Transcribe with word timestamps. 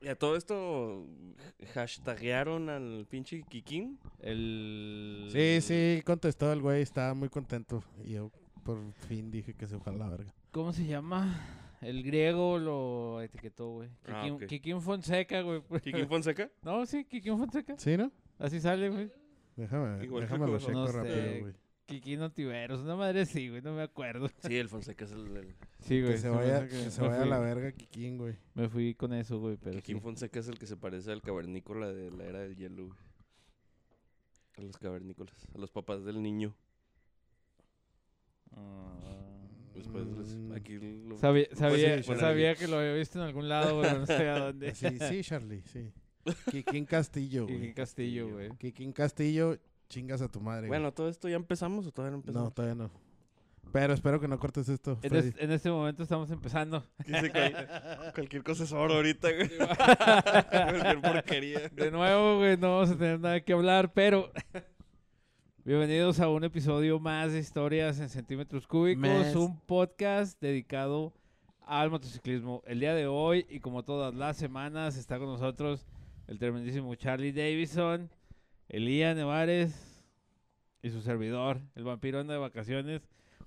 Y 0.00 0.08
a 0.08 0.14
todo 0.16 0.36
esto, 0.36 1.06
hashtaguearon 1.74 2.68
al 2.68 3.06
pinche 3.08 3.42
Kikín. 3.42 3.98
El... 4.20 5.28
Sí, 5.32 5.60
sí, 5.60 6.02
contestó 6.04 6.52
el 6.52 6.60
güey, 6.60 6.82
estaba 6.82 7.14
muy 7.14 7.28
contento. 7.28 7.82
Y 8.04 8.12
yo 8.12 8.30
por 8.62 8.78
fin 9.08 9.30
dije 9.30 9.54
que 9.54 9.66
se 9.66 9.78
fue 9.78 9.94
a 9.94 9.96
la 9.96 10.08
verga. 10.08 10.34
¿Cómo 10.52 10.72
se 10.72 10.86
llama? 10.86 11.40
El 11.80 12.02
griego 12.02 12.58
lo 12.58 13.20
etiquetó, 13.22 13.70
güey. 13.70 13.90
Ah, 14.06 14.28
Fonseca, 14.80 15.40
güey. 15.42 15.62
¿Kikín 15.82 16.08
Fonseca? 16.08 16.50
No, 16.62 16.84
sí, 16.86 17.04
Kikín 17.04 17.38
Fonseca. 17.38 17.74
¿Sí, 17.78 17.96
no? 17.96 18.10
Así 18.38 18.60
sale, 18.60 18.88
güey. 18.90 19.10
Déjame, 19.56 20.04
Igual 20.04 20.22
déjame 20.22 20.46
lo 20.46 20.58
que 20.58 20.64
checo 20.64 20.72
no 20.72 20.86
sé. 20.86 20.92
rápido, 20.92 21.40
güey. 21.40 21.54
Kikín 21.86 22.20
Otiveros. 22.22 22.80
Una 22.80 22.96
madre 22.96 23.24
sí, 23.26 23.48
güey. 23.48 23.62
No 23.62 23.72
me 23.74 23.82
acuerdo. 23.82 24.28
Sí, 24.46 24.56
el 24.56 24.68
Fonseca 24.68 25.04
es 25.04 25.12
el, 25.12 25.36
el- 25.36 25.54
Sí, 25.80 26.00
güey. 26.00 26.12
Que 26.14 26.18
se 26.18 26.28
vaya, 26.28 26.66
que 26.66 26.90
se 26.90 27.00
vaya 27.00 27.22
a 27.22 27.26
la 27.26 27.38
verga 27.38 27.70
Kikín, 27.72 28.18
güey. 28.18 28.34
Me 28.54 28.68
fui 28.68 28.94
con 28.94 29.12
eso, 29.14 29.38
güey, 29.38 29.56
pero 29.56 29.76
Kikín 29.76 29.96
sí. 29.98 30.02
Fonseca 30.02 30.40
es 30.40 30.48
el 30.48 30.58
que 30.58 30.66
se 30.66 30.76
parece 30.76 31.12
al 31.12 31.22
cavernícola 31.22 31.92
de 31.92 32.10
la 32.10 32.24
era 32.24 32.40
del 32.40 32.56
hielo, 32.56 32.86
güey. 32.86 32.98
A 34.58 34.62
los 34.62 34.76
cavernícolas, 34.78 35.48
a 35.54 35.58
los 35.58 35.70
papás 35.70 36.04
del 36.04 36.22
niño. 36.22 36.54
Ah. 38.52 39.22
Después 39.74 40.06
les- 40.06 40.34
Mm. 40.34 40.52
aquí 40.52 40.78
lo- 40.78 41.18
Sabía, 41.18 41.46
sabía, 41.52 42.02
sí, 42.02 42.14
sabía 42.16 42.54
que 42.54 42.66
lo 42.66 42.78
había 42.78 42.94
visto 42.94 43.18
en 43.18 43.26
algún 43.26 43.48
lado, 43.48 43.76
güey, 43.76 43.92
no 43.92 44.06
sé 44.06 44.28
a 44.28 44.38
dónde. 44.46 44.74
Sí, 44.74 44.86
sí, 44.98 45.22
Charlie, 45.22 45.62
sí. 45.66 45.92
Kikín 46.50 46.86
Castillo, 46.86 47.46
Kikín 47.46 47.60
güey. 47.60 47.74
Castillo, 47.74 48.28
güey. 48.30 48.50
Kikín 48.56 48.92
Castillo, 48.92 49.58
chingas 49.88 50.20
a 50.22 50.28
tu 50.28 50.40
madre. 50.40 50.68
güey. 50.68 50.78
Bueno, 50.80 50.92
¿todo 50.92 51.08
esto 51.08 51.28
ya 51.28 51.36
empezamos 51.36 51.86
o 51.86 51.92
todavía 51.92 52.12
no 52.12 52.16
no, 52.18 52.20
empezamos? 52.22 52.54
todavía 52.54 52.74
no. 52.74 52.90
Pero 53.72 53.92
espero 53.94 54.20
que 54.20 54.28
no 54.28 54.38
cortes 54.38 54.68
esto, 54.68 54.98
En, 55.02 55.10
Freddy. 55.10 55.28
es- 55.30 55.34
en 55.38 55.50
este 55.50 55.70
momento 55.70 56.02
estamos 56.02 56.30
empezando. 56.30 56.84
Dice 57.06 57.30
cual- 57.30 58.12
cualquier 58.14 58.42
cosa 58.44 58.64
es 58.64 58.72
oro 58.72 58.94
ahorita, 58.94 59.28
güey. 59.32 59.50
cualquier 60.50 61.00
porquería. 61.00 61.68
De 61.70 61.90
nuevo, 61.90 62.38
güey, 62.38 62.56
no 62.56 62.74
vamos 62.76 62.90
a 62.90 62.96
tener 62.96 63.20
nada 63.20 63.40
que 63.40 63.52
hablar, 63.52 63.92
pero 63.92 64.30
bienvenidos 65.64 66.20
a 66.20 66.28
un 66.28 66.44
episodio 66.44 66.98
más 67.00 67.32
de 67.32 67.40
Historias 67.40 67.98
en 68.00 68.08
Centímetros 68.08 68.66
Cúbicos, 68.66 69.00
Mes. 69.02 69.34
un 69.34 69.58
podcast 69.60 70.40
dedicado 70.40 71.12
al 71.66 71.90
motociclismo. 71.90 72.62
El 72.66 72.80
día 72.80 72.94
de 72.94 73.06
hoy, 73.08 73.46
y 73.50 73.60
como 73.60 73.82
todas 73.84 74.14
las 74.14 74.36
semanas, 74.36 74.96
está 74.96 75.18
con 75.18 75.26
nosotros 75.26 75.86
el 76.28 76.38
tremendísimo 76.38 76.94
Charlie 76.94 77.32
Davison, 77.32 78.08
Elías 78.68 79.16
Nevares 79.16 80.02
y 80.82 80.90
su 80.90 81.00
servidor, 81.02 81.60
el 81.74 81.84
vampiro 81.84 82.20
anda 82.20 82.34
de 82.34 82.40
vacaciones. 82.40 83.02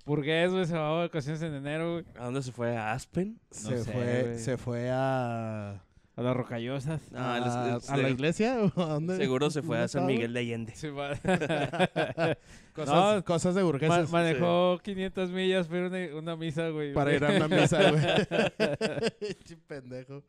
Burgués, 0.06 0.51
güey, 0.51 0.66
se 0.66 0.75
va 0.77 0.89
de 1.01 1.07
vacaciones 1.07 1.42
en 1.42 1.54
enero, 1.54 1.94
güey, 1.94 2.06
¿A 2.18 2.25
dónde 2.25 2.42
se 2.42 2.51
fue? 2.51 2.75
¿A 2.75 2.94
Aspen? 2.94 3.39
se, 3.51 3.83
sé, 3.83 3.92
fue, 3.92 4.24
güey. 4.24 4.39
se 4.39 4.57
fue 4.57 4.89
a... 4.92 5.71
a 6.16 6.21
las 6.21 6.36
rocallosas. 6.36 7.01
Ah, 7.13 7.36
a, 7.36 7.39
les- 7.39 7.89
¿a 7.89 7.98
la 7.98 8.04
se- 8.06 8.10
iglesia? 8.12 8.57
¿O 8.75 8.81
a 8.81 8.86
dónde? 8.94 9.18
Seguro 9.18 9.50
se 9.51 9.62
fue 9.62 9.77
¿Dónde 9.77 9.86
a 9.86 9.88
San? 9.88 10.06
Miguel 10.07 10.33
de 10.33 10.39
Allende. 10.39 10.74
Sí, 10.75 10.88
va- 10.89 11.16
Cosas, 12.74 12.95
No, 13.16 13.24
cosas 13.25 13.56
de 13.56 13.62
Ma- 13.62 13.68
burgueses. 13.68 14.10
manejó 14.10 14.80
500 14.81 15.31
millas 15.31 15.68
para 15.68 15.80
ir 15.80 15.86
a 15.86 15.88
una, 16.13 16.18
una 16.19 16.36
misa, 16.38 16.69
güey. 16.69 16.94
Para 16.94 17.13
ir 17.13 17.24
a 17.25 17.31
una 17.36 17.48
misa, 17.50 17.92
güey. 17.92 18.04
Pendejo. 19.68 20.24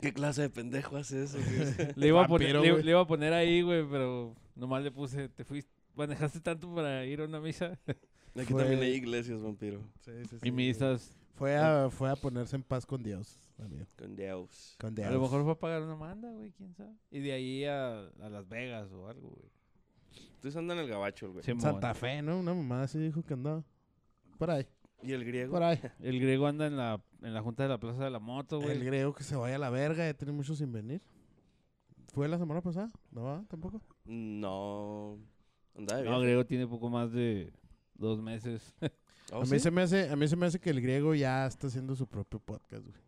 ¿Qué 0.00 0.12
clase 0.12 0.42
de 0.42 0.50
pendejo 0.50 0.96
hace 0.96 1.22
eso? 1.24 1.38
güey? 1.38 1.92
le, 1.96 2.08
iba 2.08 2.24
a 2.24 2.28
poner, 2.28 2.54
Vampiro, 2.54 2.62
le, 2.62 2.72
güey. 2.72 2.82
le 2.84 2.90
iba 2.90 3.00
a 3.00 3.06
poner 3.06 3.32
ahí, 3.32 3.62
güey, 3.62 3.86
pero 3.88 4.34
nomás 4.54 4.82
le 4.82 4.90
puse, 4.90 5.28
te 5.28 5.44
fuiste, 5.44 5.70
manejaste 5.94 6.40
tanto 6.40 6.74
para 6.74 7.04
ir 7.06 7.20
a 7.20 7.24
una 7.24 7.40
misa. 7.40 7.78
Aquí 8.36 8.52
Fue- 8.52 8.62
también 8.62 8.82
hay 8.82 8.94
iglesias, 8.94 9.40
vampiro. 9.40 9.80
Sí, 10.00 10.10
sí, 10.28 10.36
y 10.42 10.50
misas. 10.50 11.16
Fue 11.34 11.56
a, 11.56 11.88
fue 11.90 12.10
a 12.10 12.16
ponerse 12.16 12.54
en 12.56 12.62
paz 12.62 12.84
con 12.86 13.02
Dios, 13.02 13.38
amigo. 13.58 13.86
Con 13.96 14.14
Dios. 14.14 14.76
Con 14.80 14.94
Dios. 14.94 15.08
A 15.08 15.10
lo 15.10 15.20
mejor 15.20 15.42
fue 15.42 15.52
a 15.52 15.58
pagar 15.58 15.82
una 15.82 15.96
manda, 15.96 16.30
güey, 16.30 16.52
quién 16.52 16.74
sabe. 16.74 16.94
Y 17.10 17.20
de 17.20 17.32
ahí 17.32 17.64
a, 17.64 18.06
a 18.06 18.28
Las 18.28 18.48
Vegas 18.48 18.90
o 18.92 19.08
algo, 19.08 19.30
güey. 19.30 19.50
Entonces 20.34 20.56
anda 20.56 20.74
en 20.74 20.80
el 20.80 20.88
gabacho, 20.88 21.26
el 21.26 21.32
güey. 21.32 21.44
Simón. 21.44 21.60
Santa 21.62 21.94
Fe, 21.94 22.22
¿no? 22.22 22.38
Una 22.38 22.54
mamá 22.54 22.82
así 22.82 22.98
dijo 22.98 23.22
que 23.24 23.34
andaba. 23.34 23.64
Por 24.38 24.50
ahí, 24.50 24.66
¿Y 25.04 25.12
el 25.12 25.24
griego? 25.24 25.52
por 25.52 25.62
ahí. 25.62 25.78
El 26.00 26.18
griego 26.20 26.46
anda 26.46 26.66
en 26.66 26.76
la, 26.76 27.00
en 27.22 27.34
la 27.34 27.42
junta 27.42 27.62
de 27.64 27.68
la 27.68 27.78
Plaza 27.78 28.04
de 28.04 28.10
la 28.10 28.18
Moto, 28.18 28.58
güey. 28.60 28.72
El 28.72 28.84
griego 28.84 29.12
que 29.14 29.22
se 29.22 29.36
vaya 29.36 29.56
a 29.56 29.58
la 29.58 29.70
verga, 29.70 30.06
ya 30.06 30.14
tiene 30.14 30.32
mucho 30.32 30.54
sin 30.54 30.72
venir. 30.72 31.02
¿Fue 32.12 32.28
la 32.28 32.38
semana 32.38 32.60
pasada? 32.62 32.90
¿No 33.10 33.24
va? 33.24 33.44
¿Tampoco? 33.48 33.82
No. 34.04 35.18
De 35.74 36.04
No, 36.04 36.20
griego 36.20 36.46
tiene 36.46 36.66
poco 36.66 36.88
más 36.88 37.12
de 37.12 37.52
dos 37.94 38.20
meses. 38.22 38.74
¿Oh, 39.32 39.42
a, 39.42 39.46
sí? 39.46 39.52
mí 39.54 39.58
se 39.60 39.70
me 39.70 39.82
hace, 39.82 40.10
a 40.10 40.16
mí 40.16 40.28
se 40.28 40.36
me 40.36 40.46
hace 40.46 40.60
que 40.60 40.70
el 40.70 40.80
griego 40.80 41.14
ya 41.14 41.46
está 41.46 41.66
haciendo 41.66 41.94
su 41.96 42.06
propio 42.06 42.38
podcast, 42.40 42.84
güey. 42.84 43.03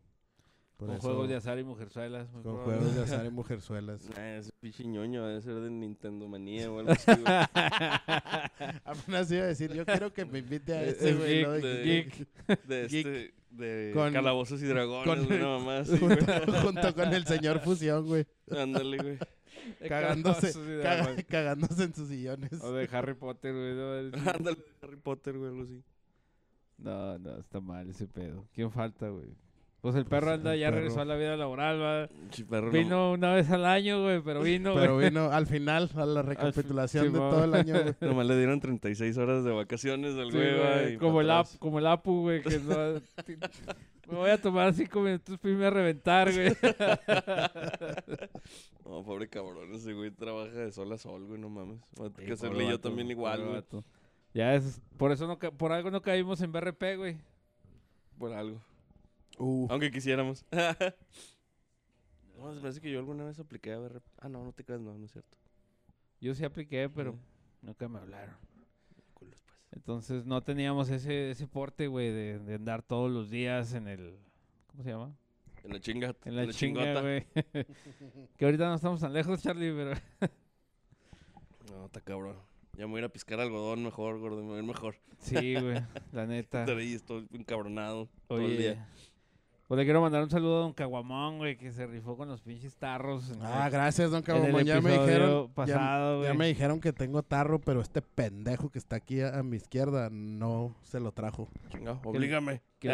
Por 0.77 0.89
con 0.89 0.97
eso- 0.99 1.07
juegos 1.09 1.29
de 1.29 1.37
azar 1.37 1.59
y 1.59 1.65
mujerzuelas. 1.65 2.31
muy 2.33 2.43
Con 2.43 2.55
probable. 2.57 2.77
juegos 2.79 2.95
de 2.97 3.03
azar 3.03 3.25
y 3.27 3.31
mujerzuelas. 3.31 4.09
Nah, 4.11 4.37
ese 4.37 4.51
pinche 4.61 4.85
ñoño 4.85 5.27
debe 5.27 5.41
ser 5.41 5.55
de 5.55 5.71
Nintendo 5.71 6.29
Manía 6.29 6.71
o 6.71 6.79
algo 6.81 6.93
así, 6.93 7.11
güey. 7.13 7.25
Apenas 8.85 9.31
iba 9.31 9.45
a 9.45 9.47
decir, 9.47 9.73
yo 9.73 9.85
quiero 9.87 10.13
que 10.13 10.25
me 10.25 10.41
invite 10.41 10.73
a 10.75 10.83
ese, 10.85 11.11
eh, 11.11 11.15
güey. 11.15 11.43
¿no? 11.45 11.53
geek, 11.55 11.63
De 11.63 11.69
de- 11.69 11.85
geek. 11.85 12.65
De 12.67 12.89
Geek. 12.89 13.07
este... 13.07 13.35
De 13.51 13.91
Con- 13.95 14.13
calabozos 14.13 14.61
y 14.63 14.67
dragones, 14.67 15.07
con- 15.07 15.25
güey, 15.25 15.39
una 15.39 15.49
mamá 15.59 15.79
así, 15.79 15.97
güey. 15.99 16.19
junto, 16.19 16.53
junto 16.61 16.95
con 16.95 17.15
el 17.15 17.27
señor 17.27 17.61
Fusión, 17.61 18.05
güey. 18.07 18.27
Ándale, 18.51 18.99
güey. 18.99 19.19
Cagándose, 19.89 20.53
caga- 20.83 21.25
cagándose 21.25 21.85
en 21.85 21.95
sus 21.95 22.09
sillones. 22.09 22.53
O 22.63 22.73
de 22.75 22.87
Harry 22.93 23.15
Potter, 23.15 23.55
güey. 23.55 23.75
No, 23.75 24.31
Ándale, 24.31 24.59
Harry 24.83 24.97
Potter, 24.97 25.39
güey, 25.39 25.51
algo 25.53 25.63
así. 25.63 25.83
no, 26.77 27.19
no, 27.19 27.39
está 27.39 27.59
mal 27.61 27.89
ese 27.89 28.07
pedo. 28.07 28.47
¿Quién 28.53 28.71
falta, 28.71 29.09
güey? 29.09 29.35
Pues 29.83 29.95
el 29.95 30.05
perro 30.05 30.27
Pues, 30.27 30.39
anda, 30.39 30.55
el 30.55 30.61
ya 30.61 30.67
perro. 30.69 30.77
regresó 30.79 31.01
a 31.01 31.05
la 31.05 31.17
vida 31.17 31.37
laboral, 31.37 31.81
va. 31.81 32.09
Pinche 32.09 32.45
perro, 32.45 32.67
no- 32.67 32.73
Vino 32.73 33.13
una 33.13 33.35
vez 33.35 33.49
al 33.51 33.65
año, 33.65 34.03
güey, 34.03 34.21
pero 34.21 34.43
vino, 34.43 34.73
güey. 34.73 34.83
Pero 34.85 34.97
vino 34.99 35.31
al 35.31 35.47
final, 35.47 35.91
a 35.95 36.07
la 36.07 36.23
recapitulación 36.23 37.13
de 37.13 37.19
todo 37.19 37.45
el 37.45 37.55
año, 37.55 37.75
güey. 37.83 37.95
Nomás 38.01 38.27
le 38.27 38.37
dieron 38.37 38.59
36 38.59 39.17
horas 39.19 39.45
de 39.45 39.53
vacaciones 39.53 40.17
al 40.17 40.33
Sí, 40.33 40.37
güey, 40.39 40.57
güey, 40.59 40.83
güey. 40.83 40.97
como, 40.99 41.21
el 41.21 41.31
ap, 41.31 41.47
como 41.61 41.79
el 41.79 41.87
Apu, 41.87 42.23
güey, 42.23 42.43
que 42.43 42.59
no... 42.59 43.01
ti- 43.25 43.37
Me 44.09 44.15
voy 44.15 44.31
a 44.31 44.41
tomar 44.41 44.73
cinco 44.73 45.01
minutos 45.01 45.37
para 45.39 45.53
irme 45.53 45.67
a 45.67 45.71
reventar, 45.71 46.33
güey. 46.33 46.57
No, 48.85 49.03
pobre 49.05 49.29
cabrón, 49.29 49.73
ese 49.75 49.93
güey 49.95 50.11
trabaja 50.13 50.53
de 50.53 50.71
sol 50.73 50.93
a 50.93 50.99
sol, 50.99 51.27
güey, 51.27 51.41
no 51.41 51.49
mames. 51.49 51.81
Voy 51.97 52.07
a 52.07 52.11
tener 52.11 52.21
Sí, 52.21 52.27
que 52.27 52.33
hacerle 52.35 52.65
yo 52.65 52.71
vato, 52.77 52.89
también 52.89 53.11
igual, 53.11 53.41
güey. 53.43 53.55
vato. 53.55 53.85
Ya 54.33 54.55
es... 54.55 54.81
Por 54.97 55.11
eso 55.13 55.27
no... 55.27 55.39
Por 55.39 55.73
algo 55.73 55.91
no 55.91 56.03
caímos 56.03 56.41
en 56.41 56.53
BRP, 56.53 56.97
güey. 56.97 57.17
Por 58.19 58.33
algo. 58.33 58.61
Uh, 59.39 59.67
Aunque 59.71 59.91
quisiéramos. 59.91 60.45
no, 62.39 62.53
me 62.55 62.61
parece 62.61 62.81
que 62.81 62.91
yo 62.91 62.99
alguna 62.99 63.25
vez 63.25 63.39
apliqué 63.39 63.73
a 63.73 63.79
ver. 63.79 64.03
Ah, 64.19 64.29
no, 64.29 64.45
no 64.45 64.53
te 64.53 64.65
creas, 64.65 64.81
no, 64.81 64.97
no 64.97 65.05
es 65.05 65.13
cierto. 65.13 65.37
Yo 66.21 66.35
sí 66.35 66.45
apliqué, 66.45 66.89
pero 66.89 67.19
nunca 67.63 67.89
me 67.89 67.99
hablaron. 67.99 68.37
Culos, 69.15 69.39
pues. 69.45 69.59
Entonces 69.73 70.25
no 70.25 70.43
teníamos 70.43 70.89
ese, 70.91 71.31
ese 71.31 71.47
porte, 71.47 71.87
güey, 71.87 72.11
de, 72.11 72.39
de 72.39 72.55
andar 72.55 72.83
todos 72.83 73.11
los 73.11 73.31
días 73.31 73.75
en 73.75 73.89
el... 73.89 74.19
¿Cómo 74.69 74.83
se 74.83 74.91
llama? 74.91 75.15
En 75.67 75.73
la 75.73 75.81
chinga. 75.81 76.15
En 76.25 76.37
la, 76.37 76.47
chinga, 76.53 76.83
chingota. 76.83 77.01
güey. 77.03 77.27
que 78.37 78.45
ahorita 78.45 78.69
no 78.69 78.75
estamos 78.77 79.01
tan 79.01 79.13
lejos, 79.13 79.43
Charlie, 79.43 79.73
pero... 79.73 79.93
No, 81.71 81.87
está 81.87 82.01
cabrón. 82.01 82.37
Ya 82.77 82.87
me 82.87 82.93
voy 82.93 82.99
a 82.99 83.01
ir 83.01 83.05
a 83.07 83.09
piscar 83.09 83.41
algodón 83.41 83.83
mejor, 83.83 84.19
gordo. 84.19 84.37
Me 84.43 84.49
voy 84.49 84.57
a 84.57 84.59
ir 84.61 84.65
mejor. 84.65 84.97
Sí, 85.19 85.55
güey, 85.55 85.83
la 86.13 86.27
neta. 86.27 86.61
Estar 86.61 86.77
ahí, 86.77 86.93
estoy 86.93 87.27
encabronado 87.33 88.09
todo 88.29 88.39
el 88.39 88.45
Oye, 88.45 88.57
día. 88.57 88.89
Pues 89.67 89.79
le 89.79 89.85
quiero 89.85 90.01
mandar 90.01 90.23
un 90.23 90.31
saludo 90.31 90.59
a 90.59 90.61
Don 90.61 90.73
Caguamón, 90.73 91.39
güey, 91.39 91.57
que 91.57 91.73
se 91.73 91.87
rifó 91.87 92.17
con 92.17 92.29
los 92.29 92.41
pinches 92.43 92.77
tarros. 92.77 93.33
ah, 93.41 93.67
el- 93.67 93.73
gracias, 93.73 94.11
don 94.11 94.23
Cabomón. 94.23 94.65
Ya 94.65 94.81
me 94.81 94.93
dijeron. 94.93 95.51
pasado, 95.53 96.23
ya, 96.25 96.35
me 96.35 96.47
dijeron 96.47 96.81
que 96.81 96.93
tengo 96.93 97.23
tarro, 97.23 97.61
pero 97.61 97.81
este 97.81 98.01
pendejo 98.03 98.71
que 98.71 98.79
está 98.79 98.97
aquí 98.97 99.21
a, 99.21 99.39
a 99.39 99.43
mi 99.43 99.57
izquierda 99.57 100.09
no 100.11 100.75
se 100.83 101.01
lo 101.01 101.13
trajo. 101.13 101.49
Chinga, 101.71 102.01
oblígame. 102.05 102.63
Que, 102.79 102.91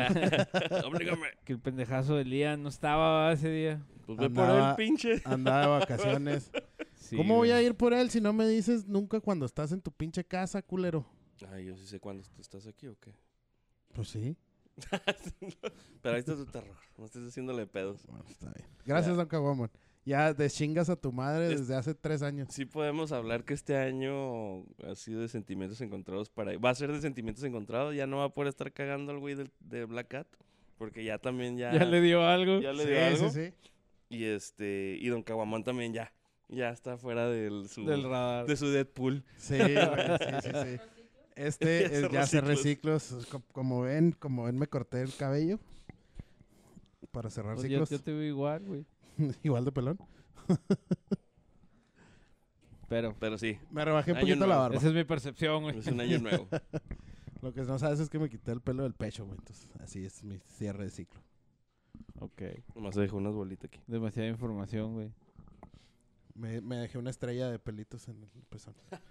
oblígame. 0.85 1.27
que 1.45 1.53
el 1.53 1.61
pendejazo 1.63 2.17
de 2.17 2.25
Lian 2.25 2.63
no 2.63 2.69
estaba 2.69 3.33
ese 3.33 3.51
día. 3.51 3.83
Pues 4.07 4.19
ve 4.19 4.31
por 4.31 4.45
Andaba- 4.45 4.71
él, 4.71 4.77
pinche. 4.77 5.23
Andaba 5.25 5.61
de 5.63 5.67
vacaciones. 5.69 6.51
Sí, 6.95 7.17
¿Cómo 7.17 7.35
voy 7.37 7.51
a 7.51 7.61
ir 7.61 7.75
por 7.75 7.93
él 7.93 8.09
si 8.11 8.21
no 8.21 8.33
me 8.33 8.47
dices 8.47 8.87
nunca 8.87 9.21
cuando 9.21 9.45
estás 9.45 9.73
en 9.73 9.83
tu 9.83 9.91
pinche 9.91 10.25
casa, 10.25 10.63
culero? 10.63 11.05
Ay, 11.53 11.67
yo 11.67 11.77
sí 11.77 11.85
sé 11.85 11.99
cuándo 11.99 12.23
estás 12.39 12.67
aquí 12.69 12.87
o 12.87 12.97
qué. 13.01 13.13
Pues 13.93 14.09
sí. 14.09 14.37
Pero 16.03 16.15
ahí 16.15 16.21
está 16.21 16.35
tu 16.35 16.47
terror. 16.47 16.77
No 16.99 17.05
estés 17.07 17.29
haciéndole 17.29 17.67
pedos. 17.67 18.05
Bueno, 18.07 18.25
está 18.29 18.51
bien. 18.53 18.67
Gracias, 18.87 19.17
don 19.17 19.27
Caguamón. 19.27 19.71
Ya 20.05 20.35
deschingas 20.35 20.91
a 20.91 20.97
tu 20.97 21.13
madre 21.13 21.53
Es- 21.53 21.61
desde 21.61 21.77
hace 21.77 21.95
tres 21.95 22.23
años. 22.23 22.49
Sí 22.51 22.65
podemos 22.65 23.13
hablar 23.13 23.45
que 23.45 23.55
este 23.55 23.77
año 23.77 24.63
ha 24.85 24.95
sido 24.97 25.21
de 25.21 25.29
sentimientos 25.29 25.81
encontrados 25.81 26.29
para... 26.29 26.57
Va 26.59 26.71
a 26.71 26.75
ser 26.75 26.91
de 26.91 27.01
sentimientos 27.01 27.45
encontrados. 27.45 27.95
Ya 27.95 28.07
no 28.09 28.17
va 28.19 28.25
a 28.25 28.29
poder 28.31 28.49
estar 28.49 28.73
cagando 28.73 29.13
al 29.13 29.19
güey 29.21 29.35
del- 29.37 29.53
de 29.61 29.85
Black 29.85 30.09
Cat. 30.09 30.27
Porque 30.77 31.05
ya 31.05 31.19
también 31.19 31.57
ya... 31.57 31.71
Ya 31.79 31.85
le 31.85 32.01
dio 32.01 32.27
algo. 32.27 32.61
ya 32.61 32.73
le 32.73 32.83
sí, 32.83 32.89
dio 32.91 33.05
algo. 33.05 33.31
sí, 33.31 33.47
sí. 33.47 33.55
Y 34.09 34.25
este... 34.25 34.97
Y 35.01 35.07
Don 35.09 35.23
Caguamón 35.23 35.63
también 35.63 35.93
ya. 35.93 36.13
Ya 36.49 36.71
está 36.71 36.99
fuera 36.99 37.29
del, 37.31 37.69
su, 37.69 37.85
Del 37.87 38.03
radar. 38.03 38.45
de 38.47 38.57
su 38.57 38.69
Deadpool. 38.69 39.25
Sí, 39.39 39.57
güey, 39.57 39.69
sí, 39.69 40.35
sí, 40.43 40.51
sí. 40.51 40.81
Este 41.37 41.89
Ya 41.91 41.99
es- 41.99 42.05
hace 42.05 42.13
ya 42.13 42.23
hace 42.23 42.41
reciclos. 42.41 43.11
reciclos. 43.13 43.27
Co- 43.27 43.43
Como 43.53 43.83
ven, 43.83 44.13
como 44.19 44.45
ven, 44.45 44.59
me 44.59 44.67
corté 44.67 45.03
el 45.03 45.15
cabello. 45.15 45.59
para 47.11 47.31
cerrar 47.31 47.55
Pues 47.57 47.67
ciclos. 47.69 47.91
yo 47.91 48.01
te 48.01 48.13
veo 48.13 48.23
igual, 48.25 48.65
güey. 48.65 48.85
Igual 49.43 49.65
de 49.67 49.73
pelón. 49.73 49.99
Pero 52.89 53.15
Pero 53.19 53.39
sí, 53.39 53.59
Me 53.71 53.85
rebajé 53.85 54.13
un 54.13 54.21
poquito 54.21 54.47
la 54.47 54.57
barba. 54.57 54.77
esa 54.77 54.89
es 54.89 54.95
mi 54.95 55.05
percepción, 55.05 55.63
güey. 55.63 55.79
es 55.79 55.87
un 55.87 56.01
año 56.01 56.19
nuevo. 56.19 56.49
Lo 57.43 57.53
que 57.53 57.63
no 57.63 57.79
sabes 57.79 57.99
es 58.01 58.09
que 58.09 58.19
me 58.19 58.29
quité 58.29 58.53
el 58.53 58.61
pelo 58.61 58.83
del 58.85 58.95
pecho, 58.95 59.25
güey. 59.25 59.37
Entonces, 59.39 59.69
así 59.81 60.05
es 60.05 60.23
mi 60.23 60.39
cierre 60.57 60.85
de 60.85 60.91
ciclo. 60.91 61.21
Ok. 62.21 62.43
Nomás 62.75 62.95
se 62.95 63.01
dejó 63.01 63.17
unas 63.17 63.35
bolitas 63.35 63.65
aquí. 63.65 63.81
Demasiada 63.87 64.29
información, 64.29 64.93
güey. 64.95 65.11
Me, 66.35 66.61
me 66.61 66.77
dejé 66.77 66.99
una 66.99 67.11
estrella 67.11 67.51
de 67.51 67.59
pelitos 67.59 68.09
en 68.09 68.23
el 68.23 68.43
pezón. 68.49 68.75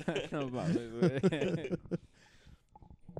no 0.32 0.48
mames, 0.48 0.92
güey. 0.92 1.20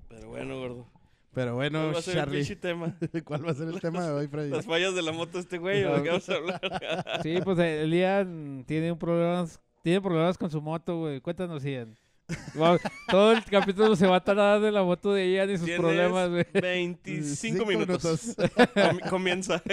Pero 0.08 0.28
bueno, 0.28 0.58
gordo. 0.58 0.86
Pero 1.32 1.54
bueno, 1.54 1.78
¿Cuál 1.78 1.94
va 1.94 1.98
a 1.98 2.02
ser 2.02 2.16
el 2.16 2.24
Charlie, 2.24 2.56
tema? 2.56 2.96
¿cuál 3.24 3.46
va 3.46 3.50
a 3.52 3.54
ser 3.54 3.68
el 3.68 3.80
tema 3.80 4.04
de 4.04 4.12
hoy, 4.12 4.26
Freddy? 4.26 4.50
Las 4.50 4.66
fallas 4.66 4.94
de 4.96 5.02
la 5.02 5.12
moto 5.12 5.32
de 5.34 5.40
este 5.40 5.58
güey, 5.58 5.84
¿o 5.84 5.96
de 5.96 6.02
qué 6.02 6.08
vamos 6.08 6.28
a 6.28 6.34
hablar? 6.34 6.60
Sí, 7.22 7.38
pues 7.44 7.58
eh, 7.60 7.82
el 7.82 7.94
Ian 7.94 8.64
tiene 8.66 8.90
un 8.90 8.98
problemas, 8.98 9.60
tiene 9.84 10.00
problemas 10.00 10.36
con 10.36 10.50
su 10.50 10.60
moto, 10.60 10.98
güey. 10.98 11.20
Cuéntanos, 11.20 11.62
Ian. 11.64 11.96
Wow, 12.54 12.78
todo 13.08 13.32
el 13.32 13.44
capítulo 13.44 13.96
se 13.96 14.06
va 14.06 14.16
a 14.16 14.20
tardar 14.24 14.60
de 14.60 14.70
la 14.72 14.82
moto 14.82 15.12
de 15.14 15.30
Ian 15.32 15.50
y 15.50 15.56
sus 15.56 15.64
Tienes 15.66 15.80
problemas, 15.80 16.28
güey. 16.30 16.44
25 16.52 17.34
Cinco 17.36 17.66
minutos. 17.66 18.36
Com- 18.74 18.98
Comienza. 19.08 19.62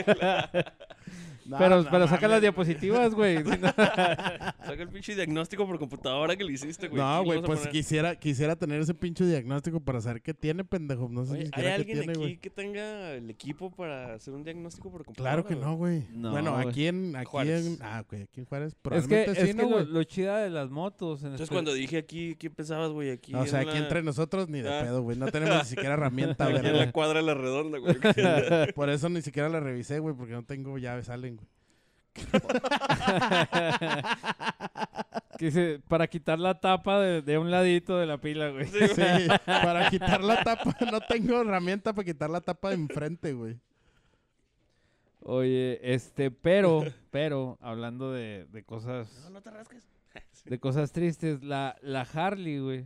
No, 1.47 1.57
pero 1.57 1.81
no 1.81 1.89
pero 1.89 2.07
saca 2.07 2.27
las 2.27 2.41
diapositivas, 2.41 3.13
güey. 3.13 3.37
Saca 3.43 4.83
el 4.83 4.89
pinche 4.89 5.15
diagnóstico 5.15 5.65
por 5.65 5.79
computadora 5.79 6.35
que 6.35 6.43
le 6.43 6.51
hiciste, 6.51 6.87
güey. 6.89 7.01
No, 7.01 7.19
¿Qué 7.21 7.25
güey, 7.25 7.41
pues 7.41 7.67
quisiera, 7.67 8.15
quisiera 8.17 8.55
tener 8.55 8.81
ese 8.81 8.93
pinche 8.93 9.23
diagnóstico 9.25 9.79
para 9.79 10.01
saber 10.01 10.21
qué 10.21 10.33
tiene, 10.33 10.65
pendejo. 10.65 11.07
No 11.09 11.25
sé 11.25 11.33
Oye, 11.33 11.39
ni 11.39 11.43
¿Hay 11.45 11.47
siquiera 11.47 11.69
qué 11.69 11.75
alguien 11.75 11.97
tiene, 11.99 12.11
aquí 12.11 12.19
güey. 12.19 12.37
que 12.37 12.49
tenga 12.49 13.11
el 13.13 13.29
equipo 13.29 13.71
para 13.71 14.15
hacer 14.15 14.33
un 14.33 14.43
diagnóstico 14.43 14.91
por 14.91 15.05
computadora? 15.05 15.41
Claro 15.43 15.47
que 15.47 15.55
no, 15.55 15.75
güey? 15.77 16.01
güey. 16.01 16.17
No, 16.17 16.31
bueno, 16.31 16.53
güey. 16.53 16.67
aquí 16.67 16.87
en... 16.87 17.15
Aquí 17.15 17.25
Juárez. 17.29 17.65
en 17.65 17.77
ah, 17.81 18.01
ok, 18.05 18.13
aquí 18.23 18.39
en 18.41 18.45
Juárez. 18.45 18.67
es 18.69 18.73
que, 18.75 18.79
Probablemente 18.81 19.31
es 19.31 19.37
sí, 19.39 19.45
que 19.47 19.53
¿no, 19.53 19.63
lo, 19.63 19.69
güey? 19.69 19.85
lo 19.85 20.03
chida 20.03 20.37
de 20.39 20.49
las 20.49 20.69
motos. 20.69 21.21
En 21.21 21.27
Entonces 21.27 21.49
cuando 21.49 21.73
dije 21.73 21.97
aquí, 21.97 22.35
¿qué 22.35 22.49
pensabas, 22.49 22.91
güey? 22.91 23.11
Aquí 23.11 23.33
O 23.33 23.45
sea, 23.45 23.61
en 23.61 23.69
aquí 23.69 23.77
la- 23.77 23.83
entre 23.85 24.03
nosotros 24.03 24.49
ni 24.49 24.61
de 24.61 24.69
Ah. 24.69 24.81
pedo, 24.83 25.01
güey. 25.01 25.17
No 25.17 25.27
tenemos 25.31 25.57
ni 25.59 25.65
siquiera 25.69 25.93
herramienta, 25.93 26.45
Aquí 26.45 26.55
en 26.57 26.61
güey. 26.61 26.75
la 26.77 26.91
cuadra 26.91 27.19
de 27.19 27.25
la 27.25 27.33
redonda, 27.35 27.77
güey. 27.77 27.95
Por 28.75 28.89
eso 28.89 29.07
ni 29.07 29.21
siquiera 29.21 29.47
la 29.47 29.59
revisé, 29.61 29.99
güey, 29.99 30.13
porque 30.15 30.33
no 30.33 30.43
tengo 30.43 30.77
llaves, 30.77 31.05
salen, 31.05 31.35
güey. 31.35 31.36
Que 35.37 35.81
para 35.87 36.07
quitar 36.07 36.39
la 36.39 36.59
tapa 36.59 36.99
de, 36.99 37.21
de 37.21 37.37
un 37.37 37.51
ladito 37.51 37.97
de 37.97 38.05
la 38.05 38.17
pila, 38.19 38.49
güey. 38.49 38.65
Sí, 38.65 39.27
para 39.45 39.89
quitar 39.89 40.23
la 40.23 40.43
tapa, 40.43 40.75
no 40.91 40.99
tengo 41.01 41.41
herramienta 41.41 41.93
para 41.93 42.05
quitar 42.05 42.29
la 42.29 42.41
tapa 42.41 42.69
de 42.69 42.75
enfrente, 42.75 43.33
güey. 43.33 43.57
Oye, 45.21 45.79
este, 45.83 46.31
pero, 46.31 46.85
pero, 47.11 47.57
hablando 47.61 48.11
de, 48.11 48.45
de 48.51 48.63
cosas, 48.63 49.09
No, 49.25 49.31
no 49.31 49.41
te 49.41 49.51
rasques. 49.51 49.83
de 50.45 50.59
cosas 50.59 50.91
tristes, 50.91 51.43
la, 51.43 51.75
la 51.81 52.01
Harley, 52.01 52.59
güey. 52.59 52.85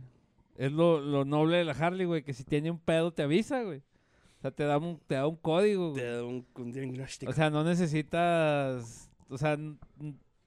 Es 0.56 0.72
lo, 0.72 1.00
lo 1.00 1.24
noble 1.24 1.58
de 1.58 1.64
la 1.64 1.72
Harley, 1.72 2.04
güey, 2.04 2.22
que 2.22 2.34
si 2.34 2.44
tiene 2.44 2.70
un 2.70 2.78
pedo 2.78 3.12
te 3.12 3.22
avisa, 3.22 3.62
güey. 3.62 3.78
O 3.78 4.42
sea, 4.42 4.50
te 4.50 4.64
da 4.64 4.76
un, 4.76 4.98
te 5.06 5.14
da 5.14 5.26
un 5.28 5.36
código, 5.36 5.92
Te 5.92 6.04
da 6.04 6.24
un, 6.24 6.44
un 6.56 6.72
diagnóstico. 6.72 7.30
O 7.30 7.34
sea, 7.34 7.48
no 7.48 7.62
necesitas, 7.62 9.08
o 9.32 9.38
sea, 9.38 9.56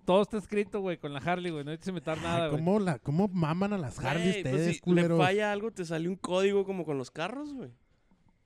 todo 0.05 0.21
está 0.21 0.37
escrito, 0.37 0.79
güey, 0.81 0.97
con 0.97 1.13
la 1.13 1.19
Harley, 1.19 1.51
güey. 1.51 1.63
No 1.63 1.71
necesitas 1.71 1.89
inventar 1.89 2.17
nada, 2.21 2.47
güey. 2.47 2.59
¿Cómo, 2.59 2.79
la, 2.79 2.99
¿Cómo 2.99 3.27
maman 3.27 3.73
a 3.73 3.77
las 3.77 3.97
Harley 3.99 4.29
Güey, 4.31 4.43
pues 4.43 4.53
ustedes, 4.53 4.67
si 4.67 4.73
le 4.73 4.79
culeros? 4.81 5.17
falla 5.19 5.51
algo, 5.51 5.71
te 5.71 5.83
sale 5.85 6.07
un 6.07 6.15
código 6.15 6.63
como 6.65 6.85
con 6.85 6.97
los 6.97 7.11
carros, 7.11 7.53
güey. 7.53 7.71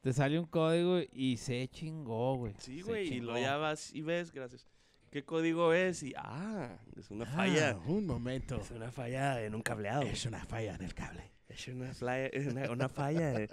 Te 0.02 0.14
sale 0.14 0.40
un 0.40 0.46
código 0.46 1.00
y 1.12 1.36
se 1.38 1.68
chingó, 1.68 2.38
güey. 2.38 2.54
Sí, 2.60 2.82
güey, 2.82 3.16
y 3.16 3.20
lo 3.20 3.38
ya 3.38 3.58
vas 3.58 3.94
y 3.94 4.02
ves, 4.02 4.32
gracias. 4.32 4.66
¿Qué 5.12 5.26
código 5.26 5.74
es? 5.74 6.04
Y, 6.04 6.14
ah, 6.16 6.78
es 6.96 7.10
una 7.12 7.26
Ah, 7.26 7.36
falla. 7.36 7.78
un 7.88 8.06
momento. 8.06 8.56
Es 8.62 8.72
una 8.72 8.92
falla 8.92 9.44
en 9.44 9.56
un 9.56 9.62
cableado. 9.62 10.04
Es 10.04 10.26
una 10.26 10.46
falla 10.46 10.76
en 10.76 10.84
el 10.84 10.94
cable. 10.94 11.24
Es 11.50 11.68
una, 11.68 11.92
falla, 11.96 12.28
es 12.28 12.46
una, 12.48 12.72
una 12.72 12.88
falla. 12.90 13.34
Es 13.42 13.50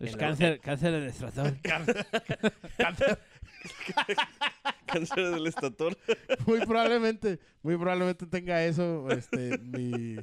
en 0.00 0.12
la- 0.12 0.18
cáncer, 0.18 0.60
cáncer 0.60 0.92
en 0.94 1.02
el 1.02 1.08
estratón. 1.08 1.58
Cáncer 2.76 3.18
del 5.16 5.46
estator. 5.46 5.96
Muy 6.46 6.60
probablemente, 6.66 7.38
muy 7.62 7.76
probablemente 7.76 8.26
tenga 8.26 8.64
eso, 8.64 9.08
este, 9.10 9.58
mi, 9.58 10.16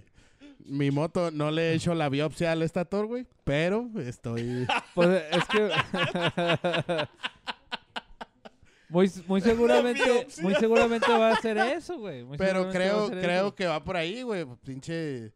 mi 0.65 0.91
moto. 0.91 1.31
No 1.31 1.51
le 1.51 1.71
he 1.71 1.73
hecho 1.75 1.93
la 1.95 2.09
biopsia 2.09 2.51
al 2.51 2.61
estator, 2.61 3.05
güey, 3.07 3.25
pero 3.43 3.89
estoy... 3.97 4.67
Pues 4.93 5.23
es 5.31 5.45
que. 5.45 5.69
muy, 8.89 9.11
muy 9.27 9.41
seguramente. 9.41 10.27
Muy 10.41 10.55
seguramente 10.55 11.11
va 11.11 11.31
a 11.31 11.41
ser 11.41 11.57
eso, 11.57 11.97
güey. 11.97 12.23
Muy 12.23 12.37
Pero 12.37 12.69
creo, 12.69 13.09
creo 13.09 13.47
eso. 13.47 13.55
que 13.55 13.65
va 13.67 13.83
por 13.83 13.95
ahí, 13.97 14.21
güey. 14.23 14.45
Pinche 14.65 15.33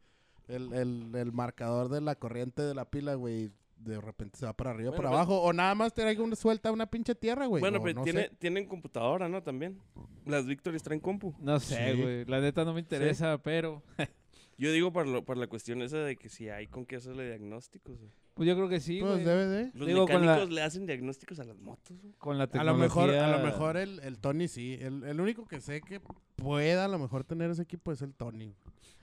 el, 0.48 0.74
el, 0.74 1.12
el 1.16 1.32
marcador 1.32 1.90
de 1.90 2.02
la 2.02 2.16
corriente 2.16 2.62
de 2.62 2.76
la 2.76 2.86
pila, 2.86 3.16
güey. 3.16 3.52
De 3.84 4.00
repente 4.02 4.38
se 4.40 4.46
va 4.46 4.54
para 4.54 4.72
arriba, 4.72 4.90
Bueno, 4.92 4.98
para 5.04 5.10
pero- 5.10 5.18
abajo. 5.18 5.42
O 5.42 5.54
nada 5.54 5.76
más 5.76 5.94
te 5.94 6.04
una 6.20 6.36
suelta 6.36 6.72
una 6.72 6.86
pinche 6.88 7.16
tierra, 7.16 7.46
güey. 7.48 7.60
bueno, 7.62 7.80
o 7.80 7.84
pero 7.84 7.96
no 8.00 8.04
tiene, 8.04 8.24
sé. 8.30 8.36
tienen 8.40 8.66
computadora, 8.68 9.28
¿no? 9.30 9.44
También. 9.44 9.80
Las 10.26 10.46
Victories 10.46 10.84
traen 10.84 11.00
compu. 11.02 11.34
No 11.40 11.60
sé, 11.60 11.94
Sí. 11.94 12.02
güey. 12.02 12.26
La 12.26 12.40
neta 12.40 12.64
no 12.66 12.74
me 12.74 12.80
interesa, 12.80 13.38
pero. 13.40 13.84
Yo 14.58 14.72
digo 14.72 14.94
para, 14.94 15.10
lo- 15.10 15.26
para 15.26 15.40
la 15.40 15.48
cuestión 15.48 15.82
esa 15.82 15.98
de 15.98 16.16
que 16.16 16.30
si 16.30 16.48
hay 16.50 16.68
con 16.68 16.86
qué 16.86 16.98
hacerle 16.98 17.26
diagnósticos. 17.28 17.98
güey. 17.98 18.12
Pues 18.36 18.48
yo 18.48 18.56
creo 18.56 18.68
que 18.70 18.80
sí, 18.80 19.00
Pues 19.00 19.14
güey. 19.14 19.26
debe 19.26 19.46
de. 19.48 19.72
Los 19.76 19.88
Digo, 19.88 20.08
mecánicos 20.08 20.50
la- 20.50 20.56
le 20.56 20.62
hacen 20.62 20.86
diagnósticos 20.88 21.40
a 21.40 21.44
las 21.44 21.58
motos. 21.60 22.00
güey. 22.02 22.14
Con 22.20 22.38
la 22.38 22.46
A 22.46 22.48
tecnología. 22.48 22.74
lo 22.78 22.84
mejor, 22.84 23.10
a 23.12 23.38
lo 23.38 23.44
mejor 23.46 23.78
el, 23.78 24.00
el 24.00 24.20
Tony 24.20 24.48
sí. 24.48 24.78
El, 24.80 25.04
el 25.04 25.20
único 25.22 25.46
que 25.48 25.60
sé 25.62 25.82
que 25.82 26.00
pueda 26.36 26.86
a 26.86 26.88
lo 26.88 26.98
mejor 27.00 27.24
tener 27.24 27.50
ese 27.52 27.62
equipo 27.64 27.92
es 27.92 28.02
el 28.02 28.14
Tony. 28.16 28.56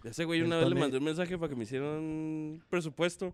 Ese 0.05 0.25
güey 0.25 0.41
El 0.41 0.47
una 0.47 0.59
vez 0.59 0.69
le 0.69 0.75
mandé 0.77 0.99
un 0.99 1.05
mensaje 1.05 1.37
para 1.37 1.49
que 1.51 1.57
me 1.57 1.65
hicieran 1.65 1.89
un 1.89 2.63
presupuesto. 2.71 3.33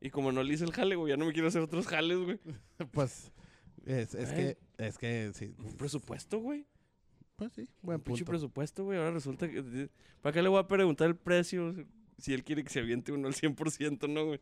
Y 0.00 0.10
como 0.10 0.30
no 0.32 0.42
le 0.42 0.54
hice 0.54 0.64
el 0.64 0.72
jale, 0.72 0.94
güey, 0.96 1.10
ya 1.10 1.16
no 1.16 1.24
me 1.26 1.32
quiero 1.32 1.48
hacer 1.48 1.62
otros 1.62 1.86
jales, 1.86 2.18
güey. 2.18 2.38
Pues 2.92 3.32
es, 3.84 4.14
es 4.14 4.30
que, 4.32 4.58
es 4.78 4.98
que 4.98 5.30
sí. 5.34 5.54
¿Un 5.58 5.76
presupuesto, 5.76 6.38
güey? 6.40 6.66
Pues 7.36 7.52
sí, 7.52 7.68
buen 7.82 7.96
Un 7.98 8.02
pinche 8.02 8.24
presupuesto, 8.24 8.84
güey. 8.84 8.98
Ahora 8.98 9.10
resulta 9.12 9.48
que... 9.48 9.88
¿Para 10.22 10.32
qué 10.32 10.42
le 10.42 10.48
voy 10.48 10.58
a 10.58 10.66
preguntar 10.66 11.06
el 11.08 11.16
precio? 11.16 11.74
Si 12.18 12.32
él 12.32 12.44
quiere 12.44 12.64
que 12.64 12.70
se 12.70 12.80
aviente 12.80 13.12
uno 13.12 13.28
al 13.28 13.34
100%, 13.34 14.08
¿no, 14.08 14.24
güey? 14.26 14.40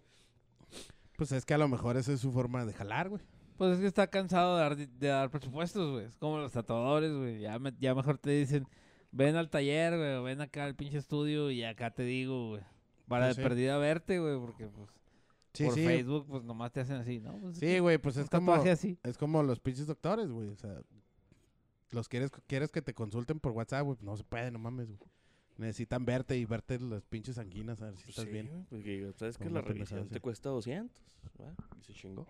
Pues 1.17 1.33
es 1.33 1.45
que 1.45 1.55
a 1.55 1.59
lo 1.59 1.69
mejor 1.69 1.97
esa 1.97 2.13
es 2.13 2.21
su 2.21 2.33
forma 2.33 2.65
de 2.65 2.73
jalar, 2.73 3.09
güey. 3.09 3.23
Pues 3.57 3.75
es 3.75 3.81
que 3.81 3.87
está 3.87 4.09
cansado 4.09 4.57
de 4.57 4.63
dar, 4.63 4.77
de 4.77 5.07
dar 5.09 5.31
presupuestos, 5.31 5.93
güey. 5.93 6.07
Es 6.07 6.17
como 6.17 6.39
los 6.39 6.53
tatuadores, 6.53 7.13
güey. 7.13 7.41
Ya, 7.41 7.59
me- 7.59 7.75
ya 7.79 7.95
mejor 7.95 8.19
te 8.19 8.31
dicen, 8.31 8.67
ven 9.13 9.37
al 9.37 9.51
taller, 9.51 9.97
güey, 9.97 10.15
o 10.15 10.23
ven 10.25 10.41
acá 10.41 10.65
al 10.65 10.75
pinche 10.75 10.99
estudio 10.99 11.51
y 11.51 11.63
acá 11.63 11.93
te 11.93 12.03
digo, 12.05 12.49
güey. 12.51 12.63
Para 13.07 13.27
Pues 13.27 13.37
de 13.37 13.43
sí. 13.43 13.49
perdida 13.49 13.79
verte, 13.79 14.19
güey, 14.19 14.39
porque 14.39 14.67
pues 14.67 14.89
Sí, 15.55 15.65
por 15.65 15.75
sí. 15.75 15.85
Facebook 15.87 16.27
pues 16.29 16.43
nomás 16.45 16.73
te 16.73 16.81
hacen 16.81 16.97
así, 16.97 17.21
¿no? 17.21 17.39
Pues, 17.39 17.57
Sí, 17.59 17.79
güey, 17.79 17.99
pues 17.99 18.17
es 18.17 18.29
como, 18.29 18.53
así. 18.55 18.99
es 19.03 19.17
como 19.17 19.43
los 19.43 19.61
pinches 19.61 19.87
doctores, 19.87 20.29
güey. 20.31 20.49
O 20.49 20.57
sea, 20.57 20.81
los 21.93 22.09
quieres, 22.09 22.31
quieres 22.47 22.71
que 22.73 22.83
te 22.83 22.93
consulten 22.93 23.39
por 23.41 23.53
WhatsApp, 23.53 23.85
güey. 23.85 23.97
No 24.01 24.17
se 24.17 24.25
puede, 24.25 24.51
no 24.51 24.59
mames, 24.59 24.89
güey. 24.89 24.99
Necesitan 25.57 26.05
verte 26.05 26.37
y 26.37 26.45
verte 26.45 26.81
las 26.81 27.05
pinches 27.05 27.39
anginas 27.39 27.81
a 27.81 27.85
ver 27.87 27.97
si 27.97 28.11
estás 28.11 28.25
Sí, 28.25 28.31
bien. 28.33 28.67
Porque 28.69 29.13
sabes 29.17 29.39
que 29.39 29.45
Con 29.45 29.55
la 29.55 29.61
revisión 29.61 30.09
te 30.09 30.19
cuesta 30.21 30.49
200. 30.51 31.01
¿va? 31.41 31.55
Y 31.81 31.85
se 31.85 31.93
chingó. 31.95 32.27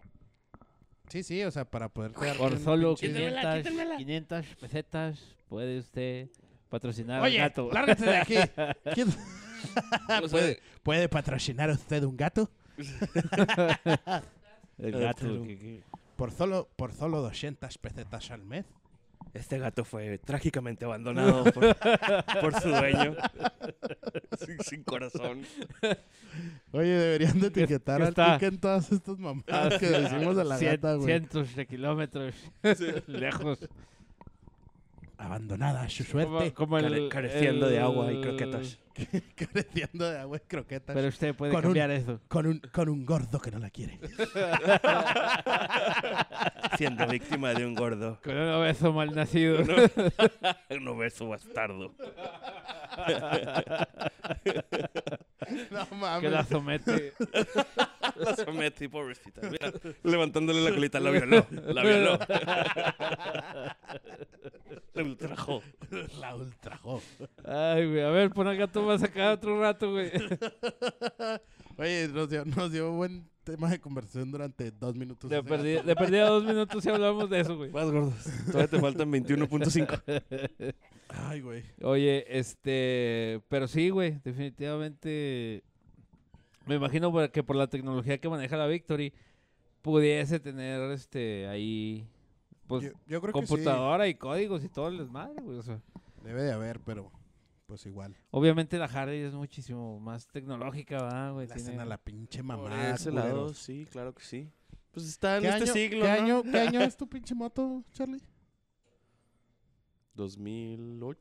Sí, 1.09 1.23
sí, 1.23 1.43
o 1.45 1.51
sea, 1.51 1.65
para 1.65 1.89
poder 1.89 2.13
Por 2.13 2.59
solo 2.59 2.95
pinche- 2.97 3.63
500, 3.65 3.97
500 3.99 4.47
pesetas 4.61 5.37
puede 5.49 5.79
usted 5.79 6.29
patrocinar 6.69 7.21
al 7.21 7.25
Oye, 7.27 7.39
gato. 7.39 7.71
lárgate 7.73 8.05
de 8.05 8.17
aquí. 8.17 8.35
¿Quién- 8.95 9.09
O 9.09 9.13
sea, 9.15 10.21
¿Puede, 10.31 10.61
¿Puede 10.83 11.09
patrocinar 11.09 11.71
usted 11.71 12.03
un 12.05 12.17
gato? 12.19 12.51
El 14.79 14.95
Ah, 14.95 14.99
gato. 14.99 15.43
que- 15.43 15.59
que- 15.59 15.83
Por 16.17 16.31
solo, 16.33 16.69
por 16.77 16.93
solo 16.93 17.21
200 17.23 17.77
pesetas 17.79 18.31
al 18.31 18.45
mes. 18.45 18.67
Este 19.33 19.59
gato 19.59 19.85
fue 19.85 20.19
trágicamente 20.19 20.85
abandonado 20.85 21.43
por, 21.53 21.75
por 22.41 22.61
su 22.61 22.69
dueño. 22.69 23.17
sin, 24.39 24.61
sin 24.61 24.83
corazón. 24.85 25.43
Oye, 26.73 26.89
deberían 26.91 27.41
de 27.41 27.49
etiquetar 27.49 27.97
que 27.99 28.03
al 28.05 28.09
está- 28.11 28.35
Kike 28.35 28.47
en 28.47 28.59
todas 28.59 28.93
estas 28.93 29.19
mamadas 29.19 29.79
que 29.81 29.87
decimos 29.87 30.39
a 30.39 30.45
la 30.45 30.57
Cien- 30.59 30.73
gata, 30.73 30.95
güey. 30.95 31.07
cientos 31.07 31.57
de 31.57 31.67
kilómetros 31.67 32.35
lejos. 33.09 33.59
Abandonada 35.25 35.83
a 35.83 35.89
su 35.89 36.05
suerte. 36.05 36.53
como 36.53 36.79
el, 36.79 37.09
careciendo 37.09 37.69
de 37.69 37.81
agua 37.81 38.13
y 38.13 38.21
croquetas. 38.21 38.79
Careciendo 39.35 40.09
de 40.09 40.19
agua 40.19 40.37
y 40.37 40.41
croquetas. 40.47 40.95
Pero 40.95 41.09
usted 41.09 41.35
puede 41.35 41.51
Con 41.53 41.59
un- 41.59 41.63
cambiar 41.65 41.91
eso. 41.91 42.21
Con 42.29 42.47
un, 42.47 42.61
con 42.61 42.89
un 42.89 43.05
gordo 43.05 43.41
que 43.41 43.51
no 43.51 43.59
la 43.59 43.71
quiere. 43.71 43.99
Siendo 46.77 47.07
víctima 47.07 47.55
de 47.55 47.67
un 47.67 47.75
gordo. 47.75 48.19
Con 48.23 48.37
un 48.37 48.49
obeso 48.51 48.93
mal 48.93 49.15
nacido. 49.15 49.59
Un 50.71 50.89
obeso 50.89 51.29
bastardo. 51.29 51.95
No 55.71 55.89
que 55.89 55.95
mames. 55.95 56.31
la 56.31 56.45
somete. 56.45 57.13
La 58.17 58.37
somete, 58.37 58.89
pobrecita. 58.89 59.43
Mira, 59.49 59.73
levantándole 60.03 60.63
la 60.63 60.71
colita, 60.71 61.01
la 61.01 61.11
violó. 61.11 61.47
La 61.51 61.83
violó. 61.83 62.19
La 64.95 65.03
ultrajó. 65.03 65.61
La 66.21 66.37
ultrajó. 66.37 67.03
Ay, 67.45 67.87
güey, 67.87 68.03
a 68.03 68.11
ver, 68.11 68.31
pon 68.31 68.47
acá 68.47 68.69
tú 68.69 68.87
vas 68.87 69.03
acá 69.03 69.33
otro 69.33 69.61
rato, 69.61 69.91
güey. 69.91 70.13
Oye, 71.79 72.07
nos 72.09 72.31
dio, 72.31 72.45
nos 72.45 72.71
dio 72.71 72.93
buen 72.93 73.29
tema 73.43 73.69
de 73.71 73.81
conversación 73.81 74.31
durante 74.31 74.71
dos 74.71 74.95
minutos. 74.95 75.29
De 75.29 75.39
ese 75.39 75.49
perdida, 75.49 75.77
gato. 75.79 75.89
de 75.89 75.97
perdida 75.97 76.27
dos 76.29 76.45
minutos 76.45 76.83
si 76.83 76.89
hablamos 76.91 77.29
de 77.29 77.41
eso, 77.41 77.57
güey. 77.57 77.71
Vas, 77.71 77.91
gordos. 77.91 78.15
Todavía 78.47 78.69
te 78.69 78.79
faltan 78.79 79.11
21.5. 79.11 80.75
Ay, 81.17 81.41
güey. 81.41 81.63
Oye, 81.83 82.25
este, 82.39 83.41
pero 83.49 83.67
sí, 83.69 83.91
güey, 83.91 84.21
definitivamente 84.25 85.63
me 86.67 86.77
imagino 86.77 87.13
que 87.31 87.43
por 87.43 87.57
la 87.57 87.67
tecnología 87.69 88.19
que 88.19 88.29
maneja 88.29 88.57
la 88.57 88.67
Victory 88.67 89.13
pudiese 89.83 90.41
tener 90.41 90.81
este 90.93 91.47
ahí 91.47 92.09
pues 92.67 92.85
Yo, 92.85 92.91
yo 93.07 93.21
creo 93.21 93.33
que 93.35 93.39
computadora 93.41 94.09
y 94.09 94.15
códigos 94.15 94.65
y 94.65 94.69
todo 94.71 94.89
el 94.89 94.97
desmadre, 94.99 95.43
güey, 95.43 95.59
o 95.59 95.63
sea, 95.63 95.77
sí. 95.77 95.83
Debe 96.23 96.43
de 96.43 96.53
haber, 96.53 96.81
pero 96.81 97.13
pues 97.67 97.85
igual. 97.85 98.17
obviamente 98.31 98.79
la 98.79 98.87
Harley 98.87 99.21
es 99.21 99.35
muchísimo 99.35 100.01
más 100.01 100.27
tecnológica, 100.29 101.03
¿verdad, 101.03 101.33
güey? 101.35 101.47
Le 101.49 101.55
Tiene- 101.55 101.81
a 101.83 101.85
la 101.85 101.99
pinche 101.99 102.39
Por 102.43 102.47
mamá. 102.57 102.91
ese 102.91 103.11
lado, 103.13 103.53
sí, 103.53 103.87
claro 103.91 104.15
que 104.15 104.25
sí. 104.25 104.51
Pues 104.93 105.07
está 105.07 105.37
en 105.37 105.43
¿Qué, 105.43 105.49
este 105.49 105.65
año, 105.65 105.73
siglo, 105.73 106.05
¿qué, 106.05 106.09
¿no? 106.09 106.15
año, 106.15 106.43
¿Qué 106.45 106.59
año 106.79 106.81
es 106.81 106.97
tu 106.97 107.07
pinche 107.09 107.35
moto, 107.35 107.83
Charlie? 107.93 108.23
2008. 110.15 111.21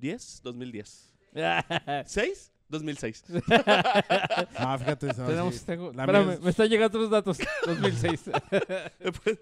¿10? 0.00 0.42
2010. 0.42 1.14
¿6? 1.34 2.50
2006. 2.68 3.24
Ah, 4.56 4.76
fíjate. 4.78 5.12
Tenemos, 5.12 5.54
sí. 5.56 5.64
tengo, 5.66 5.92
La 5.92 6.04
espérame, 6.04 6.30
es- 6.32 6.40
me 6.40 6.50
están 6.50 6.68
llegando 6.68 6.98
otros 6.98 7.10
datos. 7.10 7.38
2006. 7.66 8.30
Después, 8.98 9.38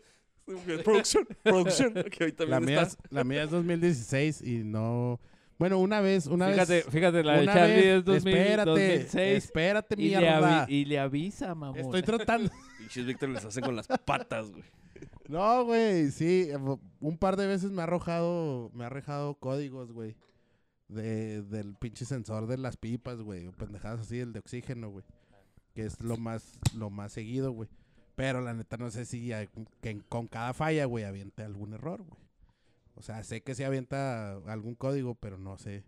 producción, 0.84 1.26
producción. 1.42 1.94
También 1.94 2.50
La 2.50 2.60
mía, 2.60 2.82
es, 2.82 2.96
la 3.10 3.24
mía 3.24 3.42
es 3.44 3.50
2016 3.50 4.42
y 4.42 4.64
no... 4.64 5.20
Bueno, 5.58 5.78
una 5.80 6.00
vez, 6.00 6.26
una 6.26 6.48
fíjate, 6.50 6.72
vez... 6.72 6.86
fíjate, 6.88 7.24
la 7.24 7.32
de 7.38 7.42
una 7.42 7.52
Charlie 7.52 7.74
vez- 7.74 7.98
es 7.98 8.04
2000, 8.04 8.34
espérate, 8.36 8.70
2006. 8.70 9.44
espérate, 9.44 9.94
Y 9.98 10.08
le, 10.10 10.18
mierda. 10.18 10.66
avi- 10.66 10.70
y 10.72 10.84
le 10.84 10.98
avisa, 11.00 11.54
mamón. 11.54 11.78
Estoy 11.80 12.02
tratando... 12.02 12.50
Pinches 12.78 13.04
Víctor 13.06 13.28
les 13.30 13.44
hacen 13.44 13.64
con 13.64 13.74
las 13.76 13.88
patas, 13.88 14.50
güey. 14.52 14.62
No, 15.28 15.64
güey, 15.64 16.10
sí, 16.10 16.48
un 17.00 17.18
par 17.18 17.36
de 17.36 17.46
veces 17.46 17.70
me 17.70 17.82
ha 17.82 17.84
arrojado, 17.84 18.70
me 18.74 18.84
ha 18.84 18.86
arrojado 18.86 19.34
códigos, 19.34 19.92
güey, 19.92 20.16
de, 20.88 21.42
del 21.42 21.74
pinche 21.74 22.06
sensor 22.06 22.46
de 22.46 22.56
las 22.56 22.76
pipas, 22.78 23.20
güey, 23.20 23.46
o 23.46 23.52
pendejadas 23.52 24.00
así, 24.00 24.18
el 24.20 24.32
de 24.32 24.38
oxígeno, 24.40 24.88
güey, 24.90 25.04
que 25.74 25.84
es 25.84 26.00
lo 26.00 26.16
más, 26.16 26.58
lo 26.74 26.88
más 26.90 27.12
seguido, 27.12 27.52
güey. 27.52 27.68
Pero 28.16 28.40
la 28.40 28.54
neta 28.54 28.78
no 28.78 28.90
sé 28.90 29.04
si 29.04 29.28
que 29.80 29.90
en- 29.90 30.00
con 30.00 30.26
cada 30.26 30.54
falla, 30.54 30.86
güey, 30.86 31.04
aviente 31.04 31.42
algún 31.42 31.74
error, 31.74 32.02
güey. 32.02 32.20
O 32.94 33.02
sea, 33.02 33.22
sé 33.22 33.42
que 33.42 33.54
se 33.54 33.64
avienta 33.64 34.32
algún 34.50 34.74
código, 34.74 35.14
pero 35.14 35.38
no 35.38 35.56
sé. 35.58 35.84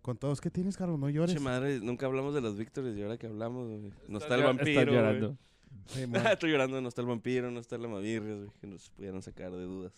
Con 0.00 0.16
todos, 0.16 0.40
¿qué 0.40 0.50
tienes, 0.50 0.76
Carlos? 0.78 0.98
No 0.98 1.10
llores. 1.10 1.34
Che 1.34 1.40
madre, 1.40 1.80
nunca 1.80 2.06
hablamos 2.06 2.32
de 2.34 2.40
los 2.40 2.56
Víctores 2.56 2.96
y 2.96 3.02
ahora 3.02 3.18
que 3.18 3.26
hablamos, 3.26 3.68
güey. 3.68 3.92
No 4.08 4.18
está 4.18 4.34
el 4.36 4.40
Está 4.42 4.46
vampiro, 4.46 4.92
güey. 4.92 5.38
Sí, 5.86 6.04
Estoy 6.32 6.50
llorando, 6.50 6.80
no 6.80 6.88
está 6.88 7.00
el 7.02 7.06
vampiro, 7.08 7.50
no 7.50 7.60
está 7.60 7.76
la 7.78 7.88
mavirria, 7.88 8.34
güey, 8.34 8.48
que 8.60 8.66
nos 8.66 8.88
pudieran 8.90 9.22
sacar 9.22 9.50
de 9.52 9.62
dudas. 9.64 9.92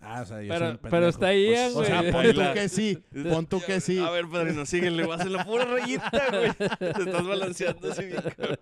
ah, 0.00 0.22
o 0.22 0.26
sea, 0.26 0.42
yo 0.42 0.48
soy 0.48 0.58
Pero, 0.58 0.70
un 0.70 0.78
pero 0.78 0.90
pendejo. 0.90 1.08
está 1.08 1.34
Ian, 1.34 1.70
O 1.70 1.74
güey. 1.74 1.86
sea, 1.86 1.98
Ahí 2.00 2.12
pon 2.12 2.24
tú 2.34 2.40
que 2.54 2.68
sí, 2.68 2.98
pon 3.30 3.46
tú 3.46 3.60
que 3.64 3.80
sí. 3.80 3.98
A 3.98 4.10
ver, 4.10 4.26
padrino, 4.28 4.64
síguele, 4.66 5.06
vas 5.06 5.20
en 5.20 5.32
la 5.32 5.44
pura 5.44 5.64
rayita, 5.66 6.28
güey. 6.30 6.52
Te 6.78 7.02
estás 7.02 7.26
balanceando 7.26 7.92
así 7.92 8.04
bien, 8.06 8.22
cabrón. 8.22 8.58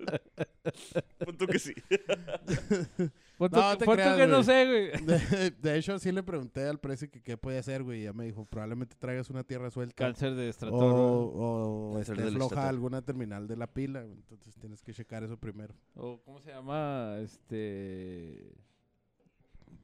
Punto 1.24 1.46
que 1.46 1.58
sí. 1.58 1.74
No, 3.40 3.78
tú 3.78 3.84
creas, 3.86 4.16
que 4.18 4.26
no 4.26 4.42
sé, 4.42 4.66
güey. 4.66 5.04
De, 5.06 5.50
de 5.50 5.78
hecho, 5.78 5.98
sí 5.98 6.12
le 6.12 6.22
pregunté 6.22 6.66
al 6.68 6.78
precio 6.78 7.10
que 7.10 7.22
qué 7.22 7.36
podía 7.38 7.60
hacer, 7.60 7.82
güey. 7.82 8.00
Y 8.00 8.04
ya 8.04 8.12
me 8.12 8.24
dijo, 8.24 8.44
probablemente 8.44 8.96
traigas 8.98 9.30
una 9.30 9.44
tierra 9.44 9.70
suelta. 9.70 9.94
Cáncer 9.94 10.34
de 10.34 10.46
O, 10.46 10.50
estrator. 10.50 10.78
güey. 10.78 11.32
o 11.34 11.92
Cáncer 11.94 12.18
esté 12.20 12.30
floja 12.32 12.68
alguna 12.68 13.02
terminal 13.02 13.48
de 13.48 13.56
la 13.56 13.66
pila. 13.66 14.02
güey. 14.02 14.12
Entonces 14.14 14.54
tienes 14.56 14.82
que 14.82 14.92
checar 14.92 15.24
eso 15.24 15.36
primero. 15.38 15.74
O, 15.94 16.20
¿cómo 16.24 16.40
se 16.40 16.50
llama? 16.50 17.16
Este... 17.20 18.52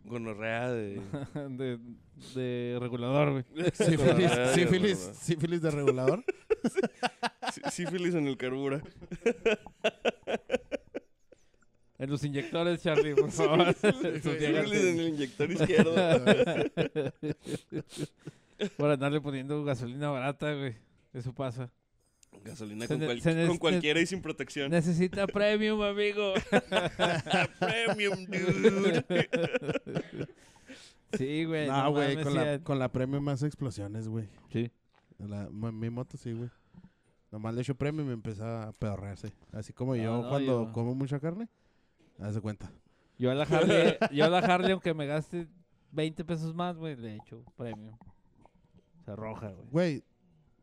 Gonorrea 0.05 0.71
de... 0.71 1.01
de, 1.51 1.79
de 2.35 2.79
regulador, 2.81 3.31
güey. 3.33 3.45
Sífilis, 3.73 4.31
sífilis, 4.55 4.99
sífilis 4.99 5.63
de 5.63 5.71
regulador. 5.71 6.25
Sí- 7.53 7.61
Sífilis 7.71 8.15
en 8.15 8.27
el 8.29 8.37
carbura. 8.37 8.83
En 11.99 12.11
los 12.11 12.23
inyectores, 12.25 12.83
Charlie, 12.83 13.15
por 13.15 13.31
favor. 13.33 13.75
En 13.83 15.01
el 15.01 15.09
inyector 15.09 15.51
izquierdo. 15.51 15.95
por 18.77 18.91
andarle 18.91 19.21
poniendo 19.21 19.63
gasolina 19.65 20.11
barata, 20.11 20.53
güey. 20.55 20.75
Eso 21.15 21.33
pasa. 21.33 21.71
Gasolina 22.45 22.87
con, 22.87 23.01
cual- 23.01 23.47
con 23.47 23.59
cualquiera 23.59 24.01
y 24.01 24.07
sin 24.07 24.21
protección. 24.21 24.71
Necesita 24.71 25.27
premium, 25.27 25.81
amigo. 25.83 26.35
Premium, 27.59 28.27
dude. 28.27 29.05
Sí, 31.17 31.45
güey. 31.45 31.67
No, 31.67 31.91
güey, 31.93 32.23
con 32.23 32.35
la, 32.35 32.59
con 32.61 32.79
la 32.79 32.93
premio 32.93 33.21
más 33.23 33.43
explosiones, 33.43 34.07
güey. 34.09 34.29
Sí. 34.53 34.71
La- 35.19 35.49
mi 35.51 35.89
moto 35.89 36.19
sí, 36.19 36.33
güey. 36.33 36.51
Nomás 37.33 37.55
le 37.55 37.63
echo 37.63 37.75
premio 37.75 38.03
y 38.03 38.07
me 38.07 38.13
empieza 38.13 38.69
a 38.69 38.73
pedorrearse. 38.73 39.33
Así 39.53 39.73
como 39.73 39.97
No, 39.97 40.03
yo 40.03 40.23
no, 40.23 40.29
cuando 40.29 40.67
yo- 40.67 40.73
como 40.73 40.95
mucha 40.95 41.19
carne. 41.19 41.49
Haz 42.19 42.35
de 42.35 42.41
cuenta. 42.41 42.71
Yo 43.19 43.31
a 43.31 43.35
la 43.35 43.45
Harley, 43.45 43.97
yo 44.13 44.25
a 44.25 44.29
la 44.29 44.39
Harley, 44.39 44.73
aunque 44.73 44.93
me 44.95 45.07
gaste 45.07 45.49
20 45.93 46.25
pesos 46.25 46.55
más, 46.55 46.77
güey, 46.77 46.97
le 46.97 47.17
echo 47.17 47.45
premium. 47.57 47.97
Se 49.05 49.17
roja, 49.17 49.51
güey. 49.51 49.69
Güey, 49.71 50.05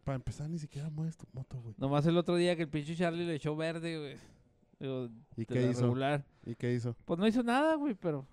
para 0.03 0.15
empezar 0.15 0.49
ni 0.49 0.59
siquiera 0.59 0.89
mueves 0.89 1.17
tu 1.17 1.25
moto, 1.33 1.59
güey. 1.61 1.75
Nomás 1.77 2.05
el 2.05 2.17
otro 2.17 2.35
día 2.35 2.55
que 2.55 2.63
el 2.63 2.69
pinche 2.69 2.95
Charlie 2.95 3.25
le 3.25 3.35
echó 3.35 3.55
verde, 3.55 3.97
güey. 3.97 4.17
Digo, 4.79 5.09
¿Y 5.37 5.45
qué 5.45 5.69
hizo? 5.69 5.83
regular. 5.83 6.25
¿Y 6.45 6.55
qué 6.55 6.73
hizo? 6.73 6.95
Pues 7.05 7.19
no 7.19 7.27
hizo 7.27 7.41
nada, 7.41 7.75
güey, 7.75 7.93
pero... 7.95 8.27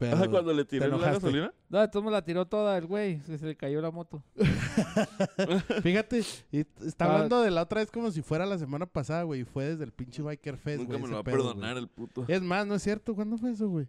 Pero, 0.00 0.30
cuando 0.30 0.52
le 0.54 0.64
tiré 0.64 0.80
la 0.88 0.96
enojaste. 0.96 1.14
gasolina. 1.26 1.54
No, 1.68 1.90
todos 1.90 2.02
modos 2.02 2.12
la 2.18 2.24
tiró 2.24 2.46
toda 2.46 2.76
el 2.78 2.86
güey. 2.86 3.20
Se, 3.20 3.36
se 3.38 3.46
le 3.46 3.54
cayó 3.56 3.80
la 3.82 3.90
moto. 3.90 4.22
Fíjate, 5.82 6.22
y 6.50 6.64
t- 6.64 6.86
está 6.86 7.04
Ah. 7.06 7.12
hablando 7.14 7.42
de 7.42 7.50
la 7.50 7.62
otra 7.62 7.80
vez 7.80 7.90
como 7.90 8.10
si 8.10 8.22
fuera 8.22 8.46
la 8.46 8.58
semana 8.58 8.86
pasada, 8.86 9.22
güey. 9.24 9.42
y 9.42 9.44
Fue 9.44 9.64
desde 9.66 9.84
el 9.84 9.92
pinche 9.92 10.22
Biker 10.22 10.56
Fest, 10.56 10.80
Nunca 10.80 10.92
güey. 10.92 11.00
me 11.00 11.04
ese 11.04 11.10
lo 11.10 11.16
va 11.16 11.20
a 11.20 11.24
pedo, 11.24 11.36
perdonar 11.36 11.76
el 11.76 11.88
puto. 11.88 12.24
Es 12.28 12.42
más, 12.42 12.66
no 12.66 12.74
es 12.74 12.82
cierto. 12.82 13.14
¿Cuándo 13.14 13.36
fue 13.38 13.50
eso, 13.50 13.68
güey? 13.68 13.86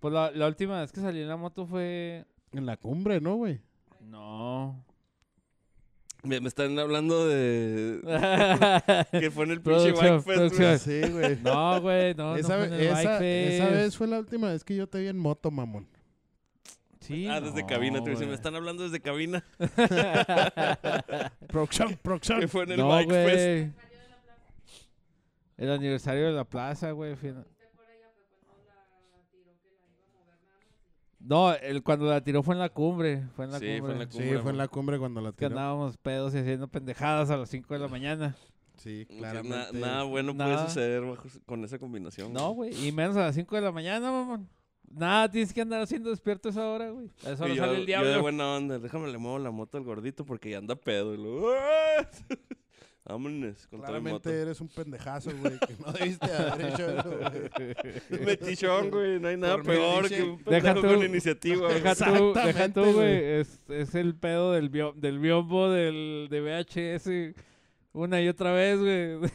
Pues 0.00 0.12
la, 0.12 0.30
la 0.32 0.46
última 0.48 0.80
vez 0.80 0.92
que 0.92 1.00
salí 1.00 1.20
en 1.20 1.28
la 1.28 1.36
moto 1.36 1.66
fue... 1.66 2.24
En 2.52 2.66
la 2.66 2.76
cumbre, 2.76 3.20
¿no, 3.20 3.36
güey? 3.36 3.60
No. 4.00 4.84
Me, 6.24 6.40
me 6.40 6.48
están 6.48 6.78
hablando 6.78 7.28
de... 7.28 8.00
que 9.20 9.30
fue 9.30 9.44
en 9.44 9.50
el 9.52 9.60
pinche 9.60 9.92
Producción, 9.92 10.22
Bike 10.24 10.50
Fest, 10.50 10.56
güey. 10.58 10.78
Sí, 10.78 11.12
güey. 11.12 11.38
no, 11.42 11.80
güey, 11.82 12.14
no, 12.14 12.36
esa, 12.36 12.56
no 12.56 12.62
ve- 12.62 12.68
fue 12.68 12.76
en 12.76 12.80
el 12.80 12.80
esa- 12.80 12.94
Bike 12.94 13.04
esa 13.54 13.64
Fest. 13.66 13.74
vez 13.76 13.96
fue 13.96 14.06
la 14.06 14.18
última 14.18 14.48
vez 14.50 14.64
que 14.64 14.74
yo 14.74 14.86
te 14.88 14.98
vi 15.00 15.08
en 15.08 15.18
moto, 15.18 15.50
mamón. 15.50 15.86
Sí, 17.00 17.26
Ah, 17.28 17.40
desde 17.42 17.60
no, 17.60 17.66
cabina. 17.66 18.02
Te 18.02 18.10
dicen, 18.10 18.28
me 18.28 18.34
están 18.34 18.54
hablando 18.56 18.82
desde 18.84 18.98
cabina. 19.00 19.44
Production, 21.48 21.88
Que 21.90 21.96
production. 21.98 22.48
fue 22.48 22.64
en 22.64 22.72
el 22.72 22.78
No, 22.78 22.88
Bike 22.88 23.10
Fest. 23.10 23.34
güey. 23.44 23.72
El 25.56 25.70
aniversario 25.70 26.26
de 26.26 26.32
la 26.32 26.44
plaza, 26.44 26.90
güey. 26.92 27.14
fui 27.16 27.32
No, 31.26 31.54
el, 31.54 31.82
cuando 31.82 32.04
la 32.06 32.22
tiró 32.22 32.42
fue 32.42 32.54
en 32.54 32.58
la 32.60 32.68
cumbre. 32.68 33.22
Fue 33.34 33.46
en 33.46 33.52
la 33.52 33.58
Sí, 33.58 33.64
cumbre. 33.66 33.80
fue 33.80 33.92
en 33.92 33.98
la 33.98 34.04
Sí, 34.04 34.18
cumbre, 34.18 34.38
fue 34.40 34.50
en 34.50 34.58
la 34.58 34.68
cumbre 34.68 34.98
cuando 34.98 35.20
la 35.22 35.30
Que 35.30 35.36
tiró. 35.36 35.48
andábamos 35.48 35.96
pedos 35.96 36.34
y 36.34 36.38
haciendo 36.38 36.68
pendejadas 36.68 37.30
a 37.30 37.36
las 37.38 37.48
5 37.48 37.72
de 37.74 37.80
la 37.80 37.88
mañana. 37.88 38.36
Sí, 38.76 39.06
Que 39.06 39.14
na- 39.14 39.30
claramente. 39.30 39.78
nada 39.78 40.02
bueno 40.02 40.34
Nada. 40.34 40.54
puede 40.56 40.66
suceder 40.68 41.00
bajo- 41.02 41.28
con 41.46 41.64
esa 41.64 41.78
combinación. 41.78 42.32
No, 42.32 42.50
güey. 42.50 42.72
Y 42.86 42.92
menos 42.92 43.16
a 43.16 43.20
las 43.20 43.34
5 43.34 43.54
de 43.56 43.62
la 43.62 43.72
mañana, 43.72 44.10
mamón. 44.10 44.48
Nada, 44.90 45.30
tienes 45.30 45.52
que 45.54 45.60
andar 45.62 45.80
haciendo 45.80 46.10
despierto 46.10 46.48
a 46.48 46.52
esa 46.52 46.68
hora, 46.68 46.90
güey. 46.90 47.06
A 47.24 47.30
Y 47.30 47.30
yo, 47.30 47.36
sale 47.56 47.72
el 47.74 47.80
yo 47.80 47.86
diablo. 47.86 48.10
de 48.10 48.18
buena 48.18 48.56
onda, 48.56 48.78
déjame 48.78 49.10
le 49.10 49.18
muevo 49.18 49.38
la 49.38 49.50
moto 49.50 49.78
al 49.78 49.84
gordito 49.84 50.24
porque 50.26 50.50
ya 50.50 50.58
anda 50.58 50.76
pedo. 50.76 51.14
Y 51.14 51.16
luego, 51.16 51.50
¡ah! 51.52 52.06
Vámonos 53.06 53.66
con 53.66 53.80
moto. 53.80 53.86
Claramente 53.92 54.40
eres 54.42 54.60
un 54.62 54.68
pendejazo, 54.68 55.30
güey. 55.38 55.58
Que 55.58 55.74
no 55.84 55.92
debiste 55.92 56.32
haber 56.32 56.66
hecho 56.72 56.90
eso, 56.90 57.10
güey. 57.18 58.24
Metichón, 58.24 58.90
güey. 58.90 59.20
No 59.20 59.28
hay 59.28 59.36
nada 59.36 59.56
Por 59.56 59.66
peor 59.66 60.08
que 60.08 60.22
un 60.22 60.38
pendejo 60.42 60.80
tú- 60.80 60.86
con 60.86 61.02
iniciativa. 61.04 61.66
güey. 61.68 61.80
Deja 61.82 61.94
tú, 61.94 62.32
deja 62.34 62.68
tú, 62.70 62.92
güey. 62.94 63.24
Es, 63.40 63.60
es 63.68 63.94
el 63.94 64.14
pedo 64.14 64.52
del, 64.52 64.70
bio- 64.70 64.94
del 64.96 65.18
biombo 65.18 65.68
del, 65.70 66.28
de 66.30 66.40
VHS 66.40 67.34
una 67.92 68.22
y 68.22 68.28
otra 68.28 68.52
vez, 68.52 68.78
güey. 68.80 69.30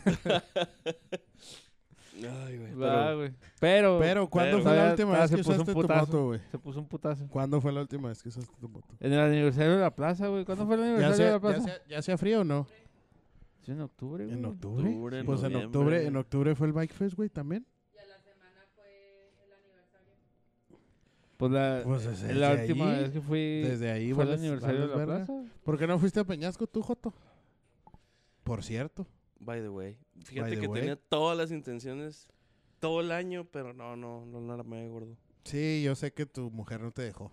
Ay, 2.22 2.58
güey. 2.58 2.74
Va, 2.74 3.06
pero- 3.06 3.18
güey. 3.18 3.32
Pero, 3.60 4.00
Pero, 4.00 4.30
¿cuándo 4.30 4.58
pero- 4.58 4.64
fue 4.70 4.76
la 4.76 4.90
última 4.92 5.20
vez 5.20 5.30
se 5.30 5.36
que 5.36 5.44
puso 5.44 5.50
un 5.52 5.56
usaste 5.58 5.74
tu 5.74 5.82
putazo. 5.82 6.06
moto, 6.08 6.26
güey? 6.26 6.40
se 6.52 6.58
puso 6.58 6.80
un 6.80 6.88
putazo. 6.88 7.28
¿Cuándo 7.30 7.62
fue 7.62 7.72
la 7.72 7.82
última 7.82 8.10
vez 8.10 8.22
que 8.24 8.30
usaste 8.30 8.52
tu 8.60 8.68
moto? 8.68 8.88
En 9.00 9.14
el 9.14 9.20
aniversario 9.20 9.74
de 9.76 9.80
la 9.82 9.96
plaza, 9.96 10.28
güey. 10.28 10.44
¿Cuándo 10.44 10.66
fue 10.66 10.76
el 10.76 10.82
¿Ya 10.82 10.88
aniversario 10.88 11.26
de 11.26 11.32
la 11.32 11.38
ya, 11.38 11.40
plaza? 11.64 11.82
ya 11.88 12.00
hacía 12.00 12.18
frío 12.18 12.42
o 12.42 12.44
no? 12.44 12.68
En 13.70 13.82
octubre, 13.82 14.26
güey. 14.26 14.38
¿En 14.38 14.46
octubre? 14.46 14.88
Octubre, 14.90 15.24
Pues 15.24 15.44
en 15.44 15.56
octubre, 15.56 16.06
en 16.06 16.16
octubre 16.16 16.56
fue 16.56 16.68
el 16.68 16.74
Bike 16.74 16.94
Fest, 16.94 17.16
güey, 17.16 17.30
también. 17.30 17.66
Pues 21.38 21.52
la, 21.54 21.82
Pues 21.86 22.04
desde 22.04 22.34
la 22.36 22.50
ahí- 22.52 22.62
última 22.62 22.86
vez 22.92 23.12
que 23.12 23.22
fui 23.22 23.62
Desde 23.62 23.90
ahí 23.92 24.12
fue 24.14 24.26
el 24.26 24.34
aniversario 24.34 24.82
de 24.82 24.88
la 24.88 24.96
verga. 24.98 25.16
plaza. 25.26 25.34
¿Por 25.64 25.78
qué 25.78 25.88
no 25.88 25.98
fuiste 25.98 26.20
a 26.20 26.26
Peñasco 26.26 26.68
tú, 26.68 26.82
Joto? 26.82 27.14
Por 28.44 28.62
cierto. 28.64 29.08
By 29.40 29.62
the 29.62 29.70
way. 29.70 29.98
Fíjate 30.26 30.56
the 30.56 30.60
que 30.60 30.68
way. 30.68 30.82
tenía 30.82 30.96
todas 30.98 31.38
las 31.38 31.52
intenciones 31.52 32.28
todo 32.80 33.00
el 33.00 33.12
año, 33.14 33.46
pero 33.52 33.74
no, 33.74 33.96
no, 33.96 34.26
no, 34.26 34.42
no 34.42 34.58
la 34.58 34.64
me 34.64 34.86
gordo. 34.90 35.16
Sí, 35.46 35.82
yo 35.82 35.96
sé 35.96 36.12
que 36.12 36.26
tu 36.26 36.52
mujer 36.52 36.82
no 36.82 36.92
te 36.92 37.04
dejó. 37.04 37.32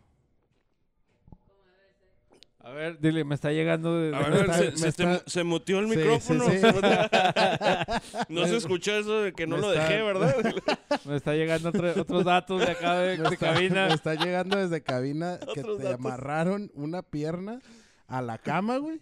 A 2.66 2.70
ver, 2.72 2.98
dile, 2.98 3.22
me 3.24 3.37
está 3.37 3.52
llegando 3.52 3.96
de... 3.96 4.14
A 4.16 4.20
Me 4.22 4.31
ver, 4.31 4.40
está- 4.40 4.59
se, 4.59 4.70
me 4.72 4.76
se, 4.76 4.88
está- 4.88 5.18
te- 5.22 5.31
se 5.31 5.44
muteó 5.44 5.79
el 5.79 5.88
Sí, 5.88 5.96
micrófono. 5.96 6.44
sí. 6.50 6.57
no 8.29 8.46
se 8.46 8.57
escuchó 8.57 8.96
eso 8.96 9.20
de 9.22 9.33
que 9.33 9.46
no 9.46 9.55
Me 9.57 9.62
lo 9.62 9.72
está- 9.72 9.88
dejé, 9.88 10.02
¿verdad? 10.02 10.35
Me 11.05 11.14
está 11.16 11.35
llegando 11.35 11.68
otro- 11.68 12.00
otros 12.00 12.24
datos 12.24 12.61
de 12.61 12.72
acá 12.72 12.98
de, 12.98 13.18
Me 13.18 13.29
de 13.29 13.35
está, 13.35 13.52
cabina. 13.55 13.87
me 13.87 13.94
está 13.94 14.14
llegando 14.16 14.57
desde 14.57 14.83
cabina 14.83 15.38
que 15.55 15.62
te 15.62 15.68
datos. 15.76 15.94
amarraron 15.94 16.72
una 16.74 17.02
pierna 17.02 17.61
a 18.09 18.20
la 18.20 18.38
cama, 18.38 18.79
güey, 18.79 19.00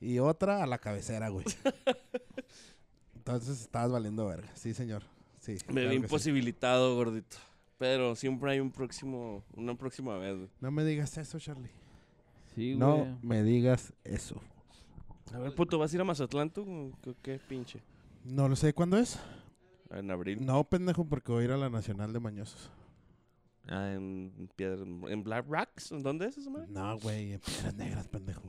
y 0.00 0.18
otra 0.18 0.62
a 0.62 0.66
la 0.66 0.78
cabecera, 0.78 1.28
güey. 1.28 1.44
Entonces 3.14 3.60
estabas 3.60 3.92
valiendo 3.92 4.26
verga. 4.26 4.48
Sí, 4.54 4.72
señor. 4.74 5.02
Sí. 5.40 5.58
Me 5.68 5.74
claro 5.74 5.90
vi 5.90 5.96
imposibilitado, 5.96 6.94
gordito. 6.96 7.36
Pero 7.78 8.14
siempre 8.16 8.52
hay 8.52 8.60
un 8.60 8.70
próximo, 8.70 9.44
una 9.54 9.74
próxima 9.74 10.16
vez. 10.16 10.36
güey. 10.36 10.48
No 10.60 10.70
me 10.70 10.84
digas 10.84 11.16
eso, 11.18 11.38
Charlie. 11.38 11.70
Sí, 12.54 12.74
güey. 12.74 12.78
No 12.78 13.18
me 13.22 13.42
digas 13.42 13.92
eso. 14.04 14.40
A 15.34 15.38
ver, 15.38 15.54
puto, 15.54 15.78
¿vas 15.78 15.92
a 15.92 15.96
ir 15.96 16.00
a 16.00 16.04
Mazatlán 16.04 16.50
tú? 16.50 16.92
¿Qué, 17.02 17.14
qué 17.22 17.38
pinche? 17.48 17.80
No 18.24 18.48
lo 18.48 18.56
sé 18.56 18.72
cuándo 18.74 18.98
es. 18.98 19.18
En 19.90 20.10
abril. 20.10 20.44
No, 20.44 20.62
pendejo, 20.64 21.04
porque 21.04 21.32
voy 21.32 21.42
a 21.42 21.44
ir 21.46 21.50
a 21.52 21.56
la 21.56 21.70
Nacional 21.70 22.12
de 22.12 22.20
Mañosos. 22.20 22.70
Ah, 23.68 23.92
en 23.92 24.50
Piedra, 24.56 24.82
en 24.82 25.22
Black 25.22 25.46
Rocks. 25.48 25.92
¿En 25.92 26.02
¿Dónde 26.02 26.26
es 26.26 26.36
eso, 26.38 26.50
madre? 26.50 26.66
No, 26.70 26.98
güey, 26.98 27.32
en 27.34 27.40
Piedras 27.40 27.74
Negras, 27.74 28.08
pendejo. 28.08 28.42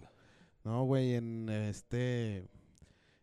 No, 0.63 0.83
güey, 0.85 1.13
en 1.15 1.49
este. 1.49 2.47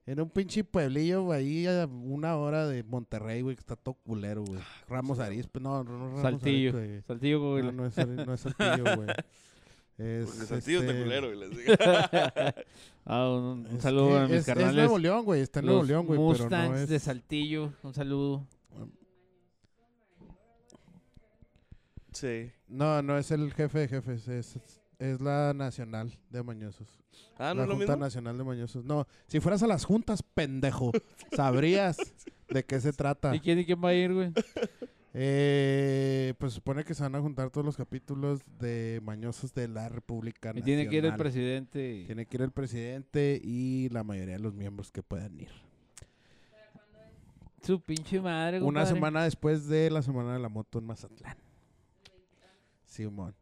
En 0.07 0.21
un 0.21 0.31
pinche 0.31 0.65
pueblillo, 0.65 1.25
güey, 1.25 1.39
ahí 1.41 1.67
a 1.67 1.87
una 1.87 2.37
hora 2.37 2.67
de 2.67 2.83
Monterrey, 2.83 3.43
güey, 3.43 3.55
que 3.57 3.61
está 3.61 3.77
todo 3.77 3.95
culero, 3.95 4.45
güey. 4.45 4.61
Ramos 4.89 5.19
Arizpe, 5.21 5.61
no, 5.61 5.85
no, 5.85 5.93
no 5.99 6.07
Ramos 6.09 6.23
Saltillo. 6.23 6.77
Arizpe. 6.77 7.03
Saltillo, 7.07 7.51
güey. 7.53 7.63
No, 7.65 7.73
no 7.73 7.87
es, 7.87 7.97
Ari- 7.99 8.27
no 8.27 8.35
es 8.35 8.41
Saltillo, 8.41 8.85
güey. 8.97 9.09
Es, 10.01 10.31
Porque 10.31 10.47
Saltillo 10.47 10.81
está 10.81 10.93
este, 10.93 11.03
culero. 11.03 11.31
Ah, 13.05 13.29
un, 13.29 13.67
un 13.67 13.77
es 13.77 13.83
saludo 13.83 14.11
que 14.11 14.17
a 14.17 14.23
mis 14.23 14.31
es, 14.33 14.39
es 14.41 14.47
carnales. 14.47 14.75
Nuevo 14.75 14.99
León, 14.99 15.25
güey, 15.25 15.41
está 15.41 15.61
en 15.61 15.67
Nuevo 15.67 15.83
León, 15.83 16.07
güey, 16.07 16.19
pero 16.19 16.39
no 16.39 16.39
Mustangs 16.39 16.81
es... 16.81 16.89
de 16.89 16.99
Saltillo. 16.99 17.73
Un 17.83 17.93
saludo. 17.93 18.47
Sí. 22.13 22.51
No, 22.69 23.03
no 23.03 23.19
es 23.19 23.31
el 23.31 23.53
jefe 23.53 23.81
de 23.81 23.89
jefes, 23.89 24.29
es, 24.29 24.59
es 24.99 25.21
la 25.21 25.53
Nacional 25.55 26.17
de 26.31 26.43
Mañosos. 26.43 26.89
Ah, 27.37 27.53
¿no 27.53 27.57
la 27.57 27.63
es 27.63 27.69
lo 27.69 27.77
Junta 27.77 27.93
mismo? 27.93 28.05
Nacional 28.05 28.39
de 28.39 28.45
Mañosos. 28.45 28.85
No, 28.85 29.07
si 29.27 29.41
fueras 29.41 29.63
a 29.63 29.67
las 29.67 29.85
juntas, 29.85 30.23
pendejo, 30.23 30.93
sabrías 31.33 31.99
de 32.49 32.65
qué 32.65 32.81
se 32.81 32.93
trata. 32.93 33.35
¿Y 33.35 33.41
quién 33.41 33.59
y 33.59 33.67
quién 33.67 33.83
va 33.83 33.89
a 33.89 33.95
ir, 33.95 34.15
güey? 34.15 34.33
Eh, 35.13 36.35
pues 36.39 36.53
supone 36.53 36.85
que 36.85 36.95
se 36.95 37.03
van 37.03 37.15
a 37.17 37.21
juntar 37.21 37.51
todos 37.51 37.65
los 37.65 37.77
capítulos 37.77 38.41
de 38.61 39.01
Mañosos 39.03 39.53
de 39.55 39.67
la 39.67 39.89
República 39.89 40.53
Y 40.55 40.63
tiene 40.63 40.89
que 40.89 40.97
ir 40.97 41.05
el 41.05 41.17
presidente. 41.17 41.97
y- 41.97 42.07
Tiene 42.07 42.27
que 42.27 42.37
ir 42.37 42.43
el 42.43 42.53
presidente 42.53 43.41
y 43.43 43.89
la 43.91 44.05
mayoría 44.05 44.35
de 44.37 44.41
los 44.41 44.55
miembros 44.55 44.93
que 44.93 45.03
puedan 45.03 45.39
ir. 45.41 45.49
Su 47.63 47.81
pinche 47.81 48.21
madre, 48.21 48.59
Una 48.59 48.67
compadre. 48.81 48.87
semana 48.95 49.25
después 49.25 49.67
de 49.69 49.91
la 49.91 50.01
Semana 50.03 50.33
de 50.33 50.39
la 50.39 50.49
Moto 50.49 50.79
en 50.79 50.87
Mazatlán. 50.87 51.37
Simón. 52.87 53.35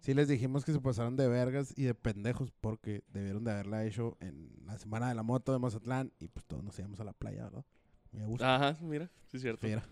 Sí 0.00 0.12
les 0.14 0.28
dijimos 0.28 0.64
que 0.64 0.72
se 0.72 0.80
pasaron 0.80 1.16
de 1.16 1.26
vergas 1.28 1.72
y 1.76 1.84
de 1.84 1.94
pendejos 1.94 2.52
porque 2.60 3.02
debieron 3.12 3.42
de 3.44 3.50
haberla 3.52 3.84
hecho 3.86 4.16
en 4.20 4.50
la 4.66 4.78
Semana 4.78 5.08
de 5.08 5.14
la 5.14 5.22
Moto 5.22 5.52
de 5.52 5.58
Mazatlán 5.58 6.12
y 6.20 6.28
pues 6.28 6.44
todos 6.44 6.62
nos 6.62 6.78
íbamos 6.78 7.00
a 7.00 7.04
la 7.04 7.14
playa, 7.14 7.44
¿verdad? 7.44 7.64
Me 8.12 8.26
gusta. 8.26 8.54
Ajá, 8.54 8.78
mira, 8.82 9.10
sí 9.28 9.38
es 9.38 9.42
cierto. 9.42 9.66
Mira. 9.66 9.82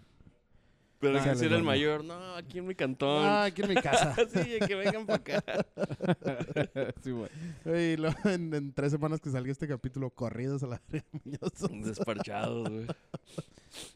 Pero 1.02 1.18
Ah, 1.18 1.24
que 1.24 1.34
si 1.34 1.46
era 1.46 1.56
el 1.56 1.64
mayor, 1.64 2.04
no, 2.04 2.36
aquí 2.36 2.58
en 2.58 2.66
mi 2.68 2.76
cantón. 2.76 3.26
Ah, 3.26 3.42
aquí 3.46 3.62
en 3.62 3.70
mi 3.70 3.74
casa. 3.74 4.14
sí, 4.32 4.56
que 4.64 4.74
vengan 4.76 5.04
para 5.04 5.16
acá. 5.16 5.42
sí, 7.02 7.10
güey. 7.10 7.28
y 7.92 7.96
luego 7.96 8.16
en, 8.26 8.54
en 8.54 8.72
tres 8.72 8.92
semanas 8.92 9.20
que 9.20 9.28
salga 9.28 9.50
este 9.50 9.66
capítulo, 9.66 10.10
corridos 10.10 10.62
a 10.62 10.68
la. 10.68 10.80
Desparchados, 11.82 12.68
güey. 12.70 12.86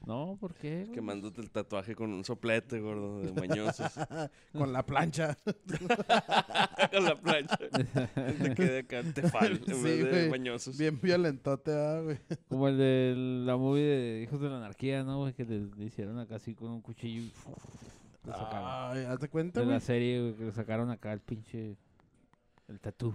No, 0.06 0.36
¿por 0.40 0.54
qué? 0.54 0.82
güey? 0.84 0.92
Quemándote 0.94 1.40
el 1.42 1.50
tatuaje 1.50 1.94
con 1.94 2.10
un 2.12 2.24
soplete, 2.24 2.80
gordo, 2.80 3.20
de 3.20 3.32
mañosos. 3.32 3.92
Con 4.52 4.72
la 4.72 4.84
plancha. 4.86 5.36
con 6.92 7.04
la 7.04 7.14
plancha. 7.20 7.56
Te 7.58 8.54
quede 8.54 8.78
acá 8.80 9.02
tefal 9.14 9.60
en 9.66 9.74
Sí, 9.74 9.82
vez 9.82 10.04
de 10.04 10.10
güey. 10.10 10.30
mañosos. 10.30 10.78
Bien 10.78 10.98
violentote, 11.00 11.70
¿verdad, 11.72 12.04
güey? 12.04 12.18
Como 12.48 12.68
el 12.68 12.78
de 12.78 13.14
la 13.46 13.56
movie 13.56 13.82
de 13.84 14.22
Hijos 14.22 14.40
de 14.40 14.48
la 14.48 14.56
Anarquía, 14.58 15.04
¿no, 15.04 15.18
güey? 15.18 15.34
Que 15.34 15.44
le, 15.44 15.66
le 15.76 15.84
hicieron 15.84 16.18
acá 16.18 16.36
así 16.36 16.54
con 16.54 16.70
un 16.70 16.80
cuchillo 16.80 17.20
y... 17.22 17.32
Le 18.26 18.32
sacaron. 18.32 18.96
Ay, 18.96 19.04
hazte 19.04 19.28
cuenta, 19.28 19.60
de 19.60 19.66
güey. 19.66 19.76
la 19.76 19.80
serie, 19.80 20.20
güey, 20.20 20.34
que 20.36 20.44
le 20.44 20.52
sacaron 20.52 20.90
acá 20.90 21.12
el 21.12 21.20
pinche... 21.20 21.76
El 22.68 22.80
tatú. 22.80 23.14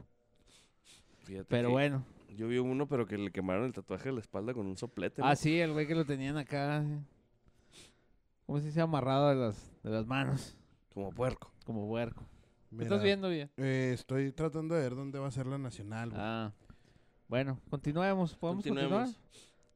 Fíjate 1.24 1.46
Pero 1.50 1.70
que 1.70 1.72
bueno. 1.74 2.06
Yo 2.36 2.48
vi 2.48 2.58
uno, 2.60 2.88
pero 2.88 3.06
que 3.06 3.18
le 3.18 3.32
quemaron 3.32 3.66
el 3.66 3.74
tatuaje 3.74 4.06
de 4.10 4.14
la 4.16 4.22
espalda 4.22 4.54
con 4.54 4.66
un 4.66 4.78
soplete. 4.78 5.22
¿no? 5.22 5.28
Ah, 5.28 5.36
sí, 5.36 5.60
el 5.60 5.74
güey 5.74 5.86
que 5.88 5.96
lo 5.96 6.06
tenían 6.06 6.38
acá... 6.38 6.82
eh. 6.84 7.00
¿Cómo 8.46 8.60
se 8.60 8.66
dice? 8.68 8.82
Amarrado 8.82 9.30
de 9.30 9.36
las, 9.36 9.72
de 9.84 9.90
las 9.90 10.06
manos. 10.08 10.58
Como 10.94 11.10
puerco. 11.12 11.52
Como 11.66 11.86
huerco. 11.88 12.24
¿Qué 12.70 12.76
Mira, 12.76 12.84
estás 12.86 13.04
viendo, 13.04 13.30
bien? 13.30 13.50
eh, 13.58 13.92
estoy 13.94 14.32
tratando 14.32 14.76
de 14.76 14.82
ver 14.82 14.96
dónde 14.96 15.20
va 15.20 15.28
a 15.28 15.32
ser 15.32 15.46
la 15.48 15.58
nacional, 15.58 16.10
güey. 16.10 16.22
Ah. 16.22 16.52
Bueno, 17.28 17.60
continuemos. 17.70 18.36
¿Podemos 18.36 18.64
Continuemos. 18.64 19.10
continuar? 19.16 19.22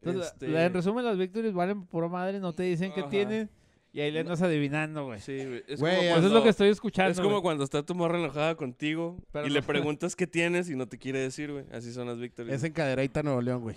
Entonces, 0.01 0.33
Este, 0.33 0.47
la- 0.49 0.65
en 0.65 0.73
resumen, 0.73 1.05
las 1.05 1.17
victorias 1.17 1.53
valen 1.53 1.85
por 1.85 2.07
madre, 2.09 2.39
no 2.39 2.53
te 2.53 2.63
dicen 2.63 2.93
qué 2.93 3.01
Ajá. 3.01 3.09
tienen 3.09 3.49
y 3.97 4.01
ahí 4.01 4.12
le 4.12 4.19
andas 4.19 4.41
adivinando, 4.41 5.05
güey. 5.05 5.21
Sí, 5.21 5.38
güey. 5.38 5.63
Es, 5.67 5.79
Güey, 5.79 5.95
como 5.95 6.01
eso 6.01 6.01
Eso 6.01 6.12
cuando, 6.12 6.27
es 6.27 6.34
lo 6.34 6.43
que 6.43 6.49
estoy 6.49 6.67
escuchando. 6.69 7.12
es 7.12 7.17
como 7.17 7.29
güey. 7.36 7.41
cuando 7.43 7.63
está 7.63 7.81
tu 7.84 7.95
morra 7.95 8.19
enojada 8.19 8.55
contigo 8.55 9.17
Pero 9.31 9.45
y 9.45 9.49
no- 9.49 9.53
le 9.55 9.62
preguntas 9.63 10.15
qué 10.17 10.27
tienes 10.27 10.69
y 10.69 10.75
no 10.75 10.88
te 10.88 10.97
quiere 10.97 11.19
decir, 11.19 11.51
güey. 11.51 11.65
Así 11.71 11.93
son 11.93 12.08
las 12.08 12.19
victorias. 12.19 12.58
Es 12.58 12.63
en 12.65 12.73
Cadereyta, 12.73 13.23
Nuevo 13.23 13.41
León, 13.41 13.62
güey. 13.62 13.75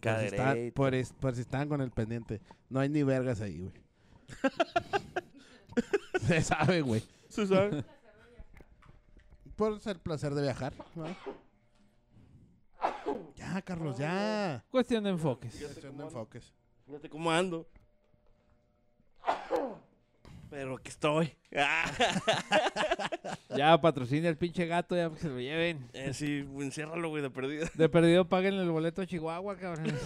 Por 0.00 0.18
si, 0.18 0.24
está- 0.26 0.36
Cadereyta. 0.44 0.74
por, 0.74 0.94
es- 0.94 1.12
por 1.12 1.34
si 1.36 1.42
estaban 1.42 1.68
con 1.68 1.80
el 1.80 1.90
pendiente. 1.92 2.40
No 2.68 2.80
hay 2.80 2.88
ni 2.88 3.02
vergas 3.04 3.40
ahí, 3.40 3.60
güey. 3.60 3.72
Se 6.26 6.42
sabe, 6.42 6.80
güey. 6.82 7.02
¿Sí 7.28 7.46
sabe? 7.46 7.84
Por 9.56 9.78
el 9.84 9.98
placer 10.00 10.34
de 10.34 10.42
viajar. 10.42 10.72
¿no? 10.96 11.04
Ya, 13.36 13.62
Carlos, 13.62 13.96
ya. 13.98 14.64
Cuestión 14.70 15.04
de 15.04 15.10
enfoques. 15.10 15.54
Cuestión 15.56 15.96
de 15.96 16.02
enfoques. 16.04 16.52
Fíjate 16.86 17.08
cómo 17.08 17.30
ando. 17.30 17.68
Pero 20.50 20.76
aquí 20.76 20.88
estoy. 20.88 21.34
Ya 23.56 23.80
patrocina 23.80 24.28
el 24.28 24.36
pinche 24.36 24.66
gato, 24.66 24.94
ya 24.96 25.10
que 25.10 25.18
se 25.18 25.28
lo 25.28 25.40
lleven. 25.40 25.88
eh, 25.92 26.12
sí, 26.14 26.46
enciérralo, 26.60 27.08
güey, 27.08 27.22
de 27.22 27.30
perdida. 27.30 27.66
De 27.74 27.88
perdido 27.88 28.28
paguen 28.28 28.54
el 28.54 28.70
boleto 28.70 29.02
a 29.02 29.06
Chihuahua, 29.06 29.56
cabrón. 29.56 29.86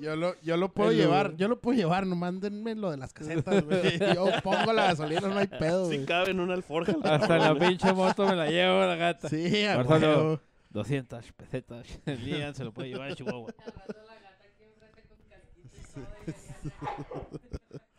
Yo 0.00 0.16
lo, 0.16 0.34
yo 0.42 0.56
lo 0.58 0.70
puedo 0.72 0.90
El- 0.90 0.96
llevar, 0.98 1.34
yo 1.36 1.48
lo 1.48 1.60
puedo 1.60 1.78
llevar, 1.78 2.06
no 2.06 2.14
mándenme 2.14 2.74
lo 2.74 2.90
de 2.90 2.98
las 2.98 3.14
casetas, 3.14 3.64
güey. 3.64 3.98
Yo 4.14 4.26
pongo 4.42 4.72
la 4.74 4.86
gasolina, 4.88 5.22
no 5.22 5.38
hay 5.38 5.46
pedo, 5.46 5.88
Sí 5.88 5.94
güey. 5.96 6.06
cabe 6.06 6.32
en 6.32 6.40
una 6.40 6.52
alforja. 6.54 6.92
la 7.02 7.14
Hasta 7.14 7.38
la 7.38 7.54
pinche 7.58 7.90
moto 7.94 8.26
me 8.26 8.36
la 8.36 8.46
llevo 8.50 8.80
la 8.80 8.96
gata. 8.96 9.30
Sí, 9.30 9.64
a 9.64 9.74
Ahorita 9.76 9.98
lo- 10.00 10.06
huevo. 10.24 10.40
200 10.70 11.32
pesetas. 11.32 11.86
El 12.04 12.22
día 12.24 12.52
se 12.52 12.64
lo 12.64 12.72
puede 12.72 12.90
llevar 12.90 13.12
a 13.12 13.14
Chihuahua. 13.14 13.54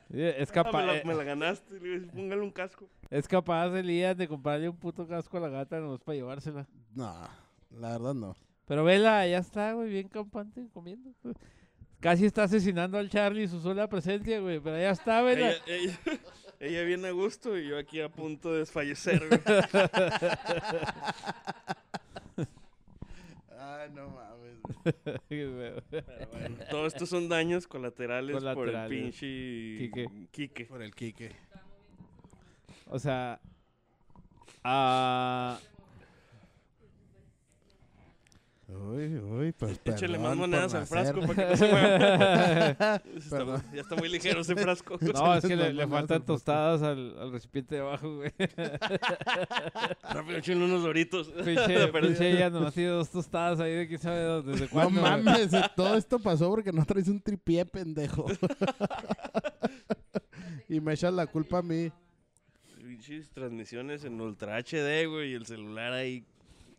Es 0.10 0.49
Ah, 0.49 0.53
capaz, 0.53 0.86
me, 0.86 0.97
la, 0.97 1.03
me 1.03 1.13
la 1.13 1.23
ganaste. 1.23 1.79
Le 1.79 1.99
dije, 1.99 2.12
póngale 2.13 2.41
un 2.41 2.51
casco. 2.51 2.88
es 3.10 3.27
capaz 3.27 3.67
Elías 3.75 4.15
de 4.15 4.27
comprarle 4.27 4.69
un 4.69 4.77
puto 4.77 5.08
casco 5.08 5.38
a 5.38 5.41
la 5.41 5.49
gata 5.49 5.79
nomás 5.79 5.99
para 6.01 6.15
llevársela. 6.15 6.67
No, 6.93 7.13
la 7.71 7.89
verdad 7.89 8.13
no. 8.13 8.36
Pero 8.65 8.84
vela, 8.84 9.27
ya 9.27 9.39
está, 9.39 9.73
güey, 9.73 9.89
bien 9.89 10.08
campante 10.08 10.67
comiendo. 10.73 11.12
Casi 11.99 12.25
está 12.25 12.43
asesinando 12.43 12.97
al 12.97 13.10
Charlie 13.10 13.47
su 13.47 13.60
sola 13.62 13.88
presencia, 13.89 14.39
güey, 14.39 14.60
pero 14.60 14.77
ya 14.77 14.91
está, 14.91 15.21
vela. 15.21 15.51
Ella, 15.51 15.62
ella, 15.67 15.99
ella 16.60 16.84
viene 16.84 17.08
a 17.10 17.12
gusto 17.12 17.58
y 17.58 17.67
yo 17.67 17.77
aquí 17.77 17.99
a 18.01 18.10
punto 18.10 18.53
de 18.53 18.60
desfallecer, 18.60 19.27
güey. 19.27 19.41
Ay, 23.60 23.89
no 23.93 24.10
mames. 24.10 24.34
Pero 25.28 25.51
bueno, 25.54 25.82
todo 26.69 26.88
esto 26.88 27.06
son 27.06 27.30
daños 27.30 27.67
colaterales, 27.67 28.43
por 28.54 28.69
el 28.69 28.88
pinche 28.88 29.25
Quique. 29.78 30.08
Quique. 30.32 30.65
Por 30.65 30.82
el 30.82 30.93
Quique. 30.93 31.32
o 32.88 32.99
sea, 32.99 33.39
ah, 34.63 35.60
Uy, 38.77 39.17
uy, 39.17 39.51
pues 39.53 39.79
Échale 39.85 40.17
más 40.17 40.29
perdón 40.31 40.38
monedas 40.38 40.73
al 40.73 40.85
frasco 40.88 41.21
para 41.21 41.33
que 41.35 41.45
no 41.51 41.57
se 41.57 41.67
mueva. 41.71 43.01
Perdón. 43.29 43.63
ya 43.73 43.81
está 43.81 43.95
muy 43.95 44.09
ligero 44.09 44.41
ese 44.41 44.55
frasco. 44.55 44.97
No, 45.13 45.35
es 45.35 45.45
que 45.45 45.55
le, 45.55 45.73
le 45.73 45.88
faltan 45.88 46.25
tostadas 46.25 46.81
al, 46.81 47.17
al 47.19 47.31
recipiente 47.31 47.75
de 47.75 47.81
abajo, 47.81 48.15
güey. 48.17 48.31
Rápido, 50.03 50.38
échenle 50.38 50.65
unos 50.65 50.83
doritos. 50.83 51.27
Pinche, 51.43 52.31
ella 52.31 52.49
nomás 52.49 52.73
tiene 52.73 52.89
dos 52.89 53.09
tostadas 53.09 53.59
ahí 53.59 53.73
de 53.73 53.88
quién 53.88 53.99
sabe 53.99 54.21
dónde, 54.23 54.51
desde 54.53 54.65
No 54.65 54.71
cuándo. 54.71 55.01
güey. 55.01 55.11
mames, 55.23 55.51
todo 55.75 55.95
esto 55.95 56.19
pasó 56.19 56.49
porque 56.49 56.71
no 56.71 56.85
traes 56.85 57.07
un 57.07 57.21
tripié, 57.21 57.65
pendejo. 57.65 58.25
y 60.69 60.79
me 60.79 60.93
echas 60.93 61.13
la 61.13 61.27
culpa 61.27 61.59
a 61.59 61.61
mí. 61.63 61.91
Pinches 62.77 63.29
transmisiones 63.31 64.03
en 64.03 64.19
Ultra 64.21 64.57
HD, 64.57 65.07
güey, 65.07 65.31
y 65.31 65.33
el 65.33 65.45
celular 65.45 65.93
ahí 65.93 66.23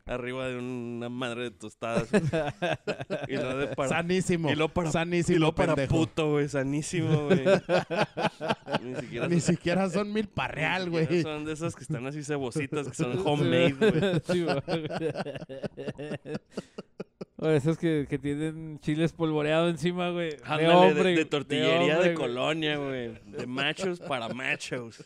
arriba 0.06 0.46
de 0.48 0.56
una 0.58 1.08
madre 1.08 1.42
de 1.44 1.50
tostadas. 1.50 2.08
y 3.28 3.34
lo 3.34 3.58
de 3.58 3.66
para... 3.68 3.88
Sanísimo. 3.88 4.50
y 4.50 4.54
lo 4.54 4.68
para, 4.68 4.90
sanísimo, 4.92 5.36
y 5.36 5.40
lo 5.40 5.54
para 5.54 5.74
pendejo. 5.74 5.96
puto, 5.96 6.30
güey, 6.30 6.48
sanísimo, 6.48 7.26
güey. 7.26 7.44
Ni 8.82 8.94
siquiera, 8.96 9.28
Ni 9.28 9.40
son- 9.40 9.54
siquiera 9.54 9.90
son 9.90 10.12
mil 10.12 10.28
para 10.28 10.54
ni 10.54 10.60
real, 10.60 10.84
siquiera 10.84 11.06
güey. 11.08 11.22
Son 11.22 11.44
de 11.44 11.52
esas 11.52 11.74
que 11.74 11.82
están 11.82 12.06
así 12.06 12.22
cebositas, 12.22 12.88
que 12.88 12.94
son 12.94 13.18
homemade, 13.26 13.72
güey. 13.72 14.20
Sí. 14.26 14.46
O 17.38 17.48
esos 17.50 17.76
que, 17.76 18.06
que 18.08 18.18
tienen 18.18 18.78
chiles 18.80 19.12
polvoreado 19.12 19.68
encima, 19.68 20.08
güey. 20.10 20.30
De 20.30 20.38
Ándale, 20.44 20.62
de, 20.68 20.74
hombre. 20.74 21.14
de 21.16 21.24
tortillería 21.26 21.92
de, 21.94 21.94
hombre, 21.96 22.14
colonia, 22.14 22.76
güey. 22.78 23.12
De 23.26 23.46
machos 23.46 24.00
para 24.00 24.28
machos. 24.30 25.04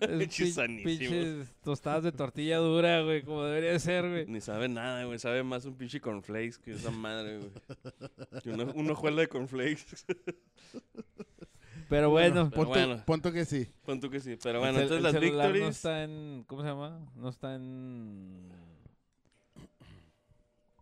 Es 0.00 0.38
Pinches 0.84 1.52
tostadas 1.62 2.04
de 2.04 2.12
tortilla 2.12 2.58
dura, 2.58 3.02
güey, 3.02 3.22
como 3.22 3.42
debería 3.44 3.72
de 3.72 3.80
ser, 3.80 4.08
güey. 4.08 4.26
Ni 4.26 4.40
sabe 4.40 4.68
nada, 4.68 5.04
güey. 5.04 5.18
Sabe 5.18 5.42
más 5.42 5.64
un 5.64 5.74
pinche 5.74 6.00
cornflakes 6.00 6.58
que 6.58 6.72
esa 6.72 6.90
madre, 6.92 7.38
güey. 7.38 7.50
Que 8.42 8.50
una, 8.50 8.64
un 8.64 8.90
hojuelo 8.90 9.20
de 9.20 9.28
cornflakes. 9.28 10.04
Pero 11.88 12.10
bueno, 12.10 12.50
Pero 12.50 12.50
Punto, 12.50 12.68
bueno. 12.68 13.02
punto 13.06 13.32
que 13.32 13.44
sí. 13.44 13.66
Pon 13.84 13.98
tú 13.98 14.10
que 14.10 14.20
sí. 14.20 14.36
Pero 14.42 14.60
bueno, 14.60 14.74
entonces 14.78 14.98
el 14.98 15.02
las 15.02 15.12
celular 15.12 15.46
no 15.48 15.52
victories. 15.54 15.76
está 15.76 16.04
en... 16.04 16.44
¿Cómo 16.46 16.62
se 16.62 16.68
llama? 16.68 17.06
No 17.16 17.28
está 17.30 17.54
en... 17.54 18.52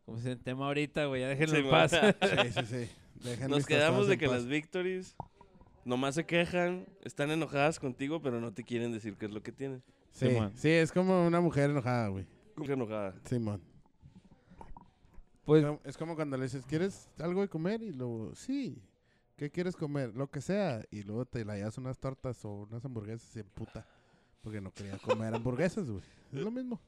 ¿Cómo 0.04 0.18
se 0.18 0.36
tema 0.36 0.66
ahorita, 0.66 1.06
güey. 1.06 1.22
Ya 1.22 1.28
déjenlo 1.28 1.56
Sí, 1.56 1.62
en 1.62 1.70
paz. 1.70 1.90
Sí, 1.92 2.52
sí, 2.52 2.66
sí. 2.66 2.90
Dejen 3.28 3.50
Nos 3.50 3.66
quedamos 3.66 4.08
de 4.08 4.18
que 4.18 4.26
paz. 4.26 4.34
las 4.36 4.46
victories 4.46 5.16
nomás 5.86 6.16
se 6.16 6.26
quejan, 6.26 6.86
están 7.04 7.30
enojadas 7.30 7.78
contigo, 7.78 8.20
pero 8.20 8.40
no 8.40 8.52
te 8.52 8.64
quieren 8.64 8.92
decir 8.92 9.16
qué 9.16 9.26
es 9.26 9.32
lo 9.32 9.42
que 9.42 9.52
tienen. 9.52 9.82
Sí, 10.10 10.28
Simón. 10.28 10.52
sí, 10.56 10.68
es 10.68 10.92
como 10.92 11.26
una 11.26 11.40
mujer 11.40 11.70
enojada, 11.70 12.08
güey. 12.08 12.26
¿Cómo 12.54 12.66
que 12.66 12.72
enojada? 12.72 13.14
Simón. 13.24 13.62
Pues, 15.44 15.64
Es 15.84 15.96
como 15.96 16.16
cuando 16.16 16.36
le 16.36 16.44
dices, 16.44 16.64
¿quieres 16.66 17.08
algo 17.20 17.40
de 17.40 17.48
comer? 17.48 17.82
Y 17.82 17.92
luego, 17.92 18.34
sí. 18.34 18.82
¿Qué 19.36 19.50
quieres 19.50 19.76
comer? 19.76 20.16
Lo 20.16 20.28
que 20.28 20.40
sea. 20.40 20.82
Y 20.90 21.04
luego 21.04 21.24
te 21.24 21.44
la 21.44 21.56
llevas 21.56 21.78
unas 21.78 21.98
tortas 21.98 22.44
o 22.44 22.62
unas 22.68 22.84
hamburguesas 22.84 23.36
y 23.36 23.42
puta. 23.44 23.86
Porque 24.42 24.60
no 24.60 24.72
quería 24.72 24.98
comer 24.98 25.34
hamburguesas, 25.34 25.88
güey. 25.88 26.02
Es 26.32 26.40
lo 26.40 26.50
mismo. 26.50 26.80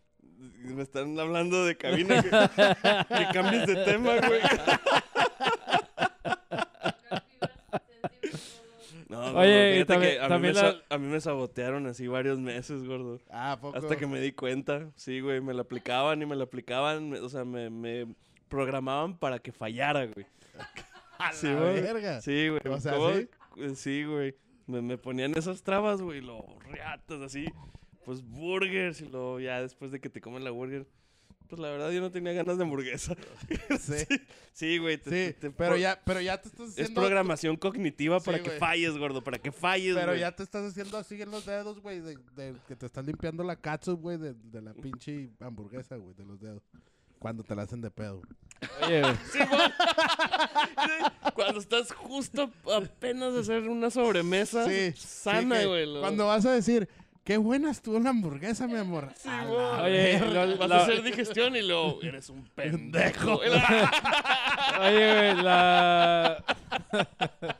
Me 0.64 0.82
están 0.82 1.18
hablando 1.20 1.64
de 1.64 1.76
cabina 1.76 2.20
que, 2.22 2.30
que 2.30 3.26
cambies 3.32 3.66
de 3.66 3.84
tema, 3.84 4.16
güey. 4.16 4.40
No, 9.18 9.24
gordo, 9.32 9.38
Oye, 9.40 9.70
y 9.70 9.72
fíjate 9.74 9.92
también- 9.94 10.12
que 10.12 10.18
a, 10.18 10.22
mí 10.22 10.28
también 10.28 10.54
me 10.54 10.62
la- 10.62 10.72
sa- 10.72 10.78
a 10.94 10.98
mí 10.98 11.06
me 11.06 11.20
sabotearon 11.20 11.86
así 11.86 12.06
varios 12.06 12.38
meses, 12.40 12.84
gordo. 12.84 13.20
Ah, 13.30 13.52
¿a 13.52 13.60
poco? 13.60 13.76
Hasta 13.76 13.96
que 13.96 14.06
me 14.06 14.20
di 14.20 14.32
cuenta. 14.32 14.90
Sí, 14.96 15.20
güey, 15.20 15.40
me 15.40 15.54
la 15.54 15.62
aplicaban 15.62 16.20
y 16.22 16.26
me 16.26 16.36
la 16.36 16.44
aplicaban. 16.44 17.10
me- 17.10 17.20
o 17.20 17.28
sea, 17.28 17.44
me, 17.44 17.70
me 17.70 18.06
programaban 18.48 19.16
para 19.18 19.38
que 19.38 19.52
fallara, 19.52 20.06
güey. 20.06 20.26
¡A 21.18 21.32
Sí, 21.32 21.46
la 21.48 21.54
güey. 21.60 21.80
verga! 21.82 22.20
Sí, 22.20 22.48
güey. 22.48 22.60
O 22.68 22.80
sea, 22.80 22.92
¿cómo? 22.94 23.12
¿sí? 23.12 23.28
Eh, 23.58 23.74
Sí, 23.74 24.04
güey. 24.04 24.34
Me, 24.66 24.82
me 24.82 24.98
ponían 24.98 25.36
esas 25.36 25.62
trabas, 25.62 26.00
güey, 26.02 26.20
lo 26.20 26.44
riatas 26.70 27.20
así. 27.22 27.46
Pues 28.04 28.22
burgers 28.22 29.00
y 29.00 29.06
luego 29.08 29.40
ya 29.40 29.60
después 29.60 29.90
de 29.92 30.00
que 30.00 30.08
te 30.10 30.20
comen 30.20 30.44
la 30.44 30.50
burger. 30.50 30.86
Pues 31.48 31.60
la 31.60 31.70
verdad 31.70 31.90
yo 31.90 32.00
no 32.00 32.10
tenía 32.10 32.32
ganas 32.34 32.58
de 32.58 32.64
hamburguesa. 32.64 33.14
Sí, 33.80 34.04
Sí, 34.52 34.78
güey. 34.78 34.98
te- 34.98 35.04
sí, 35.04 35.34
te- 35.34 35.48
te 35.48 35.50
pero 35.50 35.76
ya, 35.76 36.00
pero 36.04 36.20
ya 36.20 36.40
te 36.40 36.48
estás 36.48 36.66
Es 36.68 36.72
haciendo... 36.74 37.00
programación 37.00 37.56
cognitiva 37.56 38.18
Sí, 38.20 38.26
para 38.26 38.42
que 38.42 38.50
falles, 38.50 38.96
gordo, 38.98 39.22
para 39.22 39.38
que 39.38 39.52
falles, 39.52 39.94
Pero 39.94 40.08
güey. 40.08 40.20
ya 40.20 40.32
te 40.32 40.42
estás 40.42 40.64
haciendo 40.70 40.98
así 40.98 41.20
en 41.22 41.30
los 41.30 41.46
dedos, 41.46 41.80
güey, 41.80 42.00
de, 42.00 42.16
de 42.36 42.54
que 42.66 42.74
te 42.76 42.86
estás 42.86 43.06
limpiando 43.06 43.44
la 43.44 43.56
catsup, 43.56 44.00
güey, 44.00 44.18
de, 44.18 44.34
de 44.34 44.60
la 44.62 44.74
pinche 44.74 45.30
hamburguesa, 45.40 45.96
güey, 45.96 46.14
de 46.14 46.24
los 46.24 46.40
dedos. 46.40 46.62
Cuando 47.20 47.42
te 47.44 47.54
la 47.54 47.62
hacen 47.62 47.80
de 47.80 47.90
pedo. 47.90 48.20
oye, 48.84 49.00
güey, 49.00 49.14
Sí, 49.32 49.38
Cuando 51.34 51.60
estás 51.60 51.92
justo 51.92 52.50
apenas 52.74 53.34
de 53.34 53.40
hacer 53.40 53.68
una 53.68 53.90
sobremesa 53.90 54.68
Sí, 54.68 54.92
sana, 54.96 55.60
sí, 55.60 55.66
güey. 55.66 55.86
lo- 55.86 56.00
Cuando 56.00 56.26
vas 56.26 56.44
a 56.46 56.52
decir, 56.52 56.88
qué 57.28 57.36
buena 57.36 57.70
estuvo 57.70 58.00
la 58.00 58.08
hamburguesa, 58.08 58.66
mi 58.66 58.78
amor. 58.78 59.10
Sí, 59.14 59.28
la 59.28 59.82
Oye, 59.82 60.18
lo- 60.18 60.56
Vas 60.56 60.70
a 60.70 60.82
hacer 60.84 61.02
digestión 61.02 61.54
y 61.56 61.60
luego 61.60 62.00
eres 62.02 62.30
un 62.30 62.42
pendejo. 62.54 63.36
oye, 64.80 64.80
güey, 64.80 65.34
la... 65.42 66.42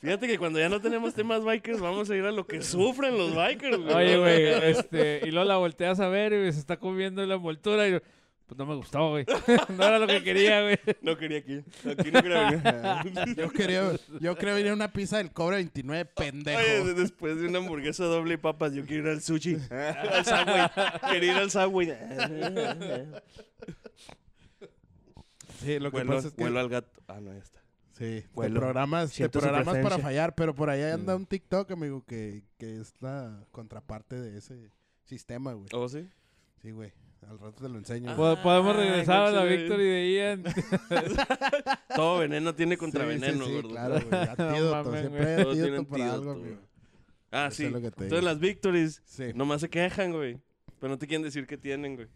Fíjate 0.00 0.26
que 0.26 0.38
cuando 0.38 0.58
ya 0.58 0.70
no 0.70 0.80
tenemos 0.80 1.12
temas 1.12 1.44
bikers, 1.44 1.80
vamos 1.80 2.08
a 2.08 2.16
ir 2.16 2.24
a 2.24 2.32
lo 2.32 2.46
que 2.46 2.62
sufren 2.62 3.18
los 3.18 3.34
bikers, 3.34 3.76
güey. 3.76 3.94
Oye, 3.94 4.16
güey, 4.16 4.70
este... 4.70 5.20
Y 5.24 5.30
luego 5.30 5.46
la 5.46 5.58
volteas 5.58 6.00
a 6.00 6.08
ver 6.08 6.32
y 6.32 6.50
se 6.50 6.60
está 6.60 6.78
comiendo 6.78 7.26
la 7.26 7.34
envoltura 7.34 7.86
y... 7.86 8.00
Pues 8.48 8.56
no 8.56 8.64
me 8.64 8.76
gustó, 8.76 9.10
güey. 9.10 9.26
No 9.68 9.84
era 9.84 9.98
lo 9.98 10.06
que 10.06 10.22
quería, 10.24 10.62
güey. 10.62 10.78
No 11.02 11.18
quería 11.18 11.38
aquí. 11.40 11.62
Aquí 11.86 12.10
no 12.10 12.22
quería 12.22 12.50
venir. 12.50 13.34
Yo 13.36 13.50
quería, 13.50 13.92
yo 14.20 14.34
quería 14.36 14.54
venir 14.54 14.70
a 14.70 14.74
una 14.74 14.90
pizza 14.90 15.18
del 15.18 15.30
cobre 15.32 15.56
29, 15.56 16.06
pendejo. 16.16 16.58
Oye, 16.58 16.84
de- 16.84 16.94
después 16.94 17.38
de 17.38 17.46
una 17.46 17.58
hamburguesa 17.58 18.04
doble 18.04 18.34
y 18.34 18.36
papas, 18.38 18.72
yo 18.72 18.86
quiero 18.86 19.04
ir 19.04 19.08
al 19.10 19.20
sushi. 19.22 19.54
al 19.70 20.24
Subway. 20.24 20.70
Quiero 21.10 21.26
ir 21.26 21.32
al 21.32 21.50
Subway. 21.50 21.92
sí, 25.60 25.78
lo 25.78 25.90
que 25.90 25.98
Huelo, 25.98 26.14
pasa 26.14 26.28
es 26.28 26.34
que... 26.34 26.42
huelo 26.42 26.60
al 26.60 26.68
gato. 26.68 27.00
Ah, 27.08 27.20
no, 27.20 27.32
ya 27.32 27.38
está. 27.40 27.58
Sí, 27.92 28.22
te 28.22 28.50
programas, 28.50 29.12
te 29.12 29.28
programas 29.28 29.76
para 29.78 29.98
fallar, 29.98 30.34
pero 30.34 30.54
por 30.54 30.70
ahí 30.70 30.82
anda 30.82 31.14
Mm. 31.14 31.20
un 31.20 31.26
TikTok, 31.26 31.70
amigo, 31.72 32.04
que, 32.06 32.44
que 32.56 32.80
es 32.80 32.94
la 33.00 33.44
contraparte 33.50 34.16
de 34.20 34.38
ese 34.38 34.70
sistema, 35.04 35.52
güey. 35.52 35.68
¿Oh, 35.72 35.88
sí? 35.88 36.08
Sí, 36.62 36.70
güey. 36.70 36.92
Al 37.26 37.38
rato 37.38 37.62
te 37.62 37.68
lo 37.68 37.78
enseño. 37.78 38.10
Ah. 38.12 38.40
Podemos 38.42 38.76
Ay, 38.76 38.88
regresar 38.88 39.22
a 39.26 39.30
la 39.30 39.44
Victory 39.44 39.84
de 39.84 40.12
Ian. 40.12 40.44
Todo 41.94 42.18
veneno 42.20 42.54
tiene 42.54 42.74
Sí, 42.74 42.78
contraveneno, 42.78 43.44
sí, 43.44 43.50
sí, 43.50 43.54
gordo. 43.56 43.68
claro, 43.70 43.94
güey. 44.08 44.20
Antídoto, 44.28 44.84
mames, 44.84 45.00
siempre 45.00 45.26
hay 45.36 45.42
Todo 45.42 45.52
tiene 45.52 45.66
antídoto 45.68 45.88
para 45.90 46.12
algo, 46.12 46.30
antídoto, 46.32 46.46
amigo. 46.48 46.68
Ah, 47.30 47.46
Eso 47.48 47.56
sí. 47.56 47.62
que 47.70 47.86
Entonces 47.86 48.22
las 48.24 48.38
victories 48.38 49.02
Sí, 49.04 49.24
nomás 49.34 49.60
se 49.60 49.68
quejan, 49.68 50.12
güey. 50.12 50.38
Pero 50.80 50.90
no 50.90 50.98
te 50.98 51.06
quieren 51.06 51.22
decir 51.22 51.46
qué 51.46 51.58
tienen, 51.58 51.96
güey. 51.96 52.08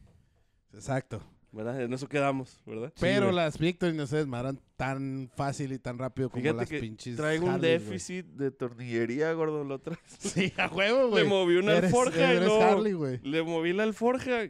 exacto. 0.73 1.23
¿Verdad? 1.55 1.83
En 1.83 1.93
eso 1.93 2.09
quedamos, 2.09 2.62
¿verdad? 2.65 2.91
Pero 2.99 3.31
las 3.31 3.59
victories 3.59 3.95
no 3.95 4.07
se 4.07 4.17
desmadran 4.17 4.59
tan 4.77 5.31
fácil 5.37 5.73
y 5.75 5.79
tan 5.79 5.99
rápido 5.99 6.31
como 6.31 6.41
Fíjate 6.41 6.57
las 6.61 6.69
que 6.71 6.79
pinches 6.81 7.15
Traigo 7.17 7.45
un 7.45 7.51
Harleys, 7.53 7.83
güey. 7.83 7.91
déficit 7.91 8.27
de 8.29 8.51
tornillería, 8.53 9.31
gordo, 9.35 9.62
lo 9.62 9.75
otra. 9.75 9.99
Sí, 10.19 10.51
a 10.57 10.69
huevo, 10.69 11.09
güey. 11.11 11.25
Le 11.25 11.29
moví 11.29 11.57
una 11.57 11.75
Eres- 11.75 11.93
alforja 11.93 12.19
y 12.21 12.37
eres 12.37 12.47
luego 12.47 12.62
Harley, 12.62 12.93
güey. 12.95 13.21
le 13.23 13.43
moví 13.43 13.75
la 13.75 13.83
alforja 13.83 14.45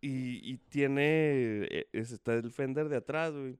y, 0.00 0.52
y 0.52 0.58
tiene 0.68 1.64
eh, 1.64 1.88
es- 1.92 2.12
está 2.12 2.34
el 2.34 2.50
fender 2.50 2.88
de 2.88 2.96
atrás, 2.96 3.32
güey. 3.32 3.58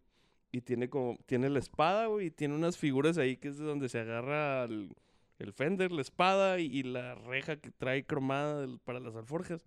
Y 0.53 0.61
tiene 0.63 0.89
como 0.89 1.19
tiene 1.27 1.51
la 1.51 1.59
espada, 1.59 2.07
güey, 2.07 2.27
y 2.27 2.31
tiene 2.31 2.55
unas 2.55 2.79
figuras 2.79 3.19
ahí 3.19 3.37
que 3.37 3.49
es 3.49 3.59
de 3.59 3.65
donde 3.65 3.89
se 3.89 3.99
agarra 3.99 4.65
el, 4.65 4.95
el 5.39 5.53
fender, 5.53 5.93
la 5.93 6.01
espada 6.01 6.59
y, 6.61 6.67
y 6.67 6.83
la 6.83 7.15
reja 7.15 7.57
que 7.57 7.71
trae 7.71 8.05
cromada 8.07 8.61
del- 8.61 8.79
para 8.79 9.01
las 9.01 9.15
alforjas. 9.17 9.67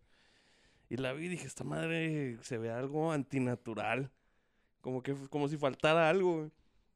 Y 0.90 0.98
la 0.98 1.14
vi 1.14 1.26
y 1.28 1.30
dije, 1.30 1.46
esta 1.46 1.64
madre 1.64 2.38
se 2.42 2.58
ve 2.58 2.72
algo 2.72 3.12
antinatural. 3.12 4.10
Como 4.82 5.04
que 5.04 5.14
como 5.30 5.48
si 5.48 5.58
faltara 5.58 6.10
algo, 6.10 6.38
güey. 6.38 6.52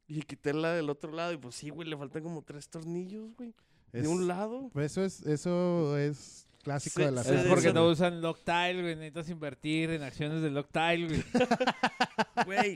Y 0.08 0.22
quité 0.24 0.54
la 0.54 0.74
del 0.74 0.90
otro 0.90 1.12
lado 1.12 1.32
y 1.34 1.38
pues 1.38 1.56
sí, 1.56 1.70
güey, 1.70 1.88
le 1.88 1.96
faltan 1.98 2.24
como 2.24 2.42
tres 2.42 2.68
tornillos, 2.70 3.36
güey. 3.36 3.54
De 3.92 4.08
un 4.08 4.28
lado. 4.28 4.72
Eso 4.76 5.04
es, 5.04 5.22
eso 5.28 5.96
es 5.98 6.48
clásico 6.64 7.02
de 7.02 7.12
la 7.12 7.24
se 7.24 7.36
Es 7.36 7.46
porque 7.46 7.74
no 7.74 7.88
usan 7.88 8.22
Loctile, 8.22 8.82
güey. 8.82 8.96
Necesitas 8.96 9.30
invertir 9.30 9.92
en 9.92 10.02
acciones 10.02 10.42
de 10.42 10.50
Loctile, 10.50 11.08
güey. 11.08 11.24
Güey. 12.46 12.76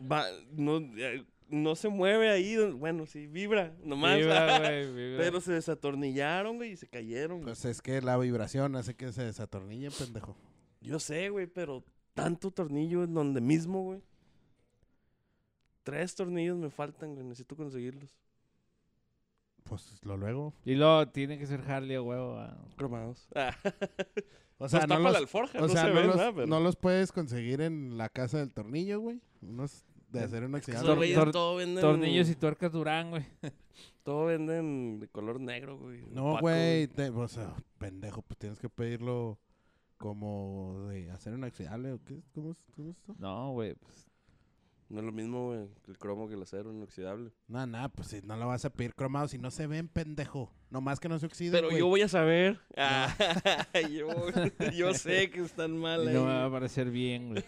Va, 0.00 0.26
no, 0.52 0.78
eh, 0.78 1.24
no 1.48 1.74
se 1.76 1.88
mueve 1.88 2.30
ahí. 2.30 2.56
Bueno, 2.72 3.06
sí, 3.06 3.26
vibra, 3.26 3.74
nomás. 3.82 4.18
Vibra, 4.18 4.58
güey, 4.60 4.92
vibra. 4.92 5.24
Pero 5.24 5.40
se 5.40 5.52
desatornillaron, 5.52 6.56
güey, 6.56 6.72
y 6.72 6.76
se 6.76 6.86
cayeron. 6.86 7.38
güey. 7.38 7.44
Pues 7.46 7.64
es 7.64 7.80
que 7.80 8.00
la 8.02 8.16
vibración 8.18 8.76
hace 8.76 8.94
que 8.94 9.12
se 9.12 9.24
desatornille, 9.24 9.90
pendejo. 9.90 10.36
Yo 10.80 10.98
sé, 10.98 11.28
güey, 11.30 11.46
pero 11.46 11.84
tanto 12.14 12.50
tornillo 12.50 13.04
en 13.04 13.14
donde 13.14 13.40
mismo, 13.40 13.82
güey. 13.82 14.02
Tres 15.82 16.14
tornillos 16.14 16.56
me 16.56 16.70
faltan, 16.70 17.14
güey. 17.14 17.24
Necesito 17.26 17.56
conseguirlos. 17.56 18.14
Pues 19.70 20.04
lo 20.04 20.16
luego. 20.16 20.52
Y 20.64 20.74
luego 20.74 21.08
tiene 21.08 21.38
que 21.38 21.46
ser 21.46 21.60
Harley 21.62 21.94
a 21.96 22.02
huevo. 22.02 22.36
ah. 22.38 22.56
Cromados. 22.76 23.26
Ah, 23.34 23.56
O 24.58 24.68
sea, 24.68 24.80
no 24.80 24.88
tapa 24.88 25.00
los, 25.00 25.12
la 25.12 25.18
alforja, 25.20 25.58
o 25.58 25.62
no 25.62 25.68
sea, 25.68 25.84
se 25.84 25.88
no, 25.94 26.00
los, 26.02 26.16
¿verdad? 26.16 26.32
Pero- 26.34 26.46
no 26.46 26.60
los 26.60 26.76
puedes 26.76 27.12
conseguir 27.12 27.62
en 27.62 27.96
la 27.96 28.08
casa 28.10 28.38
del 28.38 28.52
tornillo, 28.52 29.00
güey. 29.00 29.20
Unos 29.40 29.84
de 30.10 30.18
acero 30.20 30.38
Esos 30.46 30.48
inoxidable. 30.50 30.88
Tor- 30.90 30.96
güeyes 30.96 31.18
tor- 31.18 31.30
todo 31.32 31.56
venden... 31.56 31.80
Tornillos 31.80 32.28
y 32.28 32.34
tuercas 32.34 32.72
Durán, 32.72 33.08
güey. 33.10 33.24
Todo 34.02 34.24
venden 34.26 34.98
de 34.98 35.08
color 35.08 35.40
negro, 35.40 35.78
güey. 35.78 36.04
No, 36.10 36.30
opaco, 36.32 36.40
güey. 36.46 36.88
te- 36.88 37.10
O 37.10 37.28
sea, 37.28 37.54
pendejo, 37.78 38.22
pues 38.22 38.38
tienes 38.38 38.58
que 38.58 38.68
pedirlo 38.68 39.38
como 39.98 40.86
de 40.88 41.10
acero 41.10 41.36
inoxidable 41.36 41.92
o 41.92 42.02
qué. 42.04 42.20
¿Cómo 42.34 42.50
es, 42.52 42.58
cómo 42.74 42.90
es 42.90 42.96
esto? 42.96 43.14
No, 43.18 43.52
güey. 43.52 43.74
pues, 43.74 44.09
No 44.90 44.98
es 44.98 45.04
lo 45.06 45.12
mismo, 45.12 45.46
güey, 45.46 45.68
el 45.86 45.98
cromo 45.98 46.28
que 46.28 46.34
el 46.34 46.42
acero 46.42 46.72
inoxidable. 46.72 47.30
No, 47.46 47.64
nada, 47.66 47.88
pues 47.88 48.08
si 48.08 48.20
no 48.22 48.36
lo 48.36 48.48
vas 48.48 48.64
a 48.64 48.70
pedir 48.70 48.92
cromado, 48.94 49.28
si 49.28 49.38
no 49.38 49.50
se 49.52 49.66
ven, 49.68 49.86
pendejo. 49.88 50.52
Nomás 50.68 50.98
que 50.98 51.08
no 51.08 51.16
se 51.18 51.26
oxiden, 51.26 51.52
Pero 51.52 51.68
güey. 51.68 51.78
yo 51.78 51.86
voy 51.86 52.02
a 52.02 52.08
saber. 52.08 52.60
Ah, 52.76 53.14
yo, 53.90 54.08
yo 54.74 54.92
sé 54.94 55.30
que 55.30 55.40
están 55.42 55.76
mal 55.78 56.06
ahí. 56.08 56.12
no 56.14 56.24
me 56.24 56.32
va 56.34 56.44
a 56.46 56.50
parecer 56.50 56.90
bien, 56.90 57.28
güey. 57.30 57.44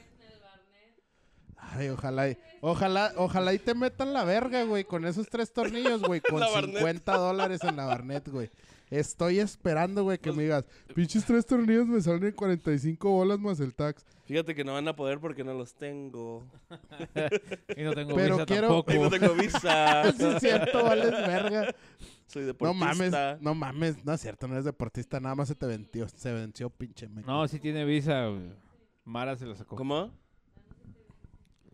Ay, 1.56 1.88
ojalá, 1.88 2.28
y- 2.28 2.36
ojalá, 2.60 3.12
ojalá 3.16 3.54
y 3.54 3.58
te 3.58 3.74
metan 3.74 4.12
la 4.12 4.24
verga, 4.24 4.64
güey, 4.64 4.84
con 4.84 5.04
esos 5.06 5.28
tres 5.28 5.52
tornillos, 5.52 6.02
güey, 6.02 6.20
con 6.20 6.40
La 6.40 6.48
Barnett. 6.48 6.76
50 6.78 7.16
dólares 7.16 7.60
en 7.64 7.76
la 7.76 7.86
Barnett, 7.86 8.28
güey. 8.28 8.50
Estoy 8.92 9.38
esperando, 9.38 10.02
güey, 10.04 10.18
que 10.18 10.30
me 10.32 10.42
digas, 10.42 10.66
pinches 10.94 11.24
tres 11.24 11.46
tornillos 11.46 11.86
me 11.86 11.98
salen 12.02 12.24
en 12.24 12.32
45 12.32 13.10
bolas 13.10 13.38
más 13.40 13.58
el 13.60 13.74
tax. 13.74 14.04
Fíjate 14.26 14.54
que 14.54 14.64
no 14.64 14.74
van 14.74 14.86
a 14.86 14.94
poder 14.94 15.18
porque 15.18 15.42
no 15.42 15.54
los 15.54 15.74
tengo. 15.74 16.44
Y 17.76 17.82
no 17.84 17.94
tengo 17.94 18.14
Pero 18.14 18.34
visa 18.36 18.46
quiero- 18.46 18.68
tampoco. 18.68 18.92
Y 18.92 18.98
no 18.98 19.08
tengo 19.08 19.32
visa. 19.34 20.12
Sí, 20.18 20.24
es 20.26 20.40
cierto, 20.40 20.84
vales 20.84 21.10
verga. 21.10 21.74
Soy 22.26 22.42
No 22.42 22.46
deportista. 22.48 22.86
mames, 22.86 23.40
no 23.42 23.54
mames, 23.54 24.04
no 24.04 24.12
es 24.12 24.20
cierto, 24.20 24.46
no 24.46 24.54
eres 24.54 24.66
deportista, 24.66 25.20
nada 25.20 25.34
más 25.36 25.48
se 25.48 25.54
te 25.54 25.64
venció, 25.66 26.06
se 26.08 26.32
venció, 26.32 26.68
pinche. 26.68 27.08
No, 27.08 27.48
sí 27.48 27.58
tiene 27.60 27.84
visa, 27.86 28.26
güey. 28.26 28.52
Mara 29.04 29.36
se 29.36 29.46
lo 29.46 29.54
sacó. 29.54 29.74
¿Cómo? 29.76 30.10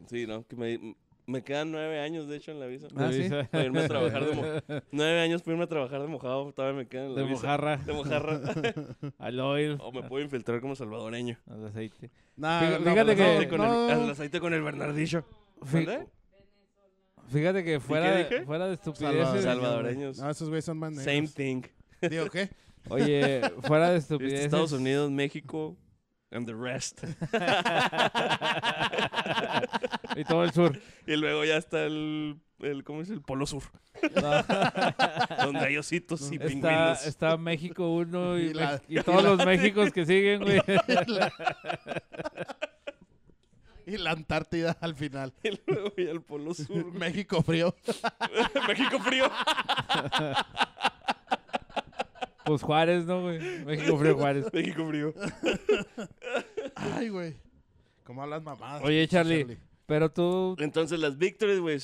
Sí, 0.08 0.24
no, 0.26 0.46
que 0.46 0.54
me, 0.56 0.96
me 1.28 1.42
quedan 1.44 1.70
nueve 1.70 2.00
años, 2.00 2.26
de 2.26 2.36
hecho, 2.36 2.50
en 2.52 2.58
la 2.60 2.66
visa. 2.66 2.88
Ah, 2.96 3.08
De 3.08 3.22
¿sí? 3.28 3.30
Para 3.50 3.64
irme 3.64 3.80
a 3.82 3.88
trabajar 3.88 4.24
de 4.24 4.34
mo- 4.34 4.42
Nueve 4.92 5.20
años 5.20 5.42
para 5.42 5.52
irme 5.52 5.64
a 5.64 5.68
trabajar 5.68 6.00
de 6.00 6.08
mojado, 6.08 6.52
todavía 6.52 6.76
me 6.78 6.88
quedan 6.88 7.06
en 7.06 7.14
la 7.14 7.20
De 7.20 7.26
visa. 7.28 7.42
mojarra. 7.42 7.76
De 7.76 7.92
mojarra. 7.92 8.40
Al 9.18 9.40
oil. 9.40 9.76
o 9.80 9.92
me 9.92 10.02
puedo 10.02 10.24
infiltrar 10.24 10.60
como 10.60 10.74
salvadoreño. 10.74 11.38
Al 11.48 11.66
aceite. 11.66 12.10
Nah, 12.36 12.60
Fíjate- 12.60 12.84
no, 12.84 12.90
fíjate 12.90 13.14
pero 13.14 13.16
que- 13.16 13.22
no, 13.24 13.28
Aceite 13.30 13.48
con 13.48 13.58
no. 13.58 13.86
el, 13.86 13.90
al 14.00 14.10
aceite 14.10 14.40
con 14.40 14.54
el 14.54 14.62
Bernardillo. 14.62 15.24
¿Dónde? 15.72 16.06
Fíjate 17.28 17.62
que 17.62 17.78
fuera, 17.78 18.16
dije? 18.16 18.42
fuera 18.46 18.66
de 18.68 18.74
estupideces. 18.74 19.42
Salvadoreños. 19.44 20.18
No, 20.18 20.30
esos 20.30 20.48
güeyes 20.48 20.64
son 20.64 20.78
más 20.78 20.92
negros. 20.92 21.04
Same 21.04 21.28
thing. 21.28 21.62
Digo, 22.08 22.26
¿qué? 22.30 22.48
Oye, 22.88 23.42
fuera 23.62 23.88
de 23.90 23.96
Viste 23.96 24.14
estupideces. 24.14 24.44
Estados 24.46 24.72
Unidos, 24.72 25.10
México, 25.10 25.76
and 26.30 26.46
the 26.46 26.54
rest. 26.54 27.02
y 30.16 30.24
todo 30.24 30.44
el 30.44 30.52
sur. 30.52 30.78
y 31.06 31.16
luego 31.16 31.44
ya 31.44 31.56
está 31.56 31.84
el, 31.84 32.38
el 32.60 32.84
¿cómo 32.84 33.02
es? 33.02 33.10
El 33.10 33.20
Polo 33.22 33.46
Sur. 33.46 33.62
donde 35.42 35.60
hay 35.60 35.76
ositos 35.76 36.30
y 36.30 36.36
Está, 36.36 36.46
pingüinos. 36.46 37.06
está 37.06 37.36
México 37.36 37.88
1 37.94 38.38
y, 38.38 38.42
Y 38.42 38.54
la- 38.54 38.80
Me- 38.88 39.00
y 39.00 39.02
todos 39.02 39.22
los 39.24 39.44
Méxicos 39.44 39.90
que 39.92 40.06
siguen, 40.06 40.42
güey. 40.42 40.60
Y 43.86 43.96
la 43.96 44.10
Antártida 44.10 44.76
al 44.82 44.94
final. 44.94 45.32
Y 45.42 45.58
luego 45.66 45.94
ya 45.96 46.10
el 46.10 46.20
Polo 46.20 46.52
Sur. 46.52 46.92
México 46.92 47.42
frío. 47.42 47.74
México 48.68 48.98
frío. 49.00 49.30
Pues 52.48 52.62
Juárez, 52.62 53.04
¿no, 53.06 53.22
güey? 53.22 53.38
México 53.64 53.96
Frío 53.98 54.16
Juárez. 54.16 54.46
México 54.52 54.86
frío. 54.88 55.14
Ay, 56.74 57.08
güey. 57.08 57.34
¿Cómo 58.04 58.22
hablas 58.22 58.42
mamadas? 58.42 58.82
Oye, 58.84 59.06
Charlie. 59.06 59.58
Pero 59.86 60.10
tú... 60.10 60.56
Entonces 60.58 60.98
las 60.98 61.16
victories, 61.18 61.60
güey, 61.60 61.78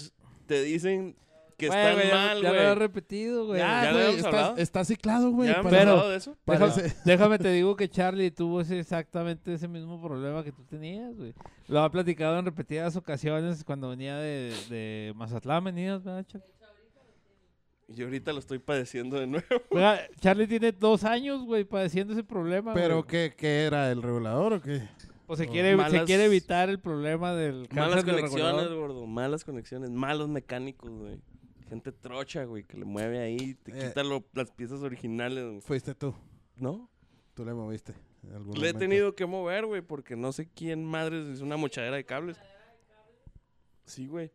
te 0.46 0.62
dicen 0.62 1.16
que 1.56 1.68
Güey, 1.68 1.78
están 1.78 1.94
güey, 1.94 2.08
ya- 2.08 2.14
mal, 2.14 2.42
ya, 2.42 2.48
lo 2.52 2.54
he 2.58 2.64
güey. 2.64 2.74
repetido, 2.74 3.46
güey. 3.46 3.58
Ya, 3.60 3.84
¿Ya 3.84 3.88
lo 3.90 3.92
güey, 3.92 4.06
habíamos 4.08 4.16
está, 4.26 4.28
hablado? 4.28 4.56
está 4.58 4.84
ciclado, 4.84 5.30
güey. 5.30 5.48
¿Ya 5.50 5.58
hablado 5.58 6.10
de 6.10 6.16
eso? 6.16 6.36
Déjame 7.04 7.38
te 7.38 7.50
digo 7.52 7.76
que 7.76 7.88
Charlie 7.88 8.30
tuvo 8.30 8.60
ese, 8.60 8.78
exactamente 8.78 9.54
ese 9.54 9.68
mismo 9.68 10.02
problema 10.02 10.42
que 10.44 10.52
tú 10.52 10.64
tenías, 10.64 11.14
güey. 11.16 11.32
Lo 11.68 11.80
ha 11.82 11.90
platicado 11.90 12.38
en 12.38 12.44
repetidas 12.44 12.96
ocasiones 12.96 13.64
cuando 13.64 13.88
venía 13.88 14.16
de, 14.16 14.52
de 14.68 15.12
Mazatlán, 15.16 15.64
venías, 15.64 16.02
¿verdad, 16.02 16.26
Charlie? 16.26 16.53
Y 17.88 18.02
ahorita 18.02 18.32
lo 18.32 18.38
estoy 18.38 18.58
padeciendo 18.58 19.18
de 19.18 19.26
nuevo. 19.26 19.44
Charlie 20.20 20.46
tiene 20.46 20.72
dos 20.72 21.04
años, 21.04 21.44
güey, 21.44 21.64
padeciendo 21.64 22.12
ese 22.14 22.24
problema, 22.24 22.72
¿Pero 22.74 22.96
güey. 23.02 23.06
qué, 23.08 23.34
qué 23.36 23.64
era? 23.64 23.90
¿El 23.90 24.02
regulador 24.02 24.54
o 24.54 24.60
qué? 24.62 24.88
Pues 25.26 25.38
se 25.38 25.46
quiere, 25.48 25.76
se 25.90 26.04
quiere 26.04 26.26
evitar 26.26 26.68
el 26.68 26.78
problema 26.80 27.34
del 27.34 27.66
Malas 27.72 28.04
conexiones, 28.04 28.68
gordo. 28.72 29.06
Malas 29.06 29.44
conexiones. 29.44 29.90
Malos 29.90 30.28
mecánicos, 30.28 30.90
güey. 30.90 31.20
Gente 31.68 31.92
trocha, 31.92 32.44
güey, 32.44 32.62
que 32.64 32.76
le 32.76 32.84
mueve 32.84 33.20
ahí. 33.20 33.54
Te 33.54 33.72
Eh. 33.72 33.88
quita 33.88 34.02
lo- 34.04 34.24
las 34.34 34.50
piezas 34.50 34.80
originales. 34.82 35.44
güey. 35.44 35.60
Fuiste 35.62 35.94
tú. 35.94 36.14
¿No? 36.56 36.90
Tú 37.34 37.44
le 37.44 37.54
moviste. 37.54 37.94
en 38.22 38.34
algún 38.34 38.58
Le 38.60 38.68
he 38.70 38.74
tenido 38.74 39.14
que 39.14 39.26
mover, 39.26 39.66
güey, 39.66 39.82
porque 39.82 40.14
no 40.16 40.32
sé 40.32 40.46
quién 40.54 40.84
madres 40.84 41.26
es 41.26 41.40
una 41.40 41.56
mochadera 41.56 41.96
de 41.96 42.04
cables. 42.04 42.38
Sí, 43.84 44.06
güey. 44.06 44.30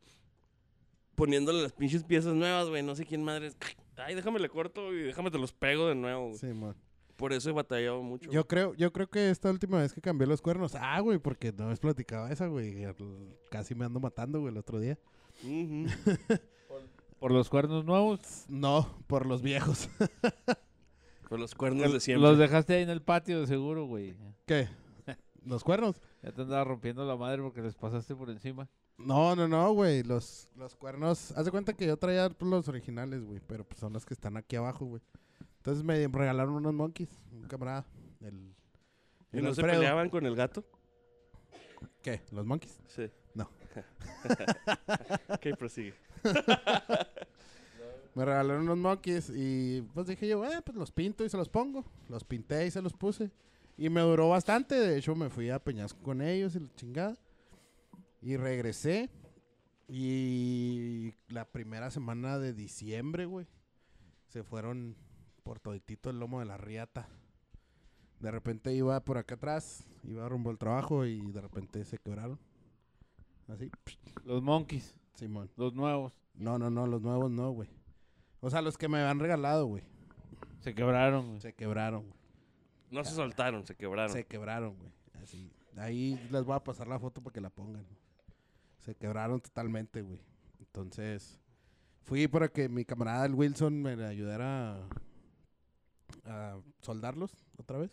Poniéndole 1.19 1.61
las 1.61 1.73
pinches 1.73 2.03
piezas 2.03 2.33
nuevas, 2.33 2.69
güey. 2.69 2.81
No 2.81 2.95
sé 2.95 3.05
quién 3.05 3.23
madres. 3.23 3.57
Ay, 3.97 4.15
déjame 4.15 4.39
le 4.39 4.49
corto 4.49 4.93
y 4.93 5.03
déjame 5.03 5.29
te 5.29 5.37
los 5.37 5.51
pego 5.51 5.87
de 5.87 5.95
nuevo. 5.95 6.27
güey. 6.27 6.39
Sí, 6.39 6.47
man. 6.47 6.75
Por 7.17 7.33
eso 7.33 7.49
he 7.49 7.53
batallado 7.53 8.01
mucho. 8.01 8.31
Yo 8.31 8.47
creo, 8.47 8.73
yo 8.75 8.93
creo 8.93 9.09
que 9.09 9.29
esta 9.29 9.49
última 9.51 9.79
vez 9.79 9.91
que 9.91 9.99
cambié 9.99 10.25
los 10.25 10.41
cuernos. 10.41 10.75
Ah, 10.75 11.01
güey, 11.01 11.19
porque 11.19 11.51
no 11.51 11.69
has 11.69 11.79
platicado 11.81 12.29
esa, 12.29 12.47
güey. 12.47 12.85
Casi 13.51 13.75
me 13.75 13.83
ando 13.83 13.99
matando, 13.99 14.39
güey, 14.39 14.53
el 14.53 14.57
otro 14.57 14.79
día. 14.79 14.97
Por 17.19 17.31
los 17.31 17.49
cuernos 17.49 17.83
nuevos. 17.83 18.45
No, 18.47 18.87
por 19.07 19.25
los 19.25 19.41
viejos. 19.41 19.89
Con 21.27 21.41
los 21.41 21.53
cuernos 21.53 21.91
de 21.91 21.99
siempre. 21.99 22.27
Los 22.27 22.37
dejaste 22.37 22.75
ahí 22.75 22.83
en 22.83 22.89
el 22.89 23.01
patio, 23.01 23.41
de 23.41 23.47
seguro, 23.47 23.85
güey. 23.85 24.15
¿Qué? 24.45 24.69
¿Los 25.45 25.65
cuernos? 25.65 26.01
Ya 26.23 26.31
te 26.31 26.41
andaba 26.41 26.63
rompiendo 26.63 27.05
la 27.05 27.17
madre 27.17 27.41
porque 27.41 27.61
les 27.61 27.75
pasaste 27.75 28.15
por 28.15 28.29
encima. 28.29 28.69
No, 28.99 29.35
no, 29.35 29.47
no, 29.47 29.71
güey. 29.73 30.03
Los, 30.03 30.49
los 30.55 30.75
cuernos. 30.75 31.31
Haz 31.31 31.45
de 31.45 31.51
cuenta 31.51 31.73
que 31.73 31.87
yo 31.87 31.97
traía 31.97 32.29
los 32.39 32.67
originales, 32.67 33.23
güey. 33.23 33.39
Pero 33.47 33.63
pues 33.63 33.79
son 33.79 33.93
los 33.93 34.05
que 34.05 34.13
están 34.13 34.37
aquí 34.37 34.55
abajo, 34.55 34.85
güey. 34.85 35.01
Entonces 35.57 35.83
me 35.83 36.07
regalaron 36.07 36.53
unos 36.55 36.73
monkeys. 36.73 37.09
Un 37.31 37.43
camarada. 37.47 37.85
El, 38.21 38.53
¿Y 39.31 39.37
el 39.37 39.43
no 39.43 39.53
se 39.53 39.61
Alfredo. 39.61 39.79
peleaban 39.79 40.09
con 40.09 40.25
el 40.25 40.35
gato? 40.35 40.63
¿Qué? 42.01 42.21
¿Los 42.31 42.45
monkeys? 42.45 42.79
Sí. 42.87 43.09
No. 43.33 43.49
ok, 45.29 45.57
prosigue. 45.57 45.93
Me 48.15 48.25
regalaron 48.25 48.63
unos 48.63 48.77
monkeys 48.77 49.31
y 49.33 49.81
pues 49.93 50.07
dije 50.07 50.27
yo, 50.27 50.43
eh, 50.43 50.61
pues 50.65 50.77
los 50.77 50.91
pinto 50.91 51.23
y 51.23 51.29
se 51.29 51.37
los 51.37 51.47
pongo. 51.47 51.85
Los 52.09 52.23
pinté 52.23 52.65
y 52.65 52.71
se 52.71 52.81
los 52.81 52.91
puse. 52.93 53.31
Y 53.77 53.89
me 53.89 54.01
duró 54.01 54.27
bastante. 54.29 54.75
De 54.75 54.97
hecho, 54.97 55.15
me 55.15 55.29
fui 55.29 55.49
a 55.49 55.59
Peñasco 55.59 56.01
con 56.03 56.21
ellos 56.21 56.55
y 56.55 56.59
la 56.59 56.67
chingada. 56.75 57.15
Y 58.21 58.37
regresé. 58.37 59.09
Y 59.87 61.13
la 61.29 61.45
primera 61.45 61.89
semana 61.89 62.37
de 62.37 62.53
diciembre, 62.53 63.25
güey, 63.25 63.47
se 64.27 64.43
fueron 64.43 64.95
por 65.43 65.59
toditito 65.59 66.09
el 66.11 66.19
lomo 66.19 66.39
de 66.39 66.45
la 66.45 66.57
riata. 66.57 67.09
De 68.19 68.29
repente 68.29 68.73
iba 68.73 68.99
por 69.03 69.17
acá 69.17 69.35
atrás, 69.35 69.83
iba 70.03 70.29
rumbo 70.29 70.51
al 70.51 70.59
trabajo 70.59 71.05
y 71.05 71.31
de 71.31 71.41
repente 71.41 71.83
se 71.85 71.97
quebraron. 71.97 72.37
Así, 73.47 73.71
Los 74.25 74.43
monkeys, 74.43 74.95
Simón. 75.15 75.49
los 75.55 75.73
nuevos, 75.73 76.13
No, 76.35 76.59
no, 76.59 76.69
no, 76.69 76.85
los 76.85 77.01
nuevos 77.01 77.31
no, 77.31 77.49
güey. 77.51 77.69
O 78.41 78.49
sea, 78.51 78.61
los 78.61 78.77
que 78.77 78.87
me 78.87 78.99
han 78.99 79.19
regalado, 79.19 79.65
güey. 79.65 79.83
se 80.59 80.75
quebraron, 80.75 81.29
güey. 81.29 81.41
Se 81.41 81.53
quebraron, 81.53 82.03
güey. 82.03 82.19
No 82.91 83.03
se 83.03 83.11
soltaron, 83.15 83.65
se 83.65 83.75
quebraron. 83.75 84.11
Se 84.13 84.25
quebraron, 84.25 84.77
güey. 84.77 84.91
Así. 85.23 85.51
Ahí 85.77 86.19
les 86.31 86.43
voy 86.43 86.55
a 86.55 86.63
pasar 86.63 86.87
la 86.87 86.99
foto 86.99 87.21
para 87.23 87.33
que 87.33 87.41
la 87.41 87.49
pongan. 87.49 87.85
Se 88.79 88.95
quebraron 88.95 89.41
totalmente, 89.41 90.01
güey. 90.01 90.21
Entonces, 90.59 91.39
fui 92.03 92.27
para 92.27 92.47
que 92.47 92.69
mi 92.69 92.85
camarada 92.85 93.25
el 93.25 93.35
Wilson 93.35 93.81
me 93.81 94.03
ayudara 94.05 94.75
a, 94.75 94.87
a 96.25 96.61
soldarlos 96.81 97.31
otra 97.57 97.77
vez. 97.77 97.91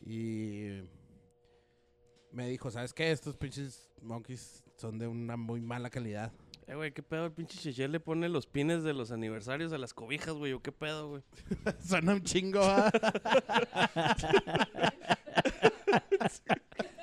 Y 0.00 0.82
me 2.32 2.48
dijo, 2.48 2.70
¿sabes 2.70 2.92
qué? 2.92 3.10
Estos 3.10 3.36
pinches 3.36 3.90
monkeys 4.02 4.64
son 4.76 4.98
de 4.98 5.06
una 5.06 5.36
muy 5.36 5.60
mala 5.60 5.90
calidad. 5.90 6.32
Eh, 6.66 6.74
güey, 6.74 6.92
¿qué 6.92 7.02
pedo? 7.02 7.26
El 7.26 7.32
pinche 7.32 7.58
Cheche 7.58 7.86
le 7.86 8.00
pone 8.00 8.28
los 8.28 8.46
pines 8.46 8.82
de 8.82 8.92
los 8.92 9.12
aniversarios 9.12 9.72
a 9.72 9.78
las 9.78 9.94
cobijas, 9.94 10.34
güey. 10.34 10.52
¿O 10.52 10.60
qué 10.60 10.72
pedo, 10.72 11.10
güey? 11.10 11.22
Suena 11.80 12.12
un 12.12 12.22
chingo, 12.22 12.60
¿ah? 12.62 12.90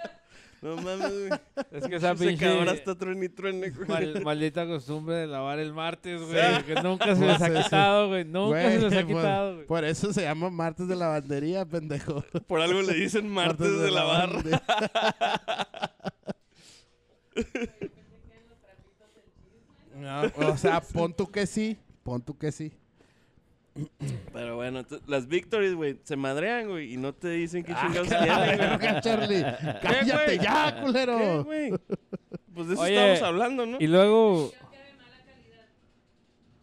No 0.63 0.77
mames, 0.77 1.11
güey. 1.11 1.29
Es 1.71 1.87
que 1.87 1.95
esa 1.97 2.15
pinche 2.15 2.37
cabrón 2.37 2.69
está 2.69 2.95
truene 2.95 3.25
y 3.25 3.29
truene, 3.29 3.69
güey. 3.69 3.87
mal- 3.87 4.21
maldita 4.23 4.65
costumbre 4.65 5.15
de 5.15 5.27
lavar 5.27 5.59
el 5.59 5.73
martes, 5.73 6.21
güey. 6.21 6.39
Sí. 6.55 6.63
Que 6.63 6.75
nunca 6.81 7.13
se 7.17 7.25
les 7.27 7.41
ha 7.41 7.63
quitado, 7.63 8.07
güey. 8.07 8.23
Nunca 8.23 8.71
se 8.71 8.79
les 8.79 8.93
ha 8.93 9.05
quitado, 9.05 9.55
güey. 9.55 9.67
Por, 9.67 9.83
eso 9.83 10.13
se 10.13 10.21
llama 10.21 10.49
martes 10.49 10.87
de 10.87 10.95
lavandería, 10.95 11.65
pendejo. 11.65 12.23
Por 12.47 12.61
algo 12.61 12.81
le 12.81 12.93
dicen 12.93 13.27
martes 13.33 13.77
de 13.81 13.91
la 13.91 14.03
barra. 14.05 14.41
lavandería. 14.41 14.63
No, 19.95 20.23
o 20.49 20.57
sea, 20.57 20.81
pon 20.81 21.13
tú 21.13 21.29
que 21.31 21.45
sí, 21.45 21.77
pon 22.03 22.21
tú 22.21 22.37
que 22.37 22.51
sí. 22.51 22.73
Pero 24.31 24.55
bueno, 24.55 24.79
entonces, 24.79 25.07
las 25.09 25.27
victories, 25.27 25.73
güey, 25.73 25.97
se 26.03 26.15
madrean, 26.15 26.67
güey, 26.69 26.93
y 26.93 26.97
no 26.97 27.13
te 27.13 27.29
dicen 27.29 27.63
qué 27.63 27.73
Ah, 27.75 27.81
chingados 27.87 28.07
cállate, 28.09 28.57
tienen, 28.57 28.79
güey. 28.79 29.01
Charlie. 29.01 29.43
Cállate 29.81 30.37
ya, 30.39 30.75
¿Qué, 30.75 30.81
culero. 30.81 31.43
güey? 31.43 31.71
Pues 32.53 32.67
de 32.67 32.73
eso 32.75 32.83
Oye, 32.83 33.13
estamos 33.13 33.21
hablando, 33.33 33.65
¿no? 33.65 33.77
Y 33.79 33.87
luego, 33.87 34.51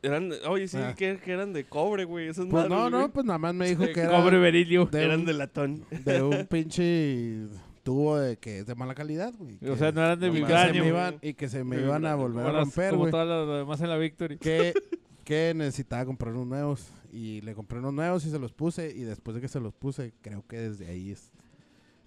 Eran 0.03 0.31
de- 0.31 0.39
oye, 0.49 0.67
sí, 0.67 0.79
Ah. 0.81 0.95
que, 0.97 1.19
que 1.19 1.31
eran 1.33 1.53
de 1.53 1.65
cobre, 1.65 2.05
güey. 2.05 2.29
Esas 2.29 2.47
Pues 2.47 2.53
madres, 2.69 2.71
no, 2.71 2.89
no, 2.91 2.99
güey. 3.01 3.11
pues 3.11 3.27
nada 3.27 3.39
más 3.39 3.55
me 3.55 3.69
dijo 3.69 3.85
que 3.93 4.01
era 4.01 4.17
cobre 4.17 4.39
berilio. 4.39 4.87
de 4.87 5.05
Eran 5.05 5.21
un, 5.21 5.27
de 5.27 5.33
latón. 5.35 5.85
de 5.91 6.23
un 6.23 6.47
pinche 6.49 7.47
tubo 7.83 8.19
de 8.19 8.39
que 8.39 8.61
es 8.61 8.67
de 8.67 8.75
mala 8.75 8.95
calidad, 8.95 9.35
güey. 9.37 9.59
O 9.69 9.77
sea, 9.77 9.93
no 9.93 10.01
eran 10.03 10.19
de 10.19 10.29
no 10.29 10.33
y 10.39 10.41
que 10.41 10.47
se 10.47 10.53
vibranio. 10.55 10.73
me 10.85 10.91
güey. 10.91 11.03
iban, 11.03 11.19
y 11.21 11.35
que 11.35 11.49
se 11.51 11.65
me 11.65 11.77
iban 11.81 12.07
a 12.07 12.15
volver 12.15 12.41
a 12.41 12.47
Como 12.47 12.57
las- 12.57 12.65
romper, 12.67 12.91
como 12.91 13.01
güey. 13.03 13.11
todo 13.11 13.25
lo, 13.27 13.45
lo 13.47 13.57
demás 13.59 13.81
en 13.83 13.89
la 13.91 13.99
Victory. 13.99 14.39
que, 14.39 14.73
que 15.21 15.53
necesitaba 15.55 16.05
comprar 16.05 16.33
unos 16.35 16.47
nuevos. 16.47 16.93
Y 17.13 17.41
le 17.43 17.55
compré 17.55 17.79
unos 17.79 17.93
nuevos 17.95 18.25
y 18.27 18.31
se 18.31 18.39
los 18.39 18.53
puse. 18.53 18.91
Y 18.95 19.03
después 19.03 19.35
de 19.35 19.41
que 19.41 19.49
se 19.49 19.61
los 19.61 19.75
puse, 19.75 20.15
creo 20.23 20.47
que 20.47 20.59
desde 20.59 20.89
ahí 20.89 21.11
es, 21.11 21.33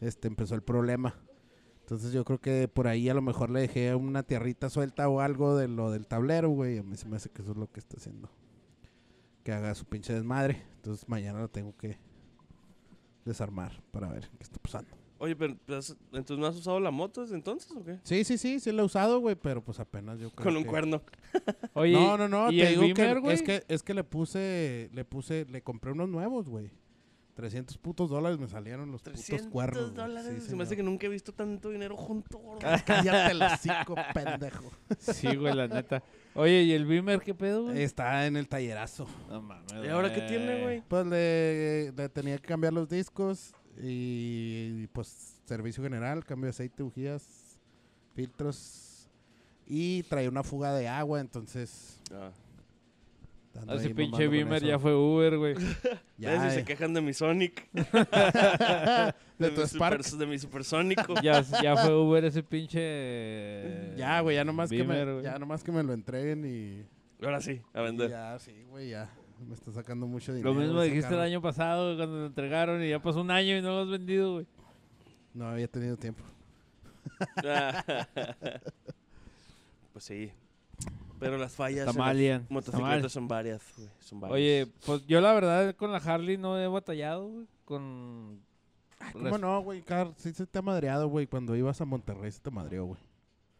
este 0.01 0.27
empezó 0.27 0.55
el 0.55 0.63
problema. 0.63 1.15
Entonces 1.81 2.13
yo 2.13 2.23
creo 2.23 2.39
que 2.39 2.67
por 2.67 2.87
ahí 2.87 3.09
a 3.09 3.13
lo 3.13 3.21
mejor 3.21 3.49
le 3.49 3.59
dejé 3.59 3.93
una 3.93 4.23
tierrita 4.23 4.69
suelta 4.69 5.09
o 5.09 5.19
algo 5.19 5.57
de 5.57 5.67
lo 5.67 5.91
del 5.91 6.07
tablero, 6.07 6.49
güey. 6.49 6.77
A 6.77 6.83
mí 6.83 6.95
se 6.95 7.07
me 7.07 7.17
hace 7.17 7.29
que 7.29 7.41
eso 7.41 7.51
es 7.51 7.57
lo 7.57 7.71
que 7.71 7.79
está 7.79 7.97
haciendo. 7.97 8.29
Que 9.43 9.51
haga 9.51 9.75
su 9.75 9.85
pinche 9.85 10.13
desmadre. 10.13 10.63
Entonces 10.75 11.07
mañana 11.09 11.39
lo 11.39 11.49
tengo 11.49 11.75
que 11.75 11.97
desarmar 13.25 13.81
para 13.91 14.07
ver 14.07 14.29
qué 14.37 14.43
está 14.43 14.59
pasando. 14.59 15.02
Oye, 15.23 15.37
pero 15.37 15.55
pues, 15.65 15.95
entonces 16.11 16.37
no 16.37 16.45
has 16.47 16.55
usado 16.57 16.81
la 16.81 16.91
moto 16.91 17.21
desde 17.21 17.35
entonces 17.35 17.71
o 17.71 17.81
qué? 17.81 17.97
Sí, 18.03 18.25
sí, 18.25 18.37
sí, 18.37 18.59
sí 18.59 18.71
lo 18.73 18.81
he 18.81 18.85
usado, 18.85 19.19
güey, 19.21 19.35
pero 19.35 19.63
pues 19.63 19.79
apenas 19.79 20.19
yo 20.19 20.29
creo 20.31 20.43
Con 20.43 20.57
un 20.57 20.63
que- 20.63 20.69
cuerno. 20.69 21.01
Oye, 21.73 21.93
no, 21.93 22.17
no, 22.17 22.27
no, 22.27 22.51
¿y 22.51 22.57
te 22.57 22.63
el 22.63 22.69
digo 22.81 22.81
Beamer, 22.93 23.15
que 23.15 23.19
güey? 23.21 23.35
es 23.35 23.41
que 23.41 23.63
es 23.69 23.83
que 23.83 23.93
le 23.93 24.03
puse 24.03 24.89
le 24.91 25.05
puse 25.05 25.45
le 25.49 25.61
compré 25.61 25.91
unos 25.93 26.09
nuevos, 26.09 26.49
güey. 26.49 26.71
300 27.35 27.77
putos 27.79 28.09
dólares 28.11 28.37
me 28.37 28.47
salieron 28.47 28.91
los 28.91 29.01
putos 29.01 29.13
300 29.23 29.47
cuernos. 29.47 29.83
güey. 29.85 29.95
dólares. 29.95 30.43
Sí, 30.43 30.49
se 30.49 30.55
me 30.55 30.63
hace 30.63 30.71
señor. 30.71 30.85
que 30.85 30.91
nunca 30.91 31.05
he 31.07 31.09
visto 31.09 31.31
tanto 31.33 31.69
dinero 31.69 31.95
junto, 31.95 32.37
gordo. 32.37 32.59
Cállate 32.85 33.31
el 33.31 33.41
hocico, 33.41 33.95
pendejo. 34.13 34.71
Sí, 34.99 35.35
güey, 35.37 35.55
la 35.55 35.67
neta. 35.67 36.03
Oye, 36.35 36.61
¿y 36.63 36.73
el 36.73 36.85
Beamer 36.85 37.21
qué 37.21 37.33
pedo, 37.33 37.63
güey? 37.63 37.81
Está 37.81 38.27
en 38.27 38.35
el 38.35 38.47
tallerazo. 38.49 39.07
No 39.29 39.41
mames, 39.41 39.71
¿Y 39.83 39.87
ahora 39.87 40.13
qué 40.13 40.21
tiene, 40.21 40.61
güey? 40.63 40.83
Pues 40.87 41.07
le, 41.07 41.91
le 41.93 42.09
tenía 42.09 42.37
que 42.37 42.47
cambiar 42.47 42.73
los 42.73 42.87
discos 42.89 43.55
y, 43.81 44.87
pues 44.87 45.41
servicio 45.45 45.83
general, 45.83 46.23
cambio 46.25 46.45
de 46.45 46.49
aceite, 46.51 46.83
bujías, 46.83 47.57
filtros 48.15 49.09
y 49.67 50.03
traía 50.03 50.29
una 50.29 50.43
fuga 50.43 50.73
de 50.73 50.87
agua, 50.87 51.19
entonces 51.19 51.99
Ah. 52.13 52.31
ando 53.59 53.73
Ese 53.75 53.93
pinche 53.93 54.27
Beamer 54.27 54.63
ya 54.63 54.77
fue 54.79 54.95
Uber, 54.95 55.37
güey. 55.37 55.55
Ya, 56.17 56.41
si 56.49 56.55
se 56.55 56.61
eh. 56.61 56.63
quejan 56.65 56.93
de 56.93 57.01
mi 57.01 57.13
Sonic. 57.13 57.67
de 57.73 59.49
tu 59.49 59.61
mi 59.61 59.67
Spark. 59.67 60.03
super- 60.03 60.19
de 60.19 60.25
mi 60.27 60.39
supersónico. 60.39 61.15
ya, 61.23 61.41
ya 61.61 61.75
fue 61.75 61.93
Uber 61.95 62.23
ese 62.25 62.43
pinche... 62.43 63.93
Ya, 63.97 64.21
güey, 64.21 64.35
ya 64.37 64.45
nomás, 64.45 64.69
que 64.69 64.83
me, 64.83 65.21
ya 65.21 65.37
nomás 65.37 65.63
que 65.63 65.71
me 65.71 65.83
lo 65.83 65.93
entreguen 65.93 66.45
y... 66.45 66.85
Ahora 67.23 67.41
sí, 67.41 67.61
a 67.73 67.81
vender. 67.81 68.09
Ya, 68.09 68.37
sí, 68.39 68.53
güey, 68.69 68.89
ya. 68.89 69.09
Me 69.47 69.53
está 69.55 69.71
sacando 69.71 70.07
mucho 70.07 70.33
dinero. 70.33 70.53
Lo 70.53 70.59
mismo 70.59 70.81
dijiste 70.81 71.13
el 71.13 71.19
año 71.19 71.41
pasado, 71.41 71.85
güey, 71.85 71.97
cuando 71.97 72.17
lo 72.19 72.25
entregaron 72.27 72.83
y 72.83 72.89
ya 72.89 73.01
pasó 73.01 73.21
un 73.21 73.31
año 73.31 73.57
y 73.57 73.61
no 73.61 73.69
lo 73.69 73.79
has 73.81 73.89
vendido, 73.89 74.33
güey. 74.33 74.47
No 75.33 75.47
había 75.47 75.67
tenido 75.67 75.97
tiempo. 75.97 76.23
pues 79.93 80.05
sí. 80.05 80.31
Pero 81.19 81.37
las 81.37 81.53
fallas 81.53 81.87
en 81.87 81.97
mal, 81.97 82.27
las 82.27 82.51
motocicletas 82.51 83.11
son 83.11 83.27
varias, 83.27 83.61
güey. 83.77 83.89
Son 83.99 84.19
varias. 84.19 84.35
Oye, 84.35 84.67
pues 84.85 85.05
yo 85.07 85.21
la 85.21 85.33
verdad 85.33 85.75
con 85.75 85.91
la 85.91 85.99
Harley 85.99 86.37
no 86.37 86.59
he 86.59 86.67
batallado, 86.67 87.27
güey. 87.29 87.47
Con... 87.65 88.41
¿Cómo 89.13 89.29
res- 89.29 89.39
no, 89.39 89.61
güey? 89.61 89.81
Car, 89.81 90.13
sí 90.17 90.33
se 90.33 90.45
te 90.45 90.59
ha 90.59 90.61
madreado, 90.61 91.07
güey. 91.07 91.27
Cuando 91.27 91.55
ibas 91.55 91.79
a 91.81 91.85
Monterrey 91.85 92.31
se 92.31 92.39
te 92.41 92.51
madreó, 92.51 92.85
güey. 92.85 92.99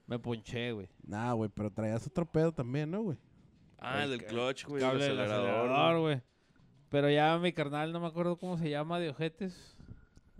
Me 0.08 0.20
ponché, 0.20 0.72
güey. 0.74 0.90
Nah, 1.06 1.34
güey, 1.34 1.50
pero 1.54 1.72
traías 1.72 2.06
otro 2.06 2.26
pedo 2.26 2.52
también, 2.52 2.92
¿no, 2.92 3.02
güey? 3.02 3.18
Ah, 3.84 4.04
el 4.04 4.10
del 4.12 4.26
clutch, 4.26 4.66
güey. 4.66 4.84
El 4.84 4.90
Cable 4.90 5.04
del 5.06 5.20
acelerador. 5.20 6.00
güey. 6.02 6.22
Pero 6.90 7.10
ya 7.10 7.38
mi 7.40 7.54
carnal, 7.54 7.92
no 7.92 8.00
me 8.00 8.08
acuerdo 8.08 8.38
cómo 8.38 8.58
se 8.58 8.70
llama, 8.70 9.00
de 9.00 9.10
ojetes. 9.10 9.76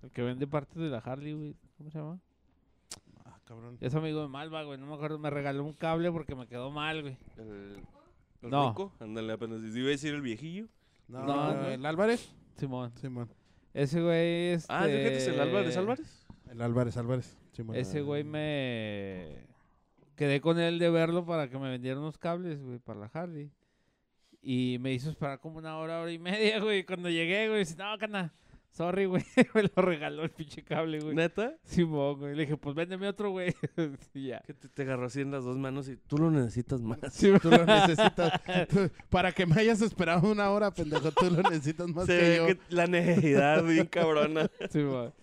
El 0.04 0.12
que 0.12 0.22
vende 0.22 0.46
partes 0.48 0.76
de 0.78 0.90
la 0.90 1.00
Harley, 1.00 1.34
güey. 1.34 1.56
¿Cómo 1.78 1.90
se 1.90 1.98
llama? 1.98 2.20
Ah, 3.26 3.40
cabrón. 3.46 3.78
Es 3.82 3.96
amigo 3.96 4.22
de 4.22 4.28
Malva, 4.28 4.64
güey. 4.64 4.78
No 4.80 4.86
me 4.86 4.94
acuerdo. 4.96 5.18
Me 5.18 5.30
regaló 5.30 5.64
un 5.64 5.74
cable 5.74 6.12
porque 6.12 6.36
me 6.36 6.46
quedó 6.48 6.72
mal, 6.72 7.02
güey. 7.02 7.18
El, 7.38 7.78
el 8.42 8.50
No. 8.50 8.70
rico. 8.70 8.92
Ándale, 9.00 9.34
apenas. 9.34 9.62
Iba 9.64 9.88
a 9.88 9.92
decir 9.92 10.14
el 10.14 10.22
viejillo. 10.22 10.68
No, 11.08 11.26
No, 11.26 11.54
no, 11.54 11.62
no. 11.62 11.68
¿el 11.70 11.86
Álvarez? 11.86 12.34
Simón. 12.58 12.92
Simón. 13.00 13.30
Ese 13.74 14.02
güey, 14.02 14.50
este... 14.54 14.72
Ah, 14.72 14.84
fíjate, 14.84 15.18
es 15.18 15.28
el 15.28 15.40
Álvarez 15.40 15.76
Álvarez. 15.78 16.26
El 16.52 16.62
Álvarez, 16.62 16.98
Álvarez. 16.98 17.38
Simón. 17.54 17.76
Ese 17.76 18.02
güey 18.02 18.24
me... 18.24 19.48
Quedé 20.24 20.40
con 20.40 20.58
él 20.58 20.80
de 20.80 20.90
verlo 20.90 21.26
para 21.26 21.50
que 21.50 21.58
me 21.60 21.70
vendiera 21.70 22.00
unos 22.00 22.18
cables, 22.18 22.64
güey, 22.64 22.80
para 22.80 22.98
la 23.02 23.12
Harley. 23.14 23.52
Y 24.42 24.78
me 24.80 24.94
hizo 24.94 25.10
esperar 25.10 25.42
como 25.42 25.58
una 25.58 25.78
hora, 25.78 26.00
hora 26.00 26.14
y 26.14 26.18
media, 26.18 26.60
güey. 26.64 26.86
Cuando 26.86 27.10
llegué, 27.10 27.50
güey, 27.50 27.60
dice, 27.60 27.76
no, 27.76 27.98
cana, 27.98 28.34
sorry, 28.72 29.04
güey. 29.08 29.22
me 29.54 29.64
lo 29.64 29.82
regaló 29.82 30.24
el 30.24 30.30
pinche 30.30 30.64
cable, 30.64 31.00
güey. 31.02 31.14
¿Neta? 31.14 31.58
Simón, 31.66 32.20
güey. 32.20 32.36
Le 32.38 32.44
dije, 32.44 32.56
pues 32.56 32.74
véndeme 32.74 33.10
otro, 33.10 33.32
güey. 33.32 33.54
y 34.14 34.28
ya. 34.28 34.40
Que 34.48 34.54
te, 34.54 34.70
te 34.70 34.82
agarró 34.84 35.08
así 35.08 35.20
en 35.20 35.32
las 35.32 35.44
dos 35.44 35.58
manos 35.58 35.90
y 35.90 35.98
tú 35.98 36.18
lo 36.18 36.32
necesitas 36.32 36.80
más. 36.82 37.00
Sí, 37.12 37.30
Tú 37.42 37.50
lo 37.52 37.66
necesitas. 37.66 38.40
Para 39.10 39.34
que 39.34 39.46
me 39.46 39.60
hayas 39.60 39.82
esperado 39.82 40.32
una 40.32 40.50
hora, 40.52 40.72
pendejo, 40.72 41.12
tú 41.12 41.30
lo 41.32 41.42
necesitas 41.50 41.90
más 41.90 42.06
Se 42.06 42.18
que 42.18 42.30
ve 42.30 42.36
yo. 42.38 42.48
que 42.48 42.60
la 42.70 42.88
necesidad 42.88 43.62
bien 43.66 43.88
cabrona. 43.88 44.50
Simón. 44.70 45.12
Sí, 45.12 45.23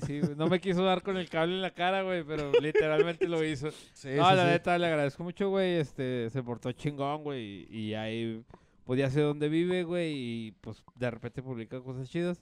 sí, 0.00 0.20
güey. 0.20 0.34
No 0.36 0.48
me 0.48 0.60
quiso 0.60 0.82
dar 0.82 1.02
con 1.02 1.16
el 1.16 1.28
cable 1.28 1.54
en 1.54 1.62
la 1.62 1.72
cara, 1.72 2.02
güey, 2.02 2.24
pero 2.24 2.52
literalmente 2.60 3.28
lo 3.28 3.44
hizo. 3.44 3.68
Sí, 3.92 4.08
no, 4.16 4.28
sí, 4.30 4.36
la 4.36 4.44
sí. 4.44 4.50
neta, 4.50 4.78
le 4.78 4.86
agradezco 4.86 5.22
mucho, 5.24 5.50
güey. 5.50 5.74
Este, 5.74 6.30
se 6.30 6.42
portó 6.42 6.72
chingón, 6.72 7.22
güey. 7.22 7.66
Y, 7.70 7.78
y 7.78 7.94
ahí 7.94 8.44
podía 8.84 9.10
ser 9.10 9.24
donde 9.24 9.48
vive, 9.48 9.84
güey. 9.84 10.12
Y 10.14 10.50
pues 10.60 10.82
de 10.94 11.10
repente 11.10 11.42
publica 11.42 11.80
cosas 11.80 12.08
chidas. 12.08 12.40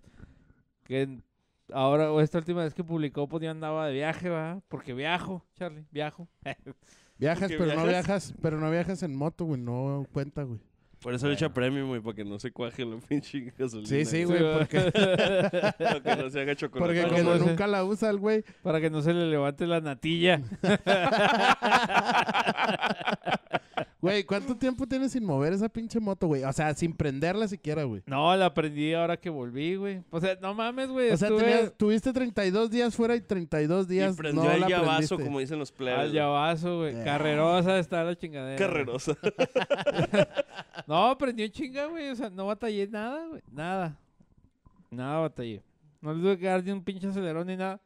Que 0.85 1.21
ahora, 1.73 2.13
o 2.13 2.21
esta 2.21 2.39
última 2.39 2.65
vez 2.65 2.75
que 2.75 2.85
publicó, 2.85 3.29
pues 3.29 3.43
yo 3.43 3.51
andaba 3.51 3.87
de 3.87 3.95
viaje, 3.95 4.29
¿va? 4.29 4.61
Porque 4.69 4.95
viajo, 4.95 5.45
Charlie, 5.55 5.85
viajo. 5.91 6.29
Viajas, 7.19 7.53
¿Qué 7.53 7.57
pero 7.57 7.75
no 7.77 7.87
viajas, 7.87 8.35
pero 8.43 8.59
no 8.59 8.69
viajas 8.69 9.05
en 9.05 9.15
moto, 9.15 9.45
güey, 9.45 9.61
no 9.61 10.05
cuenta, 10.13 10.43
güey. 10.43 10.59
Por 11.03 11.15
eso 11.15 11.27
le 11.27 11.35
echa 11.35 11.53
premium, 11.53 11.89
güey, 11.89 12.01
para 12.01 12.15
que 12.15 12.25
no 12.25 12.39
se 12.39 12.53
cuaje 12.53 12.85
la 12.85 12.97
pinche 13.09 13.53
gasolina. 13.59 13.89
Sí, 13.89 14.05
sí, 14.05 14.23
güey. 14.25 14.41
porque, 14.59 14.79
Para 15.79 16.01
que 16.01 16.17
no 16.23 16.31
se 16.31 16.41
haga 16.41 16.55
chocolate. 16.57 17.03
porque 17.03 17.21
como 17.23 17.39
se- 17.39 17.45
nunca 17.45 17.67
la 17.67 17.85
usa 17.85 18.09
el 18.11 18.19
güey. 18.19 18.45
Para 18.63 18.81
que 18.81 18.89
no 18.89 19.03
se 19.03 19.13
le 19.13 19.27
levante 19.27 19.67
la 19.67 19.81
natilla. 19.81 20.41
Güey, 24.03 24.25
¿cuánto 24.25 24.57
tiempo 24.57 24.85
tienes 24.85 25.13
sin 25.13 25.25
mover 25.25 25.53
esa 25.53 25.69
pinche 25.69 26.01
moto, 26.01 26.27
güey? 26.27 26.43
O 26.43 26.53
sea, 26.53 26.75
sin 26.75 26.93
prenderla 26.93 27.47
siquiera, 27.47 27.85
güey. 27.85 28.03
No, 28.05 28.35
la 28.35 28.47
aprendí 28.47 28.93
ahora 28.93 29.17
que 29.17 29.31
volví, 29.31 29.77
güey. 29.77 30.03
O 30.11 30.21
sea, 30.21 30.37
no 30.43 30.53
mames, 30.55 30.89
güey. 30.89 31.11
O 31.13 31.17
sea, 31.17 31.29
estuve 31.29 31.45
tenías- 31.45 31.73
tuviste 31.79 32.13
32 32.13 32.69
días 32.69 32.97
fuera 32.97 33.15
y 33.15 33.21
32 33.21 33.87
días 33.87 34.15
Y 34.15 34.17
prendió 34.17 34.43
no 34.43 34.51
el 34.51 34.61
la 34.63 34.69
llavazo, 34.69 35.17
como 35.21 35.39
dicen 35.39 35.61
los 35.61 35.71
plebes. 35.71 36.01
al 36.01 36.13
llavazo, 36.13 36.79
güey. 36.79 36.97
Ah. 37.01 37.05
Carrerosa 37.05 37.79
está 37.79 38.03
la 38.03 38.17
chingadera. 38.17 38.59
Carrerosa. 38.59 39.17
No, 40.87 41.07
aprendió 41.07 41.47
chinga, 41.49 41.87
güey. 41.87 42.09
O 42.11 42.17
sea, 42.17 42.29
no 42.29 42.47
batallé 42.47 42.89
nada, 42.89 43.27
güey. 43.29 43.43
Nada. 43.53 43.97
Nada 44.91 45.21
batallé. 45.21 45.63
No 46.01 46.13
le 46.13 46.21
tuve 46.21 46.39
que 46.39 46.47
dar 46.47 46.63
ni 46.65 46.73
un 46.73 46.83
pinche 46.83 47.07
acelerón 47.07 47.47
ni 47.47 47.57
nada. 47.57 47.81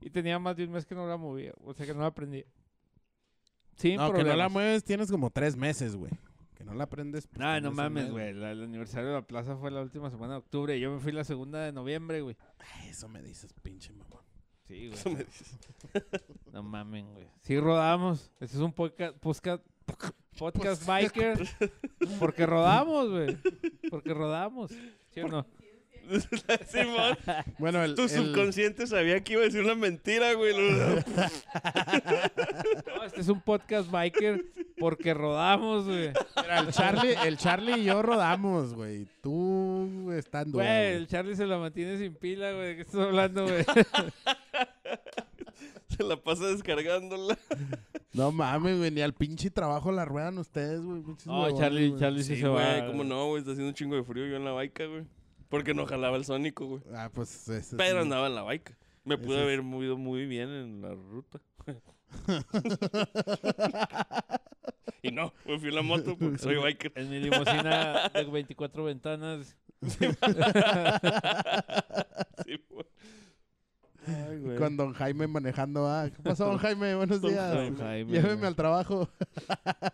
Y 0.00 0.10
tenía 0.10 0.38
más 0.38 0.56
de 0.56 0.64
un 0.64 0.72
mes 0.72 0.84
que 0.84 0.94
no 0.96 1.06
la 1.06 1.16
movía. 1.16 1.52
O 1.64 1.72
sea, 1.74 1.86
que 1.86 1.94
no 1.94 2.00
la 2.00 2.06
aprendí. 2.06 2.44
Sin 3.80 3.96
No, 3.96 4.12
que 4.12 4.22
no 4.24 4.36
la 4.36 4.50
mueves 4.50 4.84
tienes 4.84 5.10
como 5.10 5.30
tres 5.30 5.56
meses, 5.56 5.96
güey. 5.96 6.12
Que 6.54 6.64
no 6.64 6.74
la 6.74 6.86
prendes. 6.86 7.26
pues, 7.26 7.62
no 7.62 7.70
un 7.70 7.74
mames, 7.74 8.04
mes, 8.04 8.12
güey. 8.12 8.28
El 8.28 8.44
aniversario 8.62 9.08
de 9.08 9.14
la 9.14 9.26
plaza 9.26 9.56
fue 9.56 9.70
la 9.70 9.80
última 9.80 10.10
semana 10.10 10.34
de 10.34 10.38
octubre. 10.40 10.76
Y 10.76 10.80
yo 10.80 10.92
me 10.92 11.00
fui 11.00 11.12
la 11.12 11.24
segunda 11.24 11.60
de 11.64 11.72
noviembre, 11.72 12.20
güey. 12.20 12.36
Ay, 12.58 12.90
Eso 12.90 13.08
me 13.08 13.22
dices, 13.22 13.54
pinche 13.62 13.90
mamón. 13.94 14.22
Sí, 14.68 14.88
güey. 14.88 14.92
Eso 14.92 15.10
me 15.10 15.24
dices. 15.24 15.58
No 16.52 16.62
mamen, 16.62 17.10
güey. 17.14 17.26
Sí 17.40 17.58
rodamos. 17.58 18.30
Este 18.38 18.56
es 18.56 18.62
un 18.62 18.72
podcast, 18.72 19.16
podcast, 19.16 19.64
podcast 20.38 20.86
biker. 20.86 21.48
Porque 22.18 22.44
rodamos, 22.44 23.08
güey. 23.08 23.38
Porque 23.88 24.12
rodamos. 24.12 24.72
¿Sí 25.08 25.20
o 25.20 25.28
no? 25.28 25.46
Simón, 26.68 27.16
Bueno, 27.58 27.82
el, 27.84 27.94
tu 27.94 28.02
el- 28.02 28.08
subconsciente 28.08 28.86
sabía 28.86 29.22
que 29.22 29.34
iba 29.34 29.42
a 29.42 29.44
decir 29.44 29.62
una 29.62 29.74
mentira, 29.74 30.32
güey. 30.34 30.54
No, 30.56 30.98
este 33.06 33.20
es 33.20 33.28
un 33.28 33.40
podcast 33.40 33.90
biker 33.90 34.44
porque 34.78 35.14
rodamos, 35.14 35.86
güey. 35.86 36.12
mira, 36.36 36.60
el 36.60 36.68
Charlie, 36.72 37.14
el 37.26 37.36
Charlie 37.36 37.78
y 37.80 37.84
yo 37.84 38.02
rodamos, 38.02 38.74
güey. 38.74 39.06
Tú 39.22 39.88
duda, 39.90 40.20
Güey, 40.44 40.52
güey. 40.52 40.92
el 40.94 41.06
Charlie 41.06 41.36
se 41.36 41.46
la 41.46 41.58
mantiene 41.58 41.98
sin 41.98 42.14
pila, 42.14 42.52
güey. 42.52 42.68
¿De 42.68 42.76
qué 42.76 42.82
estás 42.82 43.00
hablando, 43.00 43.44
güey? 43.46 43.64
Se 45.88 46.04
la 46.04 46.16
pasa 46.16 46.46
descargándola. 46.46 47.36
No 48.12 48.32
mames, 48.32 48.78
güey, 48.78 48.90
ni 48.90 49.02
al 49.02 49.12
pinche 49.12 49.50
trabajo 49.50 49.92
la 49.92 50.04
ruedan 50.04 50.38
ustedes, 50.38 50.80
güey. 50.80 51.02
No, 51.26 51.58
Charlie. 51.58 51.94
Charlie 51.98 52.22
sí, 52.22 52.36
Sí, 52.36 52.40
se 52.42 52.48
güey, 52.48 52.80
va. 52.80 52.86
cómo 52.86 53.04
no, 53.04 53.26
güey. 53.26 53.40
Está 53.40 53.52
haciendo 53.52 53.68
un 53.68 53.74
chingo 53.74 53.96
de 53.96 54.04
frío 54.04 54.26
yo 54.26 54.36
en 54.36 54.44
la 54.44 54.52
baica, 54.52 54.86
güey. 54.86 55.02
Porque 55.50 55.74
no 55.74 55.84
jalaba 55.86 56.16
el 56.16 56.24
sónico, 56.24 56.64
güey. 56.66 56.82
Ah, 56.94 57.10
pues 57.12 57.46
ese 57.48 57.76
Pero 57.76 57.96
sí. 57.98 58.02
andaba 58.02 58.28
en 58.28 58.34
la 58.36 58.42
baica. 58.42 58.74
Me 59.04 59.16
Ese 59.16 59.24
pude 59.24 59.36
es- 59.36 59.42
haber 59.42 59.62
movido 59.62 59.98
muy 59.98 60.24
bien 60.26 60.48
en 60.48 60.80
la 60.80 60.94
ruta. 60.94 61.40
y 65.02 65.10
no, 65.12 65.32
me 65.46 65.58
fui 65.58 65.68
en 65.68 65.74
la 65.74 65.82
moto 65.82 66.16
porque 66.18 66.38
soy 66.38 66.56
biker. 66.56 66.92
En 66.96 67.10
mi 67.10 67.20
limusina 67.20 68.08
de 68.08 68.24
24 68.24 68.84
ventanas. 68.84 69.56
Sí, 72.44 72.60
güey. 72.68 72.86
Ay, 74.06 74.38
güey. 74.38 74.56
Con 74.56 74.76
don 74.76 74.92
Jaime 74.94 75.26
manejando, 75.26 75.86
ah. 75.86 76.08
¿Qué 76.14 76.22
pasó, 76.22 76.46
don 76.46 76.58
Jaime? 76.58 76.94
Buenos 76.94 77.20
Don 77.20 77.30
días. 77.30 77.52
Don 77.54 77.76
Jaime, 77.76 78.12
Lléveme 78.12 78.34
güey. 78.36 78.46
al 78.46 78.56
trabajo. 78.56 79.08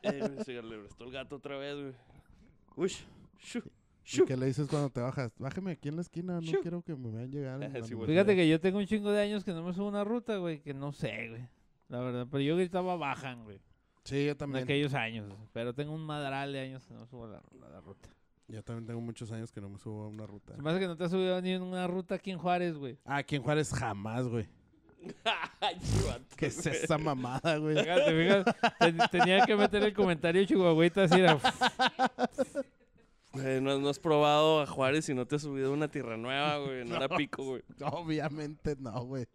Eh, 0.02 0.20
güey, 0.20 0.44
se 0.44 0.62
le 0.62 0.78
prestó 0.78 1.04
el 1.04 1.10
gato 1.12 1.36
otra 1.36 1.56
vez, 1.58 1.76
güey. 1.76 1.92
Uy, 2.76 2.92
shu, 3.40 3.62
¿Y 4.12 4.24
qué 4.24 4.36
le 4.36 4.46
dices 4.46 4.68
cuando 4.68 4.88
te 4.90 5.00
bajas? 5.00 5.32
Bájeme 5.38 5.72
aquí 5.72 5.88
en 5.88 5.96
la 5.96 6.02
esquina, 6.02 6.40
no 6.40 6.52
quiero 6.62 6.82
que 6.82 6.94
me 6.94 7.10
vean 7.10 7.30
llegar. 7.30 7.58
Sí. 7.84 7.94
Fíjate 8.06 8.36
que 8.36 8.48
yo 8.48 8.60
tengo 8.60 8.78
un 8.78 8.86
chingo 8.86 9.10
de 9.10 9.20
años 9.20 9.42
que 9.44 9.52
no 9.52 9.62
me 9.62 9.72
subo 9.72 9.88
una 9.88 10.04
ruta, 10.04 10.36
güey. 10.36 10.60
Que 10.60 10.72
no 10.74 10.92
sé, 10.92 11.28
güey. 11.28 11.48
La 11.88 12.00
verdad, 12.00 12.26
pero 12.30 12.40
yo 12.42 12.56
gritaba 12.56 12.96
bajan, 12.96 13.44
güey. 13.44 13.60
Sí, 14.04 14.24
yo 14.24 14.32
En 14.32 14.36
también. 14.38 14.64
aquellos 14.64 14.94
años. 14.94 15.32
Pero 15.52 15.74
tengo 15.74 15.92
un 15.92 16.04
madral 16.04 16.52
de 16.52 16.60
años 16.60 16.86
que 16.86 16.94
no 16.94 17.00
me 17.00 17.06
subo 17.06 17.24
a 17.24 17.28
la, 17.28 17.42
la 17.70 17.80
ruta. 17.80 18.08
Yo 18.48 18.62
también 18.62 18.86
tengo 18.86 19.00
muchos 19.00 19.32
años 19.32 19.50
que 19.50 19.60
no 19.60 19.68
me 19.68 19.78
subo 19.78 20.04
a 20.04 20.08
una 20.08 20.24
ruta. 20.26 20.54
Se 20.54 20.62
me 20.62 20.70
hace 20.70 20.78
que 20.78 20.86
no 20.86 20.96
te 20.96 21.02
has 21.04 21.10
subido 21.10 21.40
ni 21.42 21.50
en 21.50 21.62
una 21.62 21.86
ruta 21.88 22.14
aquí 22.14 22.30
en 22.30 22.38
Juárez, 22.38 22.76
güey. 22.76 22.96
Ah, 23.04 23.16
aquí 23.16 23.34
en 23.36 23.42
Juárez 23.42 23.72
jamás, 23.72 24.28
güey. 24.28 24.46
¿Qué 26.36 26.46
es 26.46 26.64
esa 26.66 26.98
mamada, 26.98 27.56
güey? 27.58 27.76
Fíjate, 27.76 28.22
fíjate. 28.22 28.52
ten- 28.78 28.98
tenía 29.10 29.44
que 29.46 29.56
meter 29.56 29.82
el 29.82 29.92
comentario 29.94 30.44
chihuahuita 30.44 31.04
así 31.04 31.18
era. 31.20 31.38
Güey, 33.42 33.60
no, 33.60 33.78
no 33.78 33.88
has 33.88 33.98
probado 33.98 34.60
a 34.62 34.66
Juárez 34.66 35.08
y 35.08 35.14
no 35.14 35.26
te 35.26 35.36
has 35.36 35.42
subido 35.42 35.70
a 35.70 35.72
una 35.72 35.88
tierra 35.88 36.16
nueva, 36.16 36.58
güey. 36.58 36.84
No 36.84 36.96
era 36.96 37.08
pico, 37.08 37.44
güey. 37.44 37.62
Obviamente 37.80 38.76
no, 38.78 39.04
güey. 39.04 39.26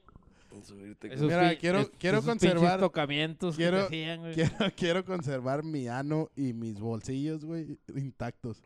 Subirte 0.63 1.07
Esos 1.07 1.27
Mira, 1.27 1.55
quiero- 1.57 1.79
es- 1.79 1.91
quiero 1.97 2.21
conservar- 2.21 2.79
tocamientos 2.79 3.55
que 3.55 3.63
quiero- 3.63 3.77
te 3.79 3.83
hacían, 3.85 4.19
güey. 4.19 4.33
Quiero, 4.35 4.55
quiero 4.75 5.05
conservar 5.05 5.63
mi 5.63 5.87
ano 5.87 6.29
y 6.35 6.51
mis 6.53 6.79
bolsillos, 6.79 7.45
güey, 7.45 7.79
intactos. 7.95 8.61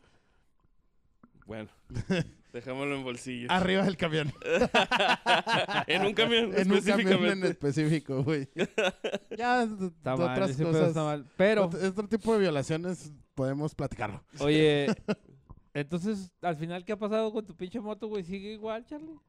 Bueno, 1.45 1.69
dejámoslo 2.53 2.95
en 2.95 3.03
bolsillo. 3.03 3.47
Arriba 3.51 3.83
del 3.83 3.97
camión. 3.97 4.33
en 5.87 6.05
un 6.05 6.13
camión, 6.13 6.57
en 6.57 6.71
un 6.71 6.81
camión 6.81 7.25
en 7.25 7.43
específico, 7.45 8.23
güey. 8.23 8.49
ya, 9.37 9.63
Está 9.63 10.15
mal, 10.15 10.31
otras 10.31 10.49
ese 10.51 10.63
pedo 10.63 10.71
cosas. 10.71 10.87
está 10.89 11.03
mal. 11.03 11.25
Pero, 11.37 11.65
Otro, 11.65 11.87
otro 11.87 12.07
tipo 12.07 12.33
de 12.33 12.39
violaciones 12.39 13.11
podemos 13.35 13.75
platicarlo. 13.75 14.23
oye, 14.39 14.87
entonces, 15.73 16.31
al 16.41 16.55
final, 16.55 16.83
¿qué 16.85 16.93
ha 16.93 16.97
pasado 16.97 17.31
con 17.31 17.45
tu 17.45 17.55
pinche 17.55 17.79
moto, 17.79 18.07
güey? 18.07 18.23
¿Sigue 18.23 18.53
igual, 18.53 18.85
Charlie? 18.85 19.19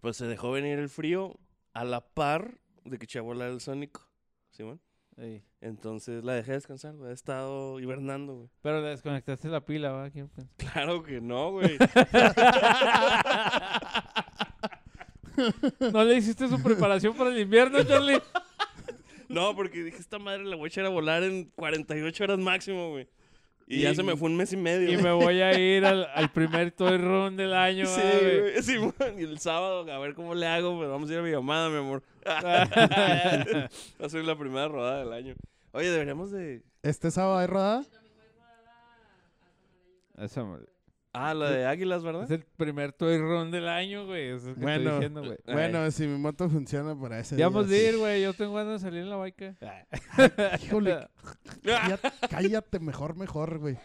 Pues 0.00 0.16
se 0.16 0.26
dejó 0.26 0.52
venir 0.52 0.78
el 0.78 0.88
frío 0.90 1.38
a 1.72 1.84
la 1.84 2.00
par 2.06 2.58
de 2.84 2.98
que 2.98 3.04
eché 3.04 3.18
a 3.18 3.22
volar 3.22 3.50
el 3.50 3.60
sónico. 3.60 4.06
¿Simón? 4.50 4.80
Ey. 5.18 5.42
Entonces 5.60 6.22
la 6.22 6.34
dejé 6.34 6.52
descansar, 6.52 6.94
güey. 6.94 7.10
He 7.10 7.14
estado 7.14 7.80
hibernando, 7.80 8.36
güey. 8.36 8.48
Pero 8.62 8.80
le 8.80 8.90
desconectaste 8.90 9.48
la 9.48 9.64
pila, 9.64 9.90
¿va? 9.90 10.10
Quiero 10.10 10.28
pensar. 10.28 10.54
Claro 10.72 11.02
que 11.02 11.20
no, 11.20 11.50
güey. 11.52 11.76
¿No 15.92 16.04
le 16.04 16.16
hiciste 16.16 16.48
su 16.48 16.62
preparación 16.62 17.16
para 17.16 17.30
el 17.30 17.40
invierno, 17.40 17.82
Charlie? 17.82 18.22
no, 19.28 19.56
porque 19.56 19.82
dije, 19.82 19.98
esta 19.98 20.20
madre 20.20 20.44
la 20.44 20.54
voy 20.56 20.66
a 20.66 20.68
echar 20.68 20.84
a 20.84 20.88
volar 20.88 21.24
en 21.24 21.46
48 21.56 22.24
horas 22.24 22.38
máximo, 22.38 22.90
güey. 22.90 23.08
Y, 23.70 23.82
ya 23.82 23.94
se 23.94 24.02
me 24.02 24.16
fue 24.16 24.30
un 24.30 24.36
mes 24.36 24.50
y 24.54 24.56
medio. 24.56 24.90
Y 24.90 24.96
me 24.96 25.12
voy 25.12 25.42
a 25.42 25.58
ir 25.58 25.84
al, 25.84 26.08
al 26.14 26.32
primer 26.32 26.70
toy 26.72 26.96
run 26.96 27.36
del 27.36 27.52
año, 27.52 27.84
Sí. 27.84 28.62
Simón. 28.62 28.94
Y 29.18 29.24
el 29.24 29.38
sábado, 29.38 29.90
a 29.92 29.98
ver 29.98 30.14
cómo 30.14 30.34
le 30.34 30.46
hago, 30.46 30.78
pero 30.78 30.90
vamos 30.90 31.10
a 31.10 31.12
ir 31.12 31.18
a 31.18 31.22
mi 31.22 31.30
llamada, 31.30 31.68
mi 31.68 31.76
amor. 31.76 32.02
Va 32.24 34.06
a 34.06 34.08
ser 34.08 34.24
la 34.24 34.38
primera 34.38 34.68
rodada 34.68 35.00
del 35.00 35.12
año. 35.12 35.34
Oye, 35.72 35.90
deberíamos 35.90 36.30
de... 36.30 36.62
¿Este 36.82 37.10
sábado 37.10 37.36
hay 37.36 37.46
rodada? 37.46 37.84
Eso, 40.16 40.46
madre. 40.46 40.77
Ah, 41.12 41.32
la 41.34 41.50
de 41.50 41.64
Águilas, 41.66 42.02
¿verdad? 42.04 42.24
Es 42.24 42.30
el 42.30 42.44
primer 42.56 42.92
toy 42.92 43.18
run 43.18 43.50
del 43.50 43.66
año, 43.68 44.06
güey. 44.06 44.28
Eso 44.28 44.36
es 44.36 44.44
lo 44.48 44.54
que 44.54 44.60
Bueno. 44.60 44.76
estoy 44.90 44.94
diciendo, 44.94 45.20
güey. 45.24 45.38
Bueno, 45.46 45.90
si 45.90 46.06
mi 46.06 46.18
moto 46.18 46.48
funciona 46.50 46.94
para 46.98 47.18
ese 47.18 47.36
Ya 47.36 47.48
vamos 47.48 47.70
a 47.70 47.76
ir, 47.76 47.96
güey. 47.96 48.22
Yo 48.22 48.34
tengo 48.34 48.54
ganas 48.54 48.74
de 48.74 48.78
salir 48.88 49.02
en 49.02 49.10
la 49.10 49.16
bike. 49.16 49.56
Híjole, 50.64 51.08
cállate, 51.64 52.08
cállate 52.30 52.78
mejor, 52.80 53.16
mejor, 53.16 53.58
güey. 53.58 53.76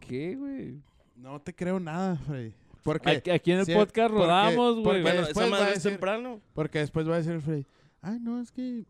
¿Qué, 0.00 0.36
güey? 0.36 0.82
No 1.16 1.40
te 1.40 1.54
creo 1.54 1.80
nada, 1.80 2.16
Freddy. 2.16 2.52
Porque, 2.82 3.22
Aquí, 3.32 3.52
en 3.52 3.60
el 3.60 3.66
podcast 3.66 4.10
porque- 4.10 4.26
rodamos, 4.26 4.80
güey. 4.80 5.00
Bueno, 5.02 5.22
después 5.22 5.50
va 5.52 5.56
a 5.66 5.70
decir- 5.70 5.92
temprano. 5.92 6.40
porque 6.52 6.80
después 6.80 7.08
va 7.08 7.14
a 7.14 7.18
decir 7.22 7.40
Freddy, 7.40 7.64
ay, 8.02 8.18
no, 8.20 8.42
es 8.42 8.52
que, 8.52 8.84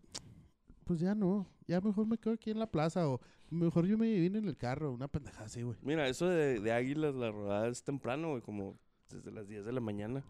pues 0.84 0.98
ya 0.98 1.14
no, 1.14 1.46
ya 1.66 1.80
mejor 1.80 2.06
me 2.06 2.18
quedo 2.18 2.34
aquí 2.34 2.50
en 2.50 2.58
la 2.58 2.66
plaza 2.70 3.08
o 3.08 3.20
mejor 3.50 3.86
yo 3.86 3.96
me 3.98 4.12
vine 4.12 4.38
en 4.38 4.48
el 4.48 4.56
carro, 4.56 4.92
una 4.92 5.08
pendejada 5.08 5.46
así, 5.46 5.62
güey. 5.62 5.76
Mira, 5.82 6.08
eso 6.08 6.28
de, 6.28 6.60
de 6.60 6.72
Águilas, 6.72 7.14
la 7.14 7.30
rodada 7.30 7.68
es 7.68 7.82
temprano, 7.82 8.30
güey, 8.30 8.42
como 8.42 8.76
desde 9.10 9.30
las 9.30 9.48
10 9.48 9.64
de 9.64 9.72
la 9.72 9.80
mañana. 9.80 10.24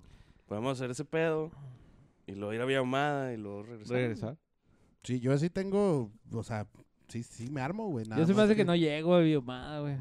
Podemos 0.47 0.73
hacer 0.79 0.91
ese 0.91 1.05
pedo 1.05 1.51
y 2.27 2.33
luego 2.35 2.53
ir 2.53 2.61
a 2.61 2.65
Villamada 2.67 3.33
y 3.33 3.37
luego 3.37 3.63
regresar. 3.63 3.97
Regresar. 3.97 4.39
Sí, 5.03 5.21
yo 5.21 5.37
sí 5.39 5.51
tengo, 5.51 6.11
o 6.33 6.43
sea, 6.43 6.67
sí, 7.09 7.23
sí 7.23 7.51
me 7.51 7.61
armo, 7.61 7.89
güey. 7.89 8.07
nada 8.07 8.21
Yo 8.21 8.27
se 8.27 8.35
me 8.35 8.43
hace 8.43 8.57
que 8.57 8.65
no 8.65 8.75
llego 8.77 9.15
a 9.15 9.21
Biomada, 9.21 9.81
güey. 9.81 9.97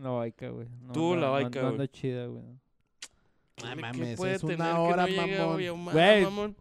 La 0.00 0.10
baica, 0.10 0.48
güey. 0.50 0.68
No 0.82 0.92
Tú, 0.92 1.14
la 1.14 1.26
no- 1.26 1.32
baica, 1.32 1.60
no 1.60 1.68
güey. 1.68 1.72
anda 1.72 1.88
chida, 1.88 2.26
güey. 2.26 2.44
¿Qué- 3.54 3.64
No 3.64 3.74
qué 3.74 3.80
mames, 3.80 4.16
puede 4.18 4.34
es 4.34 4.40
tener 4.42 4.56
una 4.60 4.80
hora, 4.80 5.06
no 5.06 5.92
Güey. 5.92 6.22
mamón? 6.24 6.56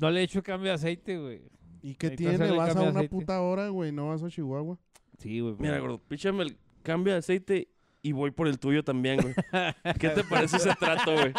No 0.00 0.10
le 0.10 0.20
he 0.20 0.22
hecho 0.24 0.42
cambio 0.42 0.70
de 0.70 0.74
aceite, 0.74 1.16
güey. 1.18 1.42
¿Y 1.82 1.94
qué 1.94 2.10
tiene? 2.10 2.34
hacerle 2.34 2.56
Vas 2.56 2.70
a 2.70 2.72
cambio 2.74 2.84
de 2.84 2.90
una 2.90 3.00
aceite. 3.00 3.14
puta 3.16 3.40
hora, 3.40 3.68
güey, 3.68 3.92
no 3.92 4.08
vas 4.08 4.22
a 4.22 4.28
Chihuahua. 4.28 4.78
Sí, 5.18 5.40
güey. 5.40 5.56
Mira, 5.58 5.78
gordo, 5.78 5.98
píchame 5.98 6.44
el 6.44 6.56
cambio 6.82 7.12
de 7.12 7.18
aceite 7.20 7.68
y 8.02 8.12
voy 8.12 8.30
por 8.30 8.48
el 8.48 8.58
tuyo 8.58 8.82
también, 8.82 9.20
güey. 9.20 9.34
¿Qué 9.98 10.08
te 10.10 10.24
parece 10.24 10.56
ese 10.56 10.74
trato, 10.74 11.12
güey? 11.12 11.32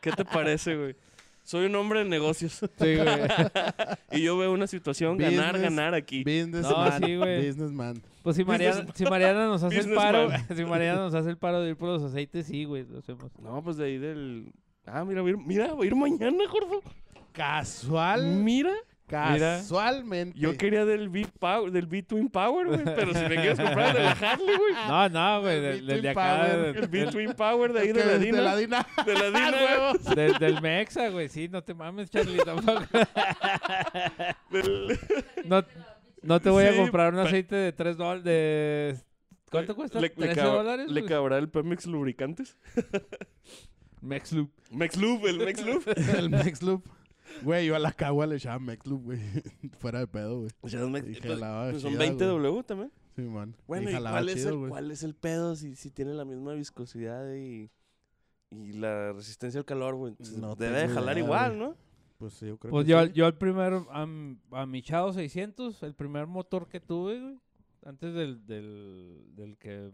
¿Qué 0.00 0.12
te 0.12 0.24
parece, 0.24 0.76
güey? 0.76 0.96
Soy 1.42 1.66
un 1.66 1.74
hombre 1.74 2.00
de 2.00 2.04
negocios 2.04 2.52
Sí, 2.52 2.68
güey. 2.78 2.96
y 4.12 4.22
yo 4.22 4.36
veo 4.38 4.52
una 4.52 4.66
situación 4.66 5.16
ganar, 5.16 5.52
Business. 5.54 5.62
ganar 5.62 5.94
aquí. 5.94 6.22
Businessman. 6.22 7.02
sí, 7.02 7.16
güey. 7.16 7.46
Businessman. 7.46 8.02
Pues 8.22 8.36
si 8.36 8.44
Mariana, 8.44 8.86
si 8.94 9.04
Mariana 9.04 9.46
nos 9.46 9.62
hace 9.62 9.76
el 9.76 9.86
Businessman. 9.88 10.12
paro, 10.12 10.30
si 10.56 10.64
Mariana 10.64 11.00
nos 11.00 11.14
hace 11.14 11.30
el 11.30 11.38
paro 11.38 11.60
de 11.62 11.70
ir 11.70 11.76
por 11.76 11.88
los 11.88 12.02
aceites, 12.02 12.46
sí, 12.46 12.64
güey, 12.64 12.84
lo 12.84 12.98
hacemos. 12.98 13.32
No, 13.40 13.62
pues 13.62 13.76
de 13.78 13.86
ahí 13.86 13.98
del... 13.98 14.52
Ah, 14.86 15.04
mira, 15.04 15.22
voy 15.22 15.32
a 15.32 15.34
ir, 15.34 15.38
mira, 15.38 15.72
voy 15.72 15.86
a 15.86 15.90
ir 15.90 15.96
mañana, 15.96 16.44
gordo. 16.50 16.82
Casual. 17.32 18.26
Mira, 18.26 18.72
Casualmente. 19.10 20.38
yo 20.38 20.56
quería 20.56 20.84
del 20.84 21.08
Big 21.08 21.28
Power, 21.38 21.72
del 21.72 21.86
B-Twin 21.86 22.28
Power, 22.28 22.66
güey, 22.68 22.84
pero 22.84 23.12
si 23.12 23.20
me 23.24 23.34
quieres 23.34 23.58
comprar 23.58 23.88
el 23.88 23.94
de 23.94 24.02
la 24.04 24.10
Harley, 24.12 24.56
güey. 24.56 24.74
No, 24.88 25.08
no, 25.08 25.40
güey, 25.40 25.56
El 25.56 25.62
del, 25.62 25.86
del 25.86 26.02
de 26.02 26.08
acá, 26.10 26.36
Power, 26.36 26.76
El 26.76 26.88
B-Twin 26.88 27.32
Power 27.34 27.72
de 27.72 27.80
ahí 27.80 27.92
de 27.92 28.04
la 28.06 28.18
Dina. 28.18 28.36
De 28.38 28.42
la 28.44 28.56
Dina. 28.56 28.86
De 29.04 29.14
la 29.14 29.26
Dina, 29.26 29.58
güey. 30.02 30.14
del, 30.14 30.38
del 30.38 30.62
Mexa, 30.62 31.08
güey, 31.08 31.28
sí, 31.28 31.48
no 31.48 31.62
te 31.62 31.74
mames, 31.74 32.08
Charlie, 32.10 32.38
tampoco. 32.44 32.82
Del- 34.50 34.98
No, 35.44 35.64
no 36.22 36.40
te 36.40 36.50
voy 36.50 36.64
a 36.64 36.76
comprar 36.76 37.12
un 37.12 37.20
aceite 37.20 37.56
de 37.56 37.72
3 37.72 37.96
dólares, 37.96 38.24
de... 38.24 38.96
¿Cuánto 39.50 39.74
cuesta? 39.74 40.00
Le, 40.00 40.12
le 40.16 40.32
¿13 40.32 40.34
cab- 40.36 40.52
dólares? 40.52 40.90
¿Le 40.90 41.04
cabrá 41.04 41.38
el 41.38 41.48
Pemex 41.48 41.86
Lubricantes? 41.86 42.56
Mexloop. 44.00 44.50
Mexloop, 44.70 45.26
el 45.26 45.38
Mexloop. 45.38 45.82
El 46.16 46.30
Mexloop. 46.30 46.86
Güey, 47.42 47.66
yo 47.66 47.74
a 47.74 47.78
la 47.78 47.92
cagua 47.92 48.26
le 48.26 48.36
echaba 48.36 48.58
Mexloop, 48.58 49.02
güey. 49.04 49.18
Fuera 49.78 50.00
de 50.00 50.06
pedo, 50.06 50.38
güey. 50.40 50.50
O 50.60 50.68
sea, 50.68 50.80
Mex- 50.86 51.08
Y 51.16 51.20
pues, 51.20 51.32
jalaba 51.34 51.70
pues 51.70 51.82
son 51.82 51.92
chida, 51.92 52.06
20W 52.06 52.64
también. 52.66 52.92
Sí, 53.16 53.22
man. 53.22 53.56
Bueno, 53.66 53.90
¿y, 53.90 53.94
cuál, 53.94 54.28
es 54.28 54.44
el, 54.44 54.56
güey. 54.56 54.70
cuál 54.70 54.90
es 54.90 55.02
el 55.02 55.14
pedo 55.14 55.56
si, 55.56 55.74
si 55.76 55.90
tiene 55.90 56.14
la 56.14 56.24
misma 56.24 56.52
viscosidad 56.54 57.34
y, 57.34 57.70
y 58.50 58.72
la 58.74 59.12
resistencia 59.12 59.58
al 59.58 59.64
calor, 59.64 59.94
güey? 59.96 60.12
Entonces, 60.12 60.38
No 60.38 60.54
Debe 60.54 60.76
de 60.76 60.82
tengo 60.82 60.94
jalar 60.94 61.16
idea, 61.16 61.24
igual. 61.24 61.58
¿no? 61.58 61.76
Pues 62.18 62.34
sí, 62.34 62.46
yo 62.46 62.58
creo 62.58 62.70
Pues 62.70 62.84
que 62.84 62.90
yo, 62.92 63.06
sí. 63.06 63.12
yo 63.14 63.26
el 63.26 63.34
primer, 63.34 63.72
a, 63.90 64.66
mi 64.66 64.82
Chao 64.82 65.12
600, 65.12 65.82
el 65.82 65.94
primer 65.94 66.26
motor 66.26 66.68
que 66.68 66.78
tuve, 66.80 67.20
güey, 67.20 67.38
antes 67.84 68.12
del, 68.14 68.46
del, 68.46 69.24
del 69.34 69.56
que 69.56 69.90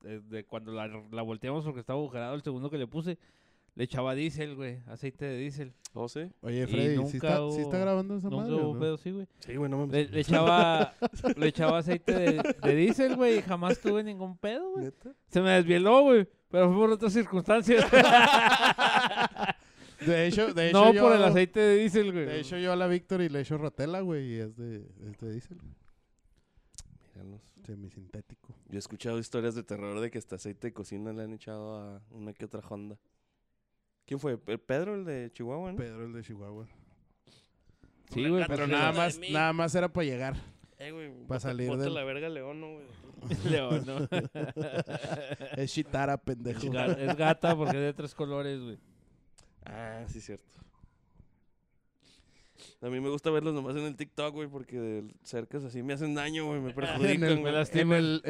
de, 0.00 0.20
de 0.20 0.44
cuando 0.46 0.72
la, 0.72 0.88
la 1.10 1.22
volteamos 1.22 1.64
porque 1.64 1.80
estaba 1.80 1.98
agujerado 1.98 2.34
el 2.34 2.42
segundo 2.42 2.70
que 2.70 2.78
le 2.78 2.86
puse, 2.86 3.18
le 3.76 3.84
echaba 3.84 4.14
diésel, 4.14 4.56
güey, 4.56 4.80
aceite 4.86 5.24
de 5.26 5.38
diésel. 5.38 5.72
¿Oh, 5.94 6.08
sí? 6.08 6.30
Oye, 6.40 6.66
Freddy, 6.66 6.96
¿sí 7.06 7.16
está, 7.18 7.36
sí 7.36 7.42
hubo- 7.42 7.58
está 7.60 7.78
grabando 7.78 8.16
esa 8.16 8.28
Nunca 8.28 8.42
madre? 8.48 8.54
hubo 8.62 8.74
no? 8.74 8.80
pedo, 8.80 8.96
sí, 8.98 9.10
güey. 9.12 9.26
Sí, 9.38 9.54
güey, 9.56 9.70
no 9.70 9.86
me... 9.86 9.92
Le, 9.92 10.08
le 10.08 10.20
echaba, 10.20 10.92
le 11.36 11.46
echaba 11.46 11.78
aceite 11.78 12.12
de, 12.12 12.54
de 12.62 12.74
diésel, 12.74 13.16
güey, 13.16 13.38
y 13.38 13.42
jamás 13.42 13.78
tuve 13.80 14.02
ningún 14.02 14.36
pedo, 14.36 14.72
güey. 14.72 14.90
Se 15.28 15.40
me 15.40 15.50
desvieló, 15.52 16.02
güey, 16.02 16.28
pero 16.50 16.68
fue 16.68 16.76
por 16.76 16.90
otras 16.90 17.12
circunstancias. 17.12 17.84
De 20.06 20.26
hecho, 20.26 20.52
de 20.52 20.68
hecho 20.68 20.78
no 20.84 20.92
yo, 20.92 21.02
por 21.04 21.16
el 21.16 21.24
aceite 21.24 21.58
de 21.58 21.76
diésel, 21.78 22.12
güey. 22.12 22.26
De 22.26 22.40
hecho, 22.40 22.58
yo 22.58 22.70
a 22.72 22.76
la 22.76 22.86
Victory 22.86 23.30
le 23.30 23.40
echo 23.40 23.56
rotela, 23.56 24.00
güey, 24.02 24.34
y 24.34 24.38
es 24.40 24.54
de, 24.56 24.86
es 25.10 25.18
de 25.18 25.32
diésel. 25.32 25.56
Míralos. 27.14 27.40
Semisintético. 27.64 28.54
Yo 28.68 28.76
he 28.76 28.78
escuchado 28.78 29.18
historias 29.18 29.54
de 29.54 29.62
terror 29.62 29.98
de 29.98 30.10
que 30.10 30.18
hasta 30.18 30.36
aceite 30.36 30.68
de 30.68 30.72
cocina 30.74 31.12
le 31.14 31.22
han 31.22 31.32
echado 31.32 31.76
a 31.78 32.02
una 32.10 32.32
que 32.34 32.44
otra 32.44 32.60
Honda. 32.68 32.98
¿Quién 34.06 34.20
fue? 34.20 34.38
¿Pe- 34.38 34.56
¿Pedro, 34.58 34.94
el 34.94 35.04
de 35.04 35.30
Chihuahua, 35.32 35.72
no? 35.72 35.78
Pedro, 35.78 36.04
el 36.06 36.12
de 36.12 36.22
Chihuahua. 36.22 36.66
sí, 38.12 38.28
güey, 38.28 38.44
Pero 38.46 38.66
nada 38.66 38.92
de 38.92 38.98
más, 38.98 39.18
nada 39.30 39.52
más 39.52 39.74
era 39.74 39.92
para 39.92 40.04
llegar. 40.06 40.36
Eh, 40.78 40.90
güey. 40.92 41.10
Pa' 41.26 41.36
bote- 41.36 41.40
salir 41.40 41.76
del- 41.76 41.94
la 41.94 42.04
verga 42.04 42.28
León, 42.28 42.60
¿no, 42.60 42.72
güey? 42.74 42.86
León, 43.50 43.84
¿no? 43.86 43.96
Es 45.56 45.72
Chitara, 45.72 46.16
pendejo. 46.18 46.60
Es 46.60 46.70
ga- 46.70 46.96
es 46.98 47.16
gata 47.16 47.56
porque 47.56 47.76
es 47.76 47.82
de 47.82 47.92
tres 47.94 48.14
colores, 48.14 48.60
güey. 48.60 48.78
Ah, 49.64 50.04
sí, 50.06 50.20
cierto. 50.20 50.44
A 52.82 52.88
mí 52.88 53.00
me 53.00 53.08
gusta 53.08 53.30
verlos 53.30 53.54
nomás 53.54 53.74
en 53.76 53.82
el 53.84 53.96
TikTok, 53.96 54.34
güey, 54.34 54.48
porque 54.48 54.78
de 54.78 55.04
cercas 55.24 55.64
así 55.64 55.82
me 55.82 55.94
hacen 55.94 56.14
daño, 56.14 56.46
güey, 56.46 56.60
me 56.60 56.72
perjudican, 56.72 57.10
el, 57.10 57.16
güey. 57.16 57.16
en 57.16 57.24
el, 57.24 57.32
en 57.38 57.42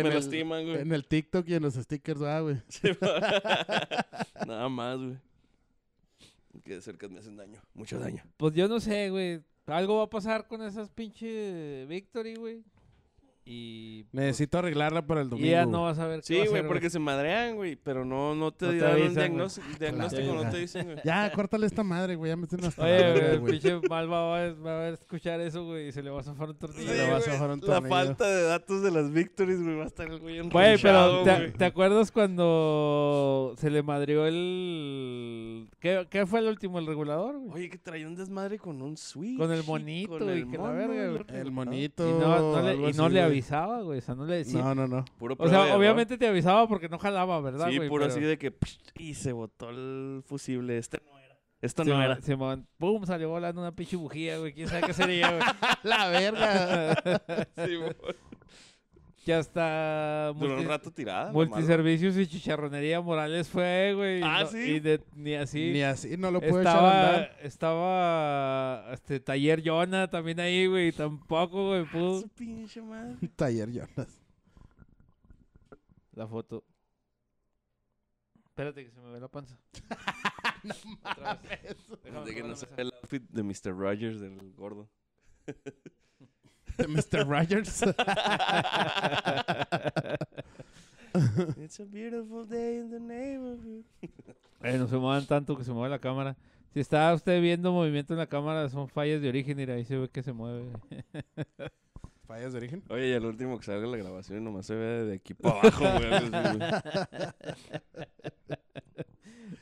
me 0.02 0.08
el- 0.08 0.14
lastiman, 0.14 0.64
güey. 0.64 0.78
en 0.80 0.92
el 0.92 1.06
TikTok 1.06 1.48
y 1.48 1.54
en 1.54 1.62
los 1.64 1.74
stickers, 1.74 2.22
ah, 2.22 2.40
güey. 2.40 2.56
Sí, 2.68 2.88
Nada 4.46 4.68
más, 4.68 4.98
güey. 4.98 5.16
Que 6.64 6.74
de 6.74 6.80
cerca 6.80 7.08
me 7.08 7.18
hacen 7.18 7.36
daño, 7.36 7.60
mucho 7.74 7.98
daño. 7.98 8.22
Pues 8.36 8.54
yo 8.54 8.68
no 8.68 8.80
sé, 8.80 9.10
güey. 9.10 9.42
Algo 9.66 9.98
va 9.98 10.04
a 10.04 10.10
pasar 10.10 10.46
con 10.46 10.62
esas 10.62 10.90
pinche 10.90 11.86
Victory, 11.86 12.36
güey. 12.36 12.62
Y, 13.48 14.02
pues, 14.10 14.14
Necesito 14.24 14.58
arreglarla 14.58 15.06
para 15.06 15.20
el 15.20 15.28
y 15.28 15.30
domingo. 15.30 15.48
ya 15.50 15.66
no 15.66 15.84
vas 15.84 16.00
a 16.00 16.06
ver 16.08 16.20
qué 16.20 16.26
Sí, 16.42 16.48
güey, 16.48 16.66
porque 16.66 16.90
se 16.90 16.98
madrean, 16.98 17.54
güey, 17.54 17.76
pero 17.76 18.04
no, 18.04 18.34
no 18.34 18.50
te 18.52 18.66
No 18.66 18.72
te 18.72 18.78
dan 18.78 18.90
un 18.90 18.96
avisan, 19.02 19.14
diagnóstico, 19.14 19.66
diagnóstico 19.78 20.34
no 20.34 20.50
te 20.50 20.56
dicen, 20.58 20.84
güey. 20.86 20.98
Ya, 21.04 21.30
córtale 21.32 21.66
esta 21.66 21.84
madre, 21.84 22.16
güey. 22.16 22.30
Ya 22.30 22.36
me 22.36 22.42
estoy 22.42 22.58
hasta 22.66 22.82
la 22.82 22.88
Oye, 23.14 23.36
güey, 23.38 23.52
pinche 23.52 23.78
Malva 23.88 24.20
va, 24.24 24.44
a- 24.46 24.52
va 24.54 24.70
a 24.80 24.88
escuchar 24.88 25.40
eso, 25.40 25.64
güey, 25.64 25.88
y 25.88 25.92
se 25.92 26.02
le 26.02 26.10
va 26.10 26.20
a 26.20 26.24
zafar 26.24 26.48
un 26.50 26.58
tornillo. 26.58 26.90
Sí, 26.90 26.98
le 26.98 27.08
va 27.08 27.18
a 27.18 27.20
zafar 27.20 27.50
un 27.50 27.60
La 27.60 27.66
tornillo. 27.66 27.88
falta 27.94 28.28
de 28.28 28.42
datos 28.42 28.82
de 28.82 28.90
las 28.90 29.12
victories, 29.12 29.62
güey, 29.62 29.76
va 29.76 29.84
a 29.84 29.86
estar 29.86 30.08
el 30.10 30.18
güey 30.18 30.40
Güey, 30.40 30.78
pero 30.82 31.22
¿te, 31.56 31.64
acuerdas 31.64 32.10
cuando 32.10 33.54
se 33.58 33.70
le 33.70 33.82
madrió 33.84 34.26
el... 34.26 35.68
¿Qué, 35.78 36.04
qué 36.10 36.26
fue 36.26 36.40
el 36.40 36.46
último? 36.48 36.80
¿El 36.80 36.86
regulador, 36.86 37.38
güey? 37.38 37.52
Oye, 37.54 37.70
que 37.70 37.78
traía 37.78 38.08
un 38.08 38.16
desmadre 38.16 38.58
con 38.58 38.82
un 38.82 38.96
switch. 38.96 39.38
Con 39.38 39.52
el 39.52 39.62
monito 39.62 40.18
con 40.18 40.28
y 40.28 40.32
el 40.32 40.50
que 40.50 40.58
la 40.58 40.70
verga, 40.70 41.24
la- 41.44 41.50
monito. 41.50 42.08
Y 42.08 42.12
no, 42.12 42.52
no 42.52 42.62
le, 42.62 42.90
y 42.90 42.92
no 42.92 43.08
le. 43.08 43.35
Avisaba, 43.36 43.82
güey, 43.82 43.98
o 43.98 44.02
sea, 44.02 44.14
no 44.14 44.26
le 44.26 44.36
decía. 44.36 44.62
No, 44.62 44.74
no, 44.74 44.86
no. 44.86 45.04
Puro 45.18 45.36
o 45.38 45.48
sea, 45.48 45.76
obviamente 45.76 46.16
te 46.18 46.26
avisaba 46.26 46.66
porque 46.68 46.88
no 46.88 46.98
jalaba, 46.98 47.40
¿verdad, 47.40 47.68
Sí, 47.68 47.76
güey? 47.76 47.88
puro 47.88 48.04
Pero- 48.04 48.12
así 48.14 48.22
de 48.24 48.38
que... 48.38 48.50
psh, 48.50 48.78
Y 48.98 49.14
se 49.14 49.32
botó 49.32 49.70
el 49.70 50.22
fusible. 50.24 50.78
Este 50.78 50.98
no 51.04 51.18
era. 51.18 51.36
Esto 51.60 51.84
no 51.84 52.02
era. 52.02 52.20
Simón, 52.20 52.66
pum, 52.78 53.04
salió 53.06 53.28
volando 53.30 53.60
una 53.60 53.72
pinche 53.74 53.96
bujía, 53.96 54.38
güey. 54.38 54.52
¿Quién 54.52 54.68
sabe 54.68 54.82
qué 54.86 54.92
sería, 54.92 55.30
güey? 55.30 55.42
La 55.84 56.08
verga. 56.08 56.94
Sí, 57.64 57.76
güey. 57.76 57.94
Ya 59.26 59.40
está 59.40 60.32
Duró 60.38 60.56
un 60.60 60.68
rato 60.68 60.92
tirada. 60.92 61.32
multiservicios 61.32 62.16
y 62.16 62.28
chicharronería 62.28 63.00
Morales 63.00 63.48
fue, 63.48 63.92
güey. 63.94 64.22
Ah, 64.22 64.42
no- 64.44 64.48
¿sí? 64.48 64.58
Y 64.58 64.80
de- 64.80 65.02
ni 65.16 65.34
así. 65.34 65.72
Ni 65.72 65.82
así 65.82 66.16
no 66.16 66.30
lo 66.30 66.38
puedo 66.40 66.60
echar 66.60 66.76
a 66.76 66.78
estaba, 66.78 67.08
andar. 67.08 67.36
estaba, 67.42 68.92
este, 68.94 69.18
Taller 69.18 69.62
Jonah 69.68 70.08
también 70.08 70.38
ahí, 70.38 70.68
güey. 70.68 70.92
Tampoco, 70.92 71.70
güey, 71.70 71.80
mala. 71.80 71.90
pudo. 71.92 72.20
Su 72.20 72.28
pinche 72.28 72.80
madre. 72.80 73.16
Taller 73.36 73.68
Jonas. 73.72 74.22
La 76.12 76.28
foto. 76.28 76.62
Espérate 78.44 78.84
que 78.84 78.90
se 78.92 79.00
me 79.00 79.10
ve 79.10 79.18
la 79.20 79.28
panza. 79.28 79.58
Déjame 82.04 82.24
De 82.26 82.34
que 82.34 82.42
no 82.44 82.54
se 82.56 82.66
ve 82.66 82.82
el 82.82 82.92
outfit 83.02 83.22
de 83.28 83.42
Mr. 83.42 83.76
Rogers, 83.76 84.20
del 84.20 84.52
gordo. 84.54 84.88
De 86.78 86.86
Mr. 86.88 87.24
Rogers. 87.26 87.82
It's 91.62 91.80
a 91.80 91.84
beautiful 91.84 92.44
day 92.46 92.76
in 92.78 92.90
the 92.90 93.00
neighborhood. 93.00 93.84
Eh, 94.62 94.76
no 94.78 94.86
se 94.86 94.96
muevan 94.96 95.26
tanto 95.26 95.56
que 95.56 95.64
se 95.64 95.72
mueve 95.72 95.88
la 95.90 95.98
cámara. 95.98 96.36
Si 96.74 96.80
está 96.80 97.12
usted 97.14 97.40
viendo 97.40 97.72
movimiento 97.72 98.12
en 98.12 98.18
la 98.18 98.26
cámara, 98.26 98.68
son 98.68 98.86
fallas 98.88 99.22
de 99.22 99.28
origen. 99.30 99.56
Mira, 99.56 99.74
ahí 99.74 99.84
se 99.84 99.96
ve 99.96 100.08
que 100.10 100.22
se 100.22 100.32
mueve. 100.32 100.66
Fallas 102.26 102.52
de 102.52 102.58
origen. 102.58 102.82
Oye, 102.90 103.08
y 103.10 103.12
al 103.14 103.24
último 103.24 103.56
que 103.58 103.64
salga 103.64 103.86
la 103.86 103.96
grabación 103.96 104.42
nomás 104.44 104.66
se 104.66 104.74
ve 104.74 105.04
de 105.04 105.14
aquí 105.14 105.32
para 105.32 105.60
abajo, 105.60 105.84
güey. 105.84 106.10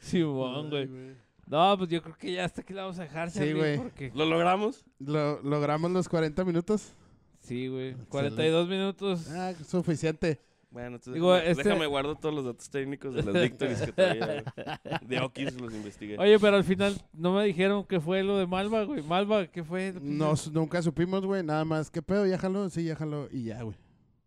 Simón, 0.00 0.70
güey. 0.70 0.88
No, 1.46 1.76
pues 1.76 1.90
yo 1.90 2.02
creo 2.02 2.16
que 2.16 2.32
ya 2.32 2.46
hasta 2.46 2.62
aquí 2.62 2.72
la 2.72 2.82
vamos 2.82 2.98
a 2.98 3.02
dejar, 3.02 3.30
Sí, 3.30 3.38
Charlie, 3.40 3.52
güey. 3.54 3.76
porque- 3.76 4.10
¿Lo 4.14 4.24
logramos? 4.24 4.82
Lo, 4.98 5.42
logramos 5.42 5.90
los 5.90 6.08
40 6.08 6.42
minutos. 6.44 6.94
Sí, 7.44 7.68
güey. 7.68 7.88
Excelente. 7.90 8.08
42 8.10 8.68
minutos. 8.68 9.30
Ah, 9.30 9.52
suficiente. 9.66 10.40
Bueno, 10.70 10.96
entonces 10.96 11.14
Digo, 11.14 11.32
déjame, 11.34 11.50
este- 11.52 11.62
déjame 11.62 11.86
guardo 11.86 12.16
todos 12.16 12.34
los 12.34 12.44
datos 12.44 12.68
técnicos 12.68 13.14
de 13.14 13.22
las 13.22 13.32
victories 13.34 13.80
que 13.82 13.92
traía, 13.92 14.26
güey. 14.26 14.42
De 15.08 15.20
Okis 15.20 15.54
los 15.60 15.72
investigué. 15.72 16.18
Oye, 16.18 16.36
pero 16.40 16.56
al 16.56 16.64
final 16.64 17.00
no 17.12 17.32
me 17.32 17.44
dijeron 17.44 17.84
qué 17.84 18.00
fue 18.00 18.24
lo 18.24 18.38
de 18.38 18.46
Malva, 18.48 18.82
güey. 18.82 19.00
Malva, 19.02 19.46
¿qué 19.46 19.62
fue? 19.62 19.94
Nos, 20.02 20.50
nunca 20.50 20.82
supimos, 20.82 21.24
güey. 21.24 21.44
Nada 21.44 21.64
más. 21.64 21.92
¿Qué 21.92 22.02
pedo? 22.02 22.26
¿Ya 22.26 22.38
jaló? 22.38 22.68
Sí, 22.70 22.82
ya 22.84 22.96
jaló. 22.96 23.28
Y 23.30 23.44
ya, 23.44 23.62
güey. 23.62 23.76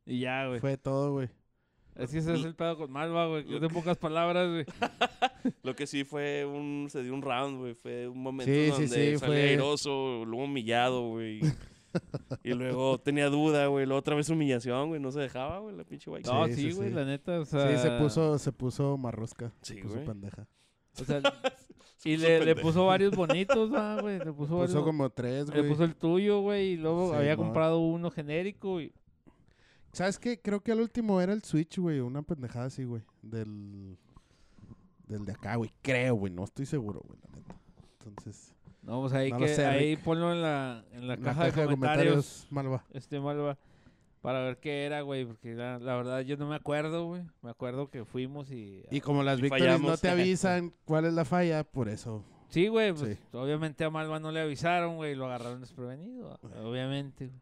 Y 0.06 0.20
ya, 0.22 0.48
güey. 0.48 0.62
Fue 0.62 0.78
todo, 0.78 1.12
güey. 1.12 1.28
Es 1.98 2.12
que 2.12 2.20
ese 2.20 2.34
es 2.36 2.46
el 2.46 2.56
pedo 2.56 2.78
con 2.78 2.92
Malva, 2.92 3.28
güey. 3.28 3.44
que 3.44 3.60
de 3.60 3.68
pocas 3.70 3.98
palabras, 3.98 4.48
güey. 4.50 4.66
Lo 5.64 5.76
que 5.76 5.86
sí 5.88 6.04
fue 6.06 6.46
un... 6.46 6.88
Se 6.90 7.04
dio 7.04 7.14
un 7.14 7.24
round, 7.24 7.58
güey. 7.60 7.74
Fue 7.74 8.08
un 8.08 8.22
momento 8.22 8.54
Sí, 8.54 8.66
sí, 8.68 8.70
donde 8.72 8.88
sí, 8.88 9.18
salía 9.18 9.20
fue- 9.20 9.50
airoso, 9.50 10.24
luego 10.26 10.46
humillado, 10.46 11.10
güey. 11.10 11.42
Y 12.44 12.54
luego 12.54 13.00
tenía 13.00 13.30
duda, 13.30 13.68
güey. 13.68 13.86
Luego 13.86 14.00
otra 14.00 14.16
vez 14.16 14.30
humillación, 14.30 14.90
güey. 14.90 15.02
No 15.02 15.12
se 15.12 15.20
dejaba, 15.20 15.60
güey, 15.60 15.76
la 15.76 15.84
pinche 15.84 16.10
white. 16.10 16.30
No, 16.30 16.48
Sí, 16.48 16.72
güey, 16.72 16.90
sí. 16.90 16.96
la 16.96 17.06
neta, 17.06 17.40
o 17.40 17.46
sea... 17.46 17.76
Sí, 17.78 17.82
se 17.82 17.92
puso, 17.98 18.38
se 18.40 18.52
puso 18.52 18.98
marrosca. 18.98 19.52
Sí, 19.62 19.76
se 19.76 19.82
puso 19.82 19.96
güey. 19.96 20.06
pendeja. 20.06 20.48
O 21.02 21.06
sea, 21.06 21.22
Se 21.98 22.10
y 22.12 22.18
le, 22.18 22.46
le 22.46 22.56
puso 22.56 22.86
varios 22.86 23.16
bonitos, 23.16 23.72
ah, 23.76 23.98
güey. 24.02 24.20
Le 24.20 24.32
puso, 24.32 24.58
varios 24.58 24.74
Puso 24.74 24.86
como 24.86 25.10
tres, 25.10 25.48
Le 25.50 25.60
güey. 25.62 25.72
puso 25.72 25.84
el 25.84 25.96
tuyo, 25.96 26.42
güey, 26.42 26.74
y 26.74 26.78
luego 26.78 27.10
Sí, 27.12 27.16
había 27.18 27.36
comprado 27.36 27.80
uno 27.80 28.12
genérico 28.12 28.80
y... 28.82 28.94
¿Sabes 29.94 30.20
qué? 30.20 30.40
Creo 30.40 30.62
que 30.62 30.72
al 30.72 30.82
último 30.82 31.20
era 31.22 31.34
el 31.34 31.42
Switch, 31.44 31.80
güey. 31.80 32.00
Una 32.02 32.22
pendejada 32.22 32.66
así, 32.66 32.84
güey. 32.84 33.02
Del... 33.24 33.98
Del 35.08 35.26
de 35.26 35.32
acá, 35.32 35.56
güey. 35.56 35.72
Creo, 35.82 36.14
güey. 36.16 36.32
No 36.32 36.44
estoy 36.44 36.68
seguro, 36.68 37.02
güey, 37.04 37.18
la 37.24 37.36
neta. 37.36 37.56
Entonces... 38.06 38.54
No, 38.88 39.02
pues 39.02 39.14
ahí, 39.14 39.32
No 39.32 39.38
que, 39.38 39.50
sé, 39.50 39.66
ahí 39.66 39.96
Rick. 39.96 40.04
ponlo 40.06 40.32
en 40.32 40.42
la, 40.42 40.84
en 40.94 41.08
la 41.08 41.16
la 41.18 41.22
caja, 41.22 41.46
de 41.46 41.52
comentarios, 41.52 42.48
Malva. 42.50 42.84
este 42.94 43.20
Malva, 43.20 43.58
para 44.22 44.42
ver 44.44 44.58
qué 44.58 44.86
era, 44.86 45.02
güey, 45.02 45.26
porque 45.26 45.54
la, 45.54 45.78
la 45.78 45.96
verdad 45.98 46.22
yo 46.22 46.38
no 46.38 46.48
me 46.48 46.56
acuerdo, 46.56 47.06
güey. 47.06 47.22
Me 47.42 47.50
acuerdo 47.50 47.90
que 47.90 48.06
fuimos 48.06 48.50
y... 48.52 48.84
Y 48.90 49.02
como 49.02 49.24
las 49.24 49.42
victorias 49.42 49.80
no 49.82 49.98
te 49.98 50.10
avisan 50.10 50.74
cuál 50.86 51.06
es 51.06 51.14
la 51.14 51.26
falla, 51.26 51.64
por 51.64 51.90
eso. 51.90 52.24
Sí, 52.50 52.68
güey, 52.70 52.94
pues 52.94 53.18
Sí. 53.18 53.24
obviamente 53.34 53.84
a 53.84 53.90
Malva 53.90 54.20
no 54.22 54.32
le 54.32 54.40
avisaron, 54.40 54.96
güey, 54.96 55.16
lo 55.16 55.26
agarraron 55.26 55.60
desprevenido, 55.60 56.40
obviamente. 56.64 57.28
güey. 57.28 57.40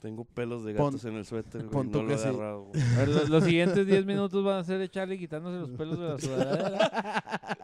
Tengo 0.00 0.24
pelos 0.24 0.64
de 0.64 0.74
Pon- 0.74 0.86
gatos 0.86 1.04
en 1.04 1.16
el 1.16 1.24
suéter, 1.26 1.60
güey. 1.62 1.72
pon 1.72 1.86
No 1.86 1.92
tú 1.92 2.02
lo 2.02 2.08
que 2.08 2.14
he 2.14 2.18
sí. 2.18 2.28
agarrado, 2.28 2.62
güey. 2.64 2.82
A 2.82 2.96
ver, 2.98 3.08
lo- 3.08 3.24
los 3.26 3.44
siguientes 3.44 3.86
10 3.86 4.06
minutos 4.06 4.42
van 4.42 4.58
a 4.60 4.64
ser 4.64 4.78
de 4.78 4.88
Charlie 4.88 5.18
quitándose 5.18 5.60
los 5.60 5.70
pelos 5.78 5.98
de 5.98 6.08
la 6.08 6.18
sudadera. 6.18 7.58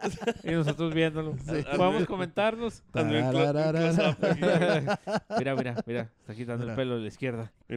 y 0.45 0.51
nosotros 0.51 0.93
viéndolo. 0.93 1.35
Podemos 1.77 2.05
comentarnos. 2.07 2.83
Aquí. 2.93 3.05
mira, 5.39 5.55
mira, 5.57 5.75
mira. 5.87 6.11
Está 6.21 6.35
quitando 6.35 6.69
el 6.69 6.75
pelo 6.75 6.97
de 6.97 7.03
la 7.03 7.09
izquierda. 7.09 7.53
Y 7.69 7.75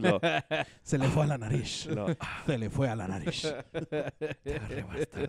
Se 0.82 0.98
le 0.98 1.08
fue 1.08 1.24
a 1.24 1.26
la 1.26 1.38
nariz. 1.38 1.88
Se 2.46 2.58
le 2.58 2.70
fue 2.70 2.88
a 2.88 2.96
la 2.96 3.08
nariz. 3.08 3.42
te 3.88 4.54
agarré 4.56 4.82
bastardo. 4.82 5.28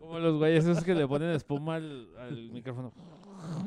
Como 0.00 0.18
los 0.18 0.38
güeyes 0.38 0.64
esos 0.64 0.82
que 0.82 0.92
le 0.94 1.06
ponen 1.06 1.30
espuma 1.30 1.76
al, 1.76 2.08
al 2.18 2.50
micrófono. 2.50 2.92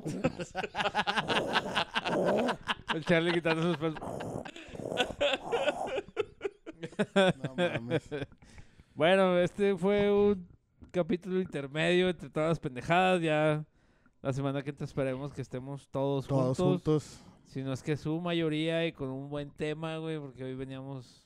el 2.95 3.05
Charlie 3.05 3.33
quitando 3.33 3.63
sus 3.63 3.77
pelos. 3.77 3.99
No 7.43 7.55
mames. 7.55 8.09
Bueno, 8.93 9.37
este 9.39 9.75
fue 9.75 10.11
un 10.11 10.47
capítulo 10.91 11.39
intermedio 11.41 12.09
entre 12.09 12.29
todas 12.29 12.49
las 12.49 12.59
pendejadas. 12.59 13.21
Ya 13.21 13.65
la 14.21 14.33
semana 14.33 14.61
que 14.63 14.69
entra 14.71 14.85
esperemos 14.85 15.33
que 15.33 15.41
estemos 15.41 15.87
todos, 15.89 16.27
Todos 16.27 16.57
juntos. 16.57 17.03
juntos. 17.03 17.23
Si 17.45 17.63
no 17.63 17.73
es 17.73 17.81
que 17.83 17.95
su 17.97 18.19
mayoría 18.19 18.85
y 18.85 18.91
con 18.91 19.09
un 19.09 19.29
buen 19.29 19.49
tema, 19.51 19.97
güey, 19.97 20.19
porque 20.19 20.43
hoy 20.43 20.55
veníamos 20.55 21.25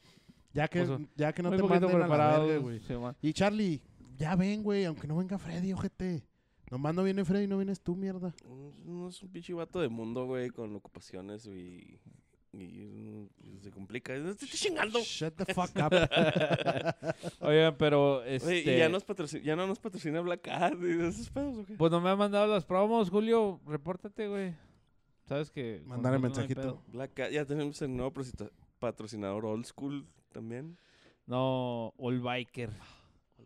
Ya 0.53 0.67
que, 0.67 0.83
Pues, 0.83 0.99
ya 1.15 1.33
que 1.33 1.41
no 1.43 1.49
te 1.51 1.63
manden 1.63 1.89
a 1.89 1.93
la 1.93 1.99
preparados. 1.99 2.47
verga, 2.47 2.61
güey. 2.61 2.79
sí. 2.79 2.93
Y 3.21 3.33
Charlie, 3.33 3.81
ya 4.17 4.35
ven, 4.35 4.63
güey, 4.63 4.85
aunque 4.85 5.07
no 5.07 5.17
venga 5.17 5.37
Freddy, 5.37 5.73
ojete. 5.73 6.23
Nomás 6.71 6.95
no 6.95 7.03
viene 7.03 7.25
Freddy, 7.25 7.47
no 7.47 7.57
vienes 7.57 7.81
tú, 7.81 7.97
mierda. 7.97 8.33
No 8.85 9.09
es 9.09 9.21
un 9.21 9.29
pinche 9.29 9.53
vato 9.53 9.81
de 9.81 9.89
mundo, 9.89 10.25
güey, 10.25 10.49
con 10.49 10.73
ocupaciones 10.73 11.45
y, 11.45 11.99
y, 12.53 12.85
mm, 12.85 13.59
se 13.61 13.71
complica. 13.71 14.15
Estoy 14.15 14.47
chingando. 14.47 15.01
Shut 15.01 15.35
the 15.35 15.53
fuck 15.53 15.69
up. 15.75 15.91
Oigan, 17.41 17.75
pero 17.77 18.19
Oye, 18.19 18.35
este... 18.35 18.75
y 18.75 18.77
ya, 18.77 18.87
nos 18.87 19.03
patrocina, 19.03 19.43
ya 19.43 19.57
no 19.57 19.67
nos 19.67 19.79
patrocina 19.79 20.21
Black 20.21 20.43
Cat 20.43 20.75
y 20.81 21.01
esos 21.01 21.29
pedos, 21.29 21.57
¿o 21.57 21.65
qué? 21.65 21.73
Pues 21.73 21.91
no 21.91 21.99
me 21.99 22.09
han 22.09 22.17
mandado 22.17 22.47
las 22.47 22.63
promos, 22.63 23.09
Julio. 23.09 23.59
Repórtate, 23.67 24.29
güey. 24.29 24.55
Sabes 25.25 25.51
que... 25.51 25.83
No 25.85 26.07
hay 26.07 26.19
mensajito. 26.19 26.61
pedo. 26.61 26.83
Black 26.87 27.13
Cat, 27.13 27.31
ya 27.31 27.43
tenemos 27.43 27.81
el 27.81 27.93
nuevo 27.97 28.13
patrocinador 28.79 29.45
Old 29.45 29.65
School 29.65 30.07
también. 30.31 30.77
No, 31.25 31.93
All 31.97 32.21
Biker. 32.21 32.69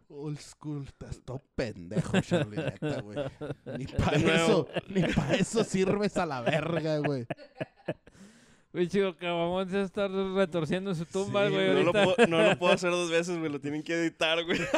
Old 0.08 0.40
school, 0.40 0.86
estás 0.88 1.20
todo 1.26 1.42
pendejo, 1.56 2.20
Charlie, 2.22 2.58
neta, 2.58 3.02
güey. 3.02 3.18
Ni 3.78 3.88
para 3.88 4.18
eso, 4.18 4.68
ni 4.88 5.02
para 5.02 5.36
eso 5.36 5.64
sirves 5.64 6.16
a 6.18 6.26
la 6.26 6.42
verga, 6.42 7.00
güey. 7.00 7.26
Güey, 8.72 8.88
chico, 8.90 9.16
Cabamón 9.18 9.70
se 9.70 9.82
está 9.82 10.08
retorciendo 10.08 10.90
en 10.92 10.96
su 10.98 11.06
tumba, 11.06 11.48
Sí, 11.48 11.54
güey. 11.54 11.68
No 11.68 11.74
lo, 11.74 11.80
ahorita. 11.98 12.04
puedo, 12.16 12.28
no 12.28 12.42
lo 12.50 12.60
puedo 12.60 12.74
hacer 12.74 12.92
dos 12.92 13.10
veces, 13.10 13.38
güey. 13.40 13.50
Lo 13.52 13.60
tienen 13.62 13.82
que 13.84 13.94
editar, 13.94 14.44
güey. 14.44 14.60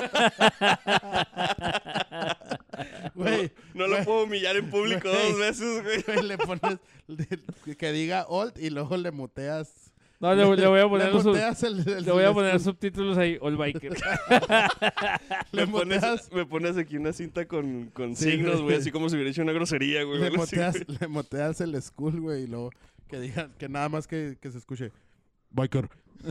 Güey, 3.15 3.51
No 3.73 3.87
lo 3.87 3.93
Güey. 3.95 4.05
puedo 4.05 4.23
humillar 4.25 4.55
en 4.55 4.69
público 4.69 5.09
Güey. 5.09 5.31
dos 5.31 5.39
veces, 5.39 5.83
güey. 5.83 6.03
güey, 6.03 6.21
le 6.27 6.37
pones 6.37 6.77
le- 7.07 7.75
que 7.75 7.91
diga 7.91 8.25
old 8.27 8.57
y 8.59 8.69
luego 8.69 8.95
le 8.97 9.11
muteas. 9.11 9.91
No, 10.19 10.33
le, 10.33 10.55
le 10.57 10.67
voy 10.67 10.79
a 10.79 10.87
poner, 10.89 11.07
le 11.07 11.13
los 11.13 11.21
sub- 11.23 11.31
muteas 11.33 11.61
el, 11.63 11.87
el- 11.87 12.03
le 12.05 12.11
voy 12.11 12.23
a 12.23 12.33
poner 12.33 12.59
subtítulos 12.59 13.17
ahí, 13.19 13.37
All 13.39 13.55
Biker. 13.55 13.91
le 15.51 15.65
Me 15.65 15.71
pones, 15.71 16.31
me 16.33 16.45
pones 16.45 16.75
aquí 16.77 16.97
una 16.97 17.13
cinta 17.13 17.45
con, 17.47 17.91
con 17.93 18.15
Sí, 18.15 18.31
signos, 18.31 18.61
güey. 18.63 18.77
Así 18.77 18.91
como 18.91 19.09
si 19.09 19.15
hubiera 19.15 19.29
hecho 19.29 19.43
una 19.43 19.51
grosería, 19.53 20.03
güey. 20.03 20.19
le 20.19 20.27
así, 20.41 20.55
güey. 20.55 20.97
le 20.99 21.07
muteas 21.07 21.61
el 21.61 21.79
school, 21.81 22.19
güey, 22.19 22.43
y 22.43 22.47
luego 22.47 22.71
que 23.07 23.19
diga 23.19 23.49
que 23.59 23.69
nada 23.69 23.89
más 23.89 24.07
que, 24.07 24.37
que 24.41 24.51
se 24.51 24.57
escuche 24.57 24.91
biker. 25.51 25.87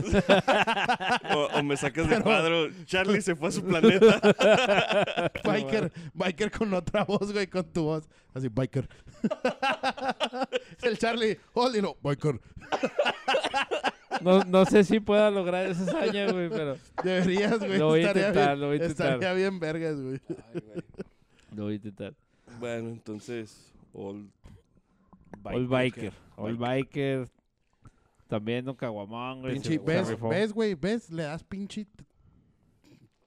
O, 1.33 1.45
o 1.59 1.63
me 1.63 1.77
sacas 1.77 2.09
de 2.09 2.21
cuadro. 2.21 2.67
Charlie 2.85 3.21
se 3.21 3.35
fue 3.37 3.47
a 3.47 3.51
su 3.51 3.63
planeta. 3.63 4.19
Biker, 5.45 5.91
biker 6.13 6.51
con 6.51 6.73
otra 6.73 7.03
voz, 7.05 7.31
güey, 7.31 7.47
con 7.47 7.63
tu 7.71 7.83
voz. 7.83 8.07
Así, 8.33 8.49
biker. 8.49 8.87
el 10.83 10.97
Charlie, 10.97 11.37
old 11.53 11.75
y 11.77 11.81
no, 11.81 11.95
biker. 12.03 12.39
No, 14.21 14.43
no 14.43 14.65
sé 14.65 14.83
si 14.83 14.99
pueda 14.99 15.29
lograr 15.29 15.67
esa 15.67 15.83
hazaña, 15.83 16.31
güey, 16.31 16.49
pero 16.49 16.77
Deberías, 17.03 17.59
güey. 17.59 17.77
Lo 17.77 17.87
voy 17.87 18.03
a 18.03 18.07
intentar, 18.07 18.33
bien, 18.33 18.59
lo 18.59 18.67
voy 18.67 18.73
a 18.73 18.77
intentar. 18.77 19.13
Estaría 19.13 19.33
bien 19.33 19.59
vergas, 19.59 20.01
güey. 20.01 20.19
lo 21.55 21.63
voy 21.63 21.73
a 21.73 21.75
intentar. 21.75 22.13
Bueno, 22.59 22.89
entonces. 22.89 23.73
Old 23.93 24.29
All 25.43 25.67
Biker. 25.67 26.13
All 26.35 26.57
Biker. 26.57 27.29
También 28.27 28.65
Don 28.65 28.75
Caguamón, 28.75 29.41
güey. 29.41 29.53
Pinche, 29.53 29.77
¿ves, 29.77 30.17
ves, 30.19 30.53
güey? 30.53 30.75
¿Ves? 30.75 31.09
Le 31.09 31.23
das 31.23 31.43
pinche... 31.43 31.87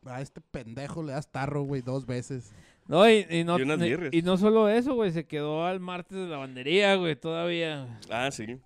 A 0.05 0.21
este 0.21 0.41
pendejo 0.41 1.03
le 1.03 1.13
das 1.13 1.31
tarro, 1.31 1.63
güey, 1.63 1.83
dos 1.83 2.07
veces. 2.07 2.53
No, 2.87 3.09
y, 3.09 3.27
y 3.31 3.45
no, 3.45 3.59
Y 3.59 4.19
y 4.19 4.23
no 4.23 4.37
solo 4.39 4.69
eso, 4.69 4.95
güey. 4.95 5.13
Se 5.13 5.27
quedó 5.27 5.65
al 5.67 5.79
martes 5.79 6.19
de 6.19 6.27
lavandería, 6.27 6.95
güey, 6.97 7.17
todavía. 7.17 8.01
Ah, 8.11 8.31
sí. 8.31 8.59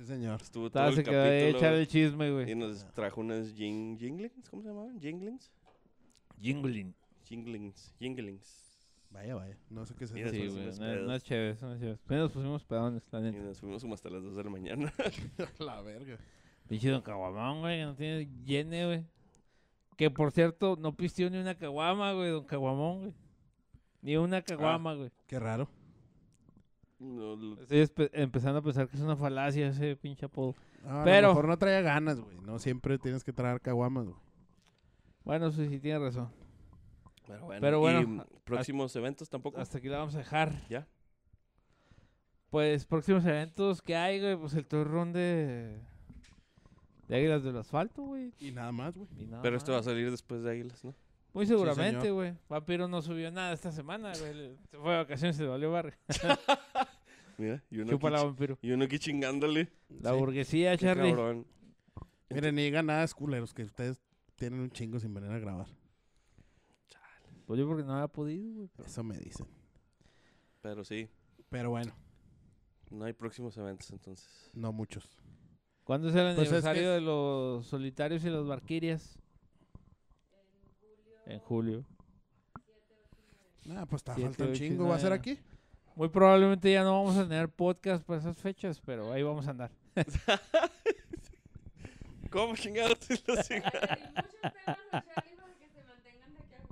Sí, 0.00 0.06
señor. 0.06 0.40
Estuvo 0.40 0.70
todo 0.70 0.86
Estaba, 0.86 0.88
el 0.88 0.94
se 0.94 1.04
quedó 1.04 1.22
capítulo. 1.24 1.58
echar 1.58 1.74
el 1.74 1.86
chisme, 1.86 2.28
Y 2.28 2.32
güey. 2.32 2.54
nos 2.54 2.90
trajo 2.94 3.20
unas 3.20 3.52
jing, 3.52 3.98
jinglings. 3.98 4.48
¿Cómo 4.48 4.62
se 4.62 4.68
llamaban? 4.68 4.98
Jinglings. 4.98 5.50
Jingling. 6.38 6.94
Jinglings. 7.24 7.94
Jinglings. 7.98 8.88
Vaya, 9.10 9.34
vaya. 9.34 9.58
No 9.68 9.84
sé 9.84 9.94
qué 9.94 10.04
es 10.04 10.10
Sí, 10.10 10.20
eso. 10.20 10.30
Sí, 10.30 10.46
güey. 10.48 10.64
No, 11.04 11.14
es 11.14 11.22
chévere, 11.24 11.56
no 11.60 11.72
es 11.74 11.80
chévere. 11.80 11.98
Pero 12.06 12.22
nos 12.22 12.32
pusimos 12.32 12.64
pedones, 12.64 13.06
la 13.12 13.18
Y 13.20 13.22
neta. 13.24 13.38
nos 13.40 13.60
fuimos 13.60 13.82
como 13.82 13.92
hasta 13.94 14.08
las 14.08 14.22
2 14.22 14.36
de 14.36 14.44
la 14.44 14.50
mañana. 14.50 14.92
La 15.58 15.82
verga. 15.82 16.16
Pinche 16.66 16.88
Don 16.88 17.02
Caguamón, 17.02 17.60
güey, 17.60 17.80
que 17.80 17.84
no 17.84 17.94
tiene 17.94 18.28
llene, 18.46 18.86
güey. 18.86 19.04
Que 19.98 20.10
por 20.10 20.32
cierto, 20.32 20.76
no 20.80 20.96
pistió 20.96 21.28
ni 21.28 21.36
una 21.36 21.54
caguama, 21.56 22.12
güey, 22.14 22.30
Don 22.30 22.44
Caguamón, 22.44 23.00
güey. 23.00 23.14
Ni 24.00 24.16
una 24.16 24.40
caguama, 24.40 24.94
güey. 24.94 25.10
Qué 25.26 25.38
raro. 25.38 25.68
No, 27.00 27.34
lo- 27.34 27.60
Estoy 27.62 27.88
empezando 28.12 28.58
a 28.58 28.62
pensar 28.62 28.86
que 28.88 28.96
es 28.96 29.02
una 29.02 29.16
falacia 29.16 29.66
ese 29.68 29.96
pinche 29.96 30.26
apodo. 30.26 30.54
Ah, 30.84 31.00
A 31.00 31.04
Pero- 31.04 31.28
lo 31.28 31.34
mejor 31.34 31.48
no 31.48 31.58
traía 31.58 31.80
ganas, 31.80 32.20
güey. 32.20 32.38
No 32.40 32.58
siempre 32.58 32.98
tienes 32.98 33.24
que 33.24 33.32
traer 33.32 33.60
caguamas, 33.60 34.04
güey. 34.06 34.18
Bueno, 35.24 35.50
sí, 35.50 35.66
sí, 35.68 35.80
tiene 35.80 35.98
razón. 35.98 36.30
Pero 37.26 37.44
bueno. 37.46 37.60
Pero 37.60 37.80
bueno, 37.80 38.24
¿Y, 38.30 38.38
próximos 38.44 38.94
eventos 38.96 39.28
tampoco. 39.28 39.60
Hasta 39.60 39.78
aquí 39.78 39.88
la 39.88 39.98
vamos 39.98 40.14
a 40.14 40.18
dejar. 40.18 40.52
¿Ya? 40.68 40.86
Pues 42.50 42.84
próximos 42.84 43.24
eventos 43.24 43.80
que 43.80 43.94
hay, 43.96 44.20
güey, 44.20 44.36
pues 44.36 44.54
el 44.54 44.66
tour 44.66 44.86
run 44.88 45.12
de... 45.12 45.78
De 47.06 47.16
Águilas 47.16 47.42
del 47.42 47.56
Asfalto, 47.56 48.02
güey. 48.02 48.32
Y 48.40 48.50
nada 48.52 48.72
más, 48.72 48.96
güey. 48.96 49.08
Pero 49.42 49.56
esto 49.56 49.72
va 49.72 49.78
a 49.78 49.82
salir 49.82 50.10
después 50.10 50.42
de 50.42 50.50
Águilas, 50.50 50.84
¿no? 50.84 50.94
Muy 51.32 51.46
seguramente, 51.46 52.10
güey. 52.10 52.34
Vampiro 52.48 52.88
no 52.88 53.00
subió 53.02 53.30
nada 53.30 53.52
esta 53.52 53.70
semana, 53.70 54.12
güey. 54.18 54.56
Se 54.68 54.76
fue 54.78 54.90
de 54.92 54.96
vacaciones 54.98 55.36
y 55.36 55.38
se 55.38 55.42
le 55.44 55.48
valió 55.50 55.70
barrio. 55.70 55.92
Mira, 57.40 57.64
y 57.70 57.78
uno, 57.78 57.98
vampiro. 57.98 58.58
y 58.60 58.70
uno 58.72 58.84
aquí 58.84 58.98
chingándole. 58.98 59.72
La 59.88 60.12
Sí. 60.12 60.18
burguesía, 60.18 60.72
Qué 60.72 60.84
Charlie. 60.84 61.08
cabrón. 61.10 61.46
Miren, 62.28 62.54
ni 62.54 62.64
digan 62.64 62.84
nada, 62.84 63.06
culeros, 63.08 63.54
que 63.54 63.62
ustedes 63.62 63.98
tienen 64.36 64.60
un 64.60 64.70
chingo 64.70 64.98
sin 65.00 65.14
venir 65.14 65.30
a 65.30 65.38
grabar. 65.38 65.66
Pues 67.46 67.58
yo 67.58 67.66
porque 67.66 67.82
no 67.82 67.94
había 67.94 68.08
podido, 68.08 68.52
güey. 68.52 68.68
Eso 68.84 69.02
me 69.02 69.16
dicen. 69.16 69.46
Pero 70.60 70.84
sí, 70.84 71.08
Pero 71.48 71.70
bueno, 71.70 71.92
no 72.90 73.06
hay 73.06 73.14
próximos 73.14 73.56
eventos 73.56 73.90
entonces. 73.90 74.50
no 74.52 74.70
muchos. 74.72 75.08
¿Cuándo 75.84 76.08
es 76.10 76.14
el 76.14 76.34
Pues 76.36 76.46
es 76.48 76.52
aniversario 76.52 76.82
que- 76.82 76.88
de 76.88 77.00
los 77.00 77.66
solitarios 77.66 78.22
y 78.24 78.28
las 78.28 78.44
barquirias? 78.46 79.18
En 81.24 81.38
julio. 81.40 81.84
Ah, 83.70 83.86
pues 83.88 84.00
está 84.00 84.14
Siete, 84.14 84.28
falta 84.28 84.44
un 84.44 84.50
ocho 84.50 84.64
y 84.64 84.68
chingo. 84.68 84.88
¿Va 84.88 84.96
a 84.96 84.98
ser 84.98 85.08
nueve. 85.10 85.20
aquí? 85.32 85.38
Muy 86.00 86.08
probablemente 86.08 86.72
ya 86.72 86.82
no 86.82 86.92
vamos 87.04 87.14
a 87.18 87.28
tener 87.28 87.50
podcast 87.50 88.02
para 88.06 88.20
esas 88.20 88.38
fechas, 88.38 88.80
pero 88.86 89.12
ahí 89.12 89.22
vamos 89.22 89.46
a 89.46 89.50
andar. 89.50 89.70
¿Cómo 92.30 92.56
chingados? 92.56 92.96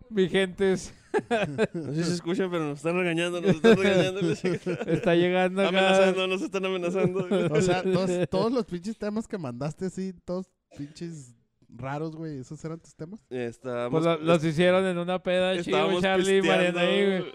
Vigentes. 0.09 0.95
No 1.74 1.93
sé 1.93 1.95
si 1.97 2.05
se 2.05 2.14
escuchan, 2.14 2.51
pero 2.51 2.64
nos 2.68 2.79
están 2.79 2.95
regañando, 2.97 3.41
nos 3.43 3.57
están 3.57 3.76
regañando. 3.83 4.20
Está 4.31 5.14
llegando 5.14 5.61
acá. 5.61 5.68
amenazando, 5.68 6.26
nos 6.26 6.41
están 6.43 6.64
amenazando. 6.64 7.29
O 7.53 7.61
sea, 7.61 7.83
todos, 7.83 8.11
todos 8.31 8.53
los 8.53 8.64
pinches 8.64 8.97
temas 8.97 9.29
que 9.29 9.37
mandaste 9.37 9.87
así, 9.87 10.14
todos 10.24 10.47
pinches 10.76 11.35
raros, 11.68 12.16
güey. 12.16 12.39
¿Esos 12.39 12.64
eran 12.64 12.79
tus 12.81 12.95
temas? 12.95 13.20
Estábamos, 13.29 13.91
Pues 13.91 14.05
lo- 14.05 14.24
los 14.24 14.43
hicieron 14.45 14.87
en 14.87 14.97
una 14.97 15.22
peda, 15.22 15.53
chido, 15.62 15.76
estábamos 15.76 16.03
Charlie 16.03 16.39
y 16.39 16.43
Mariana 16.43 16.81
ahí, 16.81 17.05
güey. 17.07 17.33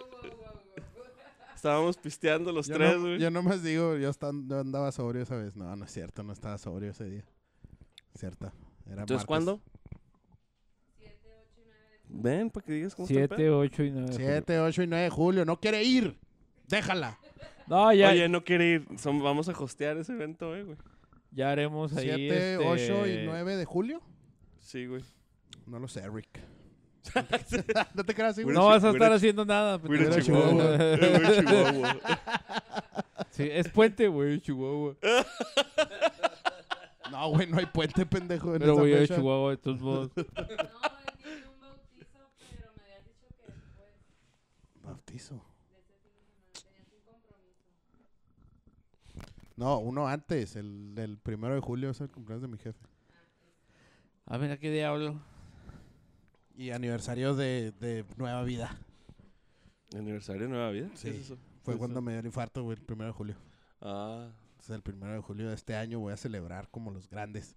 Estábamos 1.63 1.95
pisteando 1.95 2.51
los 2.51 2.67
Yo, 2.67 2.75
tres, 2.75 2.95
no, 2.97 3.01
güey. 3.03 3.19
yo 3.19 3.31
nomás 3.31 3.63
digo, 3.63 3.95
yo, 3.95 4.09
estan- 4.09 4.49
yo 4.49 4.59
andaba 4.59 4.91
sobrio 4.91 5.21
esa 5.23 5.37
vez. 5.37 5.55
No, 5.55 5.73
no 5.77 5.85
es 5.85 5.91
cierto, 5.93 6.21
no 6.21 6.33
estaba 6.33 6.57
sobrio 6.57 6.91
ese 6.91 7.05
día. 7.05 7.23
Cierta. 8.15 8.51
Era 8.85 9.03
Entonces, 9.03 9.09
martes. 9.09 9.25
¿cuándo? 9.27 9.61
7, 10.97 11.17
8 11.23 11.61
y 11.61 11.63
9 11.65 11.79
de 12.09 12.21
Ven, 12.21 12.49
para 12.49 12.65
que 12.65 12.73
digas 12.73 12.93
cómo 12.95 13.07
está 13.07 13.13
el 13.17 13.27
7, 13.29 13.35
pedo. 13.37 13.59
8 13.59 13.83
y 13.85 13.91
9. 13.91 14.07
7, 14.13 14.59
8 14.59 14.83
y 14.83 14.87
9 14.87 15.03
de 15.05 15.09
julio. 15.09 15.45
No 15.45 15.57
quiere 15.57 15.81
ir. 15.85 16.19
Déjala. 16.67 17.17
No, 17.67 17.93
ya, 17.93 18.09
Oye, 18.09 18.27
no 18.27 18.43
quiere 18.43 18.69
ir. 18.71 18.87
Son- 18.97 19.23
vamos 19.23 19.47
a 19.47 19.53
hostear 19.57 19.95
ese 19.95 20.11
evento, 20.11 20.53
eh, 20.57 20.63
güey. 20.65 20.77
ya 21.31 21.49
haremos 21.49 21.95
ahí. 21.95 22.07
7, 22.07 22.27
este, 22.55 22.57
8 22.57 23.07
y 23.07 23.25
9 23.25 23.55
de 23.55 23.63
julio. 23.63 24.01
Sí, 24.59 24.85
güey. 24.85 25.01
No 25.65 25.79
lo 25.79 25.87
sé, 25.87 26.05
Rick. 26.09 26.41
No 27.93 28.03
te 28.03 28.13
creas, 28.15 28.35
sí, 28.35 28.43
güey. 28.43 28.55
No 28.55 28.65
vas 28.67 28.83
a 28.83 28.89
estar 28.91 29.11
haciendo 29.11 29.45
nada. 29.45 29.73
A 29.73 29.75
a 29.75 29.77
Hubiera 29.77 30.19
Chihuahua. 30.19 30.77
Chihuahua. 30.77 31.97
Eh, 32.01 32.09
a. 33.15 33.25
Sí, 33.31 33.47
es 33.51 33.69
puente, 33.69 34.07
güey, 34.07 34.39
Chihuahua. 34.41 34.95
No, 37.11 37.29
güey, 37.29 37.47
no 37.47 37.57
hay 37.57 37.65
puente, 37.67 38.05
pendejo. 38.05 38.53
En 38.53 38.59
Pero 38.59 38.75
voy 38.77 38.93
a. 38.93 39.07
Chihuahua 39.07 39.51
de 39.51 39.57
todos 39.57 39.79
modos. 39.81 40.11
No, 40.15 40.23
él 40.23 40.27
tiene 41.21 41.47
un 41.47 41.59
bautizo, 41.59 42.31
pero 42.39 42.71
me 42.75 42.81
habías 42.83 43.05
dicho 43.05 43.27
que 43.37 43.51
después 43.51 43.89
Bautizo. 44.83 45.41
No, 49.55 49.77
uno 49.79 50.07
antes. 50.07 50.55
El, 50.55 50.93
el 50.97 51.17
primero 51.17 51.53
de 51.53 51.61
julio 51.61 51.91
es 51.91 52.01
el 52.01 52.09
cumpleaños 52.09 52.41
de 52.41 52.47
mi 52.47 52.57
jefe. 52.57 52.79
Ah, 54.25 54.37
mira 54.37 54.57
qué 54.57 54.71
diablo. 54.71 55.19
Y 56.55 56.71
aniversario 56.71 57.35
de, 57.35 57.71
de 57.79 58.05
Nueva 58.17 58.43
Vida. 58.43 58.77
¿Aniversario 59.95 60.43
de 60.43 60.47
Nueva 60.49 60.71
Vida? 60.71 60.89
¿Qué 60.91 60.97
Sí. 60.97 61.07
es 61.09 61.15
eso? 61.15 61.35
Fue 61.35 61.73
Pues, 61.73 61.77
cuando 61.77 62.01
me 62.01 62.11
dio 62.11 62.19
el 62.19 62.25
infarto, 62.25 62.63
güey, 62.63 62.77
el 62.77 62.83
primero 62.83 63.07
de 63.07 63.13
julio. 63.13 63.35
Ah, 63.81 64.27
Entonces, 64.51 64.75
el 64.75 64.81
primero 64.81 65.13
de 65.13 65.19
julio 65.19 65.49
de 65.49 65.55
este 65.55 65.75
año 65.75 65.99
voy 65.99 66.13
a 66.13 66.17
celebrar 66.17 66.69
como 66.69 66.91
los 66.91 67.09
grandes. 67.09 67.55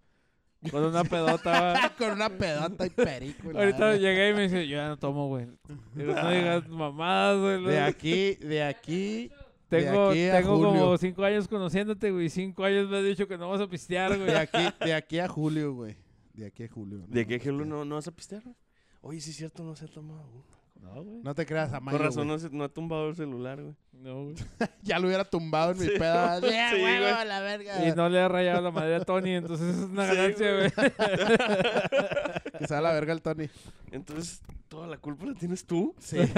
Con 0.70 0.82
una 0.84 1.05
pedota. 1.05 1.92
Con 1.99 2.12
una 2.12 2.28
pedota 2.30 2.86
y 2.86 2.90
perico. 2.90 3.51
Ahorita 3.55 3.97
llegué 3.97 4.30
y 4.30 4.34
me 4.34 4.42
dice, 4.44 4.66
yo 4.66 4.76
ya 4.76 4.88
no 4.88 4.97
tomo, 4.99 5.28
güey. 5.28 5.47
Digo, 5.94 6.14
no 6.14 6.30
digas 6.30 6.66
mamadas, 6.68 7.38
güey. 7.40 7.64
De 7.64 7.80
aquí, 7.80 8.34
de 8.36 8.62
aquí. 8.62 9.30
Tengo, 9.68 10.12
de 10.14 10.30
aquí 10.32 10.42
tengo 10.44 10.57
como 10.59 10.70
julio. 10.70 10.99
cinco 10.99 11.24
años 11.24 11.49
conociéndote, 11.49 12.11
güey. 12.12 12.30
Cinco 12.30 12.64
años 12.64 12.88
me 12.88 12.99
has 12.99 13.05
dicho 13.05 13.26
que 13.28 13.36
no 13.36 13.51
vas 13.51 13.61
a 13.61 13.68
pistear, 13.68 14.16
güey. 14.16 14.30
De 14.30 14.38
aquí, 14.38 14.59
de 14.80 14.94
aquí 14.94 15.18
a 15.18 15.28
julio, 15.28 15.74
güey. 15.74 15.97
De 16.34 16.47
aquí 16.47 16.62
a 16.64 16.68
julio. 16.68 16.99
no 16.99 17.07
¿De 17.09 17.20
vas 17.22 17.26
qué 17.28 17.34
a 17.34 17.36
ejemplo 17.36 17.64
pistear. 17.64 17.78
no, 17.78 17.84
no 17.84 17.94
vas 17.97 18.07
a 18.09 18.12
pistear? 18.12 18.42
güey? 18.42 18.55
Oye, 19.03 19.20
sí 19.20 19.30
es 19.30 19.36
cierto, 19.36 19.62
no 19.62 19.74
se 19.76 19.84
ha 19.84 19.88
tomado 19.88 20.24
uno. 20.32 20.57
No, 20.82 21.03
güey. 21.03 21.20
No 21.22 21.34
te 21.34 21.47
creas, 21.47 21.72
a 21.72 21.80
Con 21.80 21.99
razón 21.99 22.28
no, 22.28 22.38
se- 22.38 22.51
no 22.51 22.62
ha 22.64 22.68
tumbado 22.68 23.09
el 23.09 23.16
celular, 23.16 23.61
güey. 23.61 23.74
No, 23.92 24.24
güey. 24.24 24.36
Ya 24.82 24.99
lo 24.99 25.07
hubiera 25.09 25.24
tumbado 25.24 25.72
en 25.72 25.78
mi 25.78 25.86
Sí. 25.86 25.92
peda. 25.99 26.40
¡Sí, 26.40 26.47
Sí, 26.47 26.80
güey. 26.80 27.01
la 27.01 27.40
verga! 27.40 27.88
Y 27.88 27.92
no 27.97 28.09
le 28.09 28.20
ha 28.20 28.28
rayado 28.28 28.61
la 28.61 28.70
madre 28.70 28.97
a 28.97 29.01
Tony, 29.01 29.32
entonces 29.34 29.74
es 29.76 29.82
una 29.84 30.09
Sí, 30.09 30.16
ganancia, 30.16 30.53
güey. 30.55 30.70
Que 32.59 32.66
se 32.66 32.74
va 32.74 32.78
a 32.78 32.82
la 32.82 32.92
verga 32.92 33.12
el 33.12 33.22
Tony. 33.22 33.49
Entonces, 33.90 34.42
¿toda 34.68 34.86
la 34.86 34.99
culpa 34.99 35.26
la 35.26 35.34
tienes 35.34 35.64
tú? 35.66 35.94
Sí. 35.99 36.18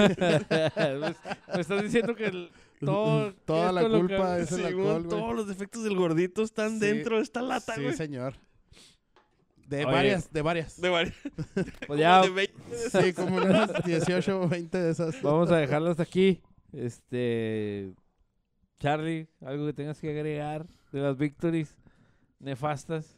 Pues, 0.49 1.15
me 1.53 1.61
estás 1.61 1.83
diciendo 1.83 2.15
que 2.15 2.25
el- 2.25 2.51
todo. 2.79 3.33
Toda 3.45 3.71
la 3.71 3.81
lo 3.83 3.89
que- 3.89 4.15
culpa 4.15 4.39
es 4.39 4.51
el 4.53 4.65
alcohol, 4.65 5.03
güey. 5.03 5.09
todos 5.09 5.35
los 5.35 5.47
defectos 5.47 5.83
del 5.83 5.95
gordito 5.95 6.43
están 6.43 6.79
Sí. 6.79 6.85
dentro 6.85 7.17
de 7.17 7.23
esta 7.23 7.41
lata, 7.41 7.75
Sí, 7.75 7.83
güey. 7.83 7.95
señor. 7.95 8.35
De 9.69 9.85
Oye. 9.85 9.93
varias, 9.93 10.33
de 10.33 10.41
varias. 10.41 10.81
De 10.81 10.89
varias. 10.89 11.15
Pues 11.87 11.99
ya 11.99 12.21
de 12.23 12.29
20. 12.31 12.53
Sí, 12.89 13.13
como 13.13 13.37
unas 13.37 13.83
18 13.83 14.41
o 14.41 14.47
20 14.47 14.77
de 14.77 14.91
esas. 14.91 15.21
vamos 15.21 15.51
a 15.51 15.57
dejarlo 15.57 15.91
hasta 15.91 16.03
aquí. 16.03 16.41
Este. 16.73 17.93
Charlie, 18.79 19.27
algo 19.45 19.67
que 19.67 19.73
tengas 19.73 19.99
que 19.99 20.09
agregar 20.09 20.65
de 20.91 21.01
las 21.01 21.17
victories 21.17 21.77
nefastas. 22.39 23.15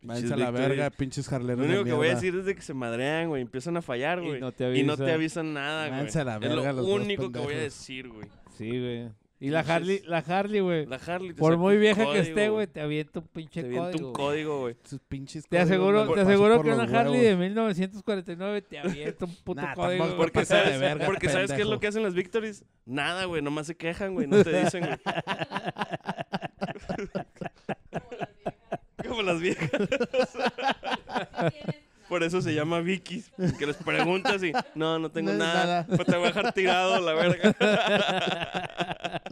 Váyanse 0.00 0.34
a 0.34 0.36
la 0.36 0.50
verga, 0.52 0.90
pinches 0.90 1.26
jarleros 1.26 1.58
Lo 1.58 1.66
de 1.66 1.80
único 1.80 1.84
que 1.84 1.92
voy 1.92 2.08
a 2.08 2.14
decir 2.14 2.36
es 2.36 2.44
de 2.44 2.54
que 2.54 2.62
se 2.62 2.74
madrean, 2.74 3.28
güey. 3.28 3.42
Empiezan 3.42 3.76
a 3.76 3.82
fallar, 3.82 4.20
güey. 4.20 4.36
Y 4.36 4.40
no 4.40 4.52
te 4.52 4.78
Y 4.78 4.84
no 4.84 4.96
te 4.96 5.10
avisan 5.10 5.52
nada, 5.52 5.88
güey. 5.88 5.98
Váyanse 5.98 6.20
a 6.20 6.24
la 6.24 6.34
Es 6.34 6.40
verga 6.40 6.72
lo 6.72 6.82
los 6.82 6.86
dos 6.86 7.00
único 7.00 7.32
que 7.32 7.40
voy 7.40 7.54
a 7.54 7.58
decir, 7.58 8.08
güey. 8.08 8.28
Sí, 8.56 8.68
güey. 8.68 9.08
Y 9.40 9.50
la 9.50 9.60
Harley, 9.60 10.02
la 10.04 10.18
Harley, 10.18 10.58
güey. 10.60 10.84
La 10.86 10.96
Harley 10.96 11.28
te 11.28 11.34
Por 11.38 11.56
muy 11.56 11.76
un 11.76 11.80
vieja 11.80 12.12
que 12.12 12.18
esté, 12.18 12.48
güey, 12.48 12.66
te 12.66 12.80
avienta 12.80 13.20
un 13.20 13.28
pinche 13.28 13.60
Te 13.62 13.68
avienta 13.68 13.92
código. 13.92 14.06
un 14.08 14.12
güey. 14.12 14.26
código, 14.26 14.58
güey. 14.60 14.76
Sus 14.82 14.98
pinches 15.00 15.46
Te 15.48 15.58
aseguro, 15.60 16.12
te 16.12 16.20
aseguro 16.22 16.60
que 16.60 16.70
una 16.72 16.82
Harley 16.82 17.20
de 17.20 17.26
huevos. 17.28 17.38
1949 17.40 18.62
te 18.62 18.78
avienta 18.80 19.24
un 19.26 19.34
puto 19.36 19.62
Nah, 19.62 19.74
código. 19.74 20.16
Porque 20.16 20.40
de 20.40 20.44
sabes, 20.46 20.80
verga, 20.80 21.06
porque 21.06 21.28
sabes 21.28 21.52
qué 21.52 21.62
es 21.62 21.68
lo 21.68 21.78
que 21.78 21.86
hacen 21.86 22.02
las 22.02 22.14
victories. 22.14 22.64
Nada, 22.84 23.26
güey. 23.26 23.40
Nomás 23.40 23.68
se 23.68 23.76
quejan, 23.76 24.14
güey. 24.14 24.26
No 24.26 24.42
te 24.42 24.64
dicen, 24.64 24.84
güey. 24.84 24.98
Como 29.08 29.22
las 29.22 29.40
viejas. 29.40 29.70
Por 32.08 32.22
eso 32.22 32.40
se 32.40 32.54
llama 32.54 32.80
Vicky. 32.80 33.22
Que 33.58 33.66
les 33.66 33.76
preguntas 33.76 34.42
y 34.42 34.52
no, 34.74 34.98
no 34.98 35.10
tengo 35.10 35.32
No, 35.32 35.38
nada. 35.38 35.64
nada. 35.64 35.86
Pues 35.86 36.06
te 36.06 36.16
voy 36.16 36.24
a 36.24 36.28
dejar 36.28 36.52
tirado, 36.52 37.00
la 37.00 37.12
verga. 37.14 37.54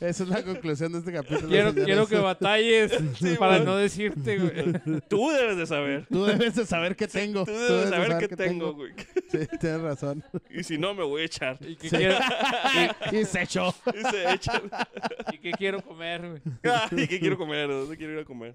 Esa 0.00 0.24
es 0.24 0.28
la 0.28 0.42
conclusión 0.42 0.92
de 0.92 0.98
este 0.98 1.12
capítulo. 1.12 1.48
Quiero, 1.48 1.74
quiero 1.74 2.06
que 2.06 2.16
batalles 2.18 2.92
Sí, 3.18 3.36
para 3.38 3.60
no 3.60 3.76
decirte, 3.76 4.38
güey. 4.38 5.00
Tú 5.08 5.30
debes 5.30 5.56
de 5.56 5.66
saber. 5.66 6.06
Tú 6.10 6.24
debes 6.24 6.54
de 6.54 6.66
saber 6.66 6.96
qué 6.96 7.06
tengo. 7.06 7.44
Tú 7.44 7.52
debes 7.52 7.90
de 7.90 7.96
saber 7.96 8.28
qué 8.28 8.36
tengo, 8.36 8.74
güey. 8.74 8.92
Sí, 9.30 9.38
tienes 9.60 9.80
razón. 9.80 10.24
Y 10.50 10.62
si 10.64 10.78
no, 10.78 10.94
me 10.94 11.04
voy 11.04 11.22
a 11.22 11.24
echar. 11.26 11.58
¿Y 11.60 11.76
qué, 11.76 11.88
quiero, 11.88 12.16
Y 13.12 13.24
se 13.24 13.42
echó. 13.42 13.74
Y 13.94 14.02
se 14.10 14.32
echan. 14.34 14.62
y 15.32 15.38
qué 15.38 15.52
quiero 15.52 15.80
comer, 15.82 16.20
güey? 16.28 16.42
Ay, 16.90 17.06
¿qué 17.06 17.20
quiero 17.20 17.36
comer? 17.38 17.68
¿Dónde 17.68 17.96
quiero 17.96 18.12
ir 18.14 18.18
a 18.20 18.24
comer? 18.24 18.54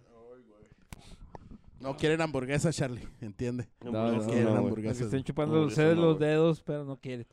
No 1.84 1.97
quieren 1.97 2.21
hamburguesas, 2.21 2.73
Charlie. 2.73 3.05
Entiende. 3.19 3.67
No, 3.84 3.91
No, 3.91 4.11
no, 4.13 4.25
quieren 4.25 4.45
no, 4.45 4.55
hamburguesas. 4.55 4.99
Que 4.99 5.03
estén 5.03 5.23
chupando 5.25 5.65
ustedes 5.65 5.97
no, 5.97 6.03
los 6.03 6.19
dedos, 6.19 6.61
pero 6.61 6.86
no 6.86 6.95
quieren. 6.95 7.27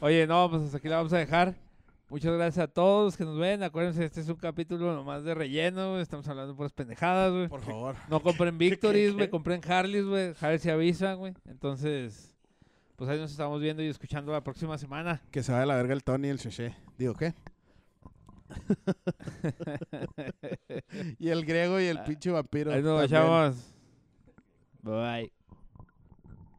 Oye, 0.00 0.24
no, 0.24 0.48
pues 0.48 0.62
hasta 0.62 0.76
aquí 0.76 0.88
la 0.88 0.98
vamos 0.98 1.12
a 1.12 1.18
dejar. 1.18 1.56
Muchas 2.08 2.32
gracias 2.32 2.62
a 2.62 2.68
todos 2.68 3.16
que 3.16 3.24
nos 3.24 3.36
ven. 3.36 3.64
Acuérdense, 3.64 4.04
este 4.04 4.20
es 4.20 4.28
un 4.28 4.36
capítulo 4.36 4.94
nomás 4.94 5.24
de 5.24 5.34
relleno. 5.34 5.98
Estamos 5.98 6.28
hablando 6.28 6.54
por 6.54 6.70
pendejadas, 6.70 7.32
güey. 7.32 7.48
Por 7.48 7.60
favor. 7.60 7.96
No 8.08 8.22
compren 8.22 8.56
Victories, 8.56 9.14
güey. 9.14 9.28
Compren 9.28 9.60
Harleys, 9.68 10.06
güey. 10.06 10.32
Harley 10.40 10.60
se 10.60 10.70
avisan, 10.70 11.18
güey. 11.18 11.34
Entonces, 11.44 12.36
pues 12.94 13.10
ahí 13.10 13.18
nos 13.18 13.32
estamos 13.32 13.60
viendo 13.60 13.82
y 13.82 13.88
escuchando 13.88 14.30
la 14.30 14.44
próxima 14.44 14.78
semana. 14.78 15.22
Que 15.32 15.42
se 15.42 15.50
vaya 15.50 15.64
a 15.64 15.66
la 15.66 15.74
verga 15.74 15.92
el 15.92 16.04
Tony 16.04 16.28
y 16.28 16.30
el 16.30 16.38
Cheche. 16.38 16.72
Digo, 16.96 17.14
¿qué? 17.14 17.34
y 21.18 21.30
el 21.30 21.44
griego 21.44 21.80
y 21.80 21.86
el 21.86 22.00
pinche 22.04 22.30
vampiro. 22.30 22.72
Ahí 22.72 22.80
nos 22.80 23.10
también. 23.10 23.77
Bye. 24.82 25.30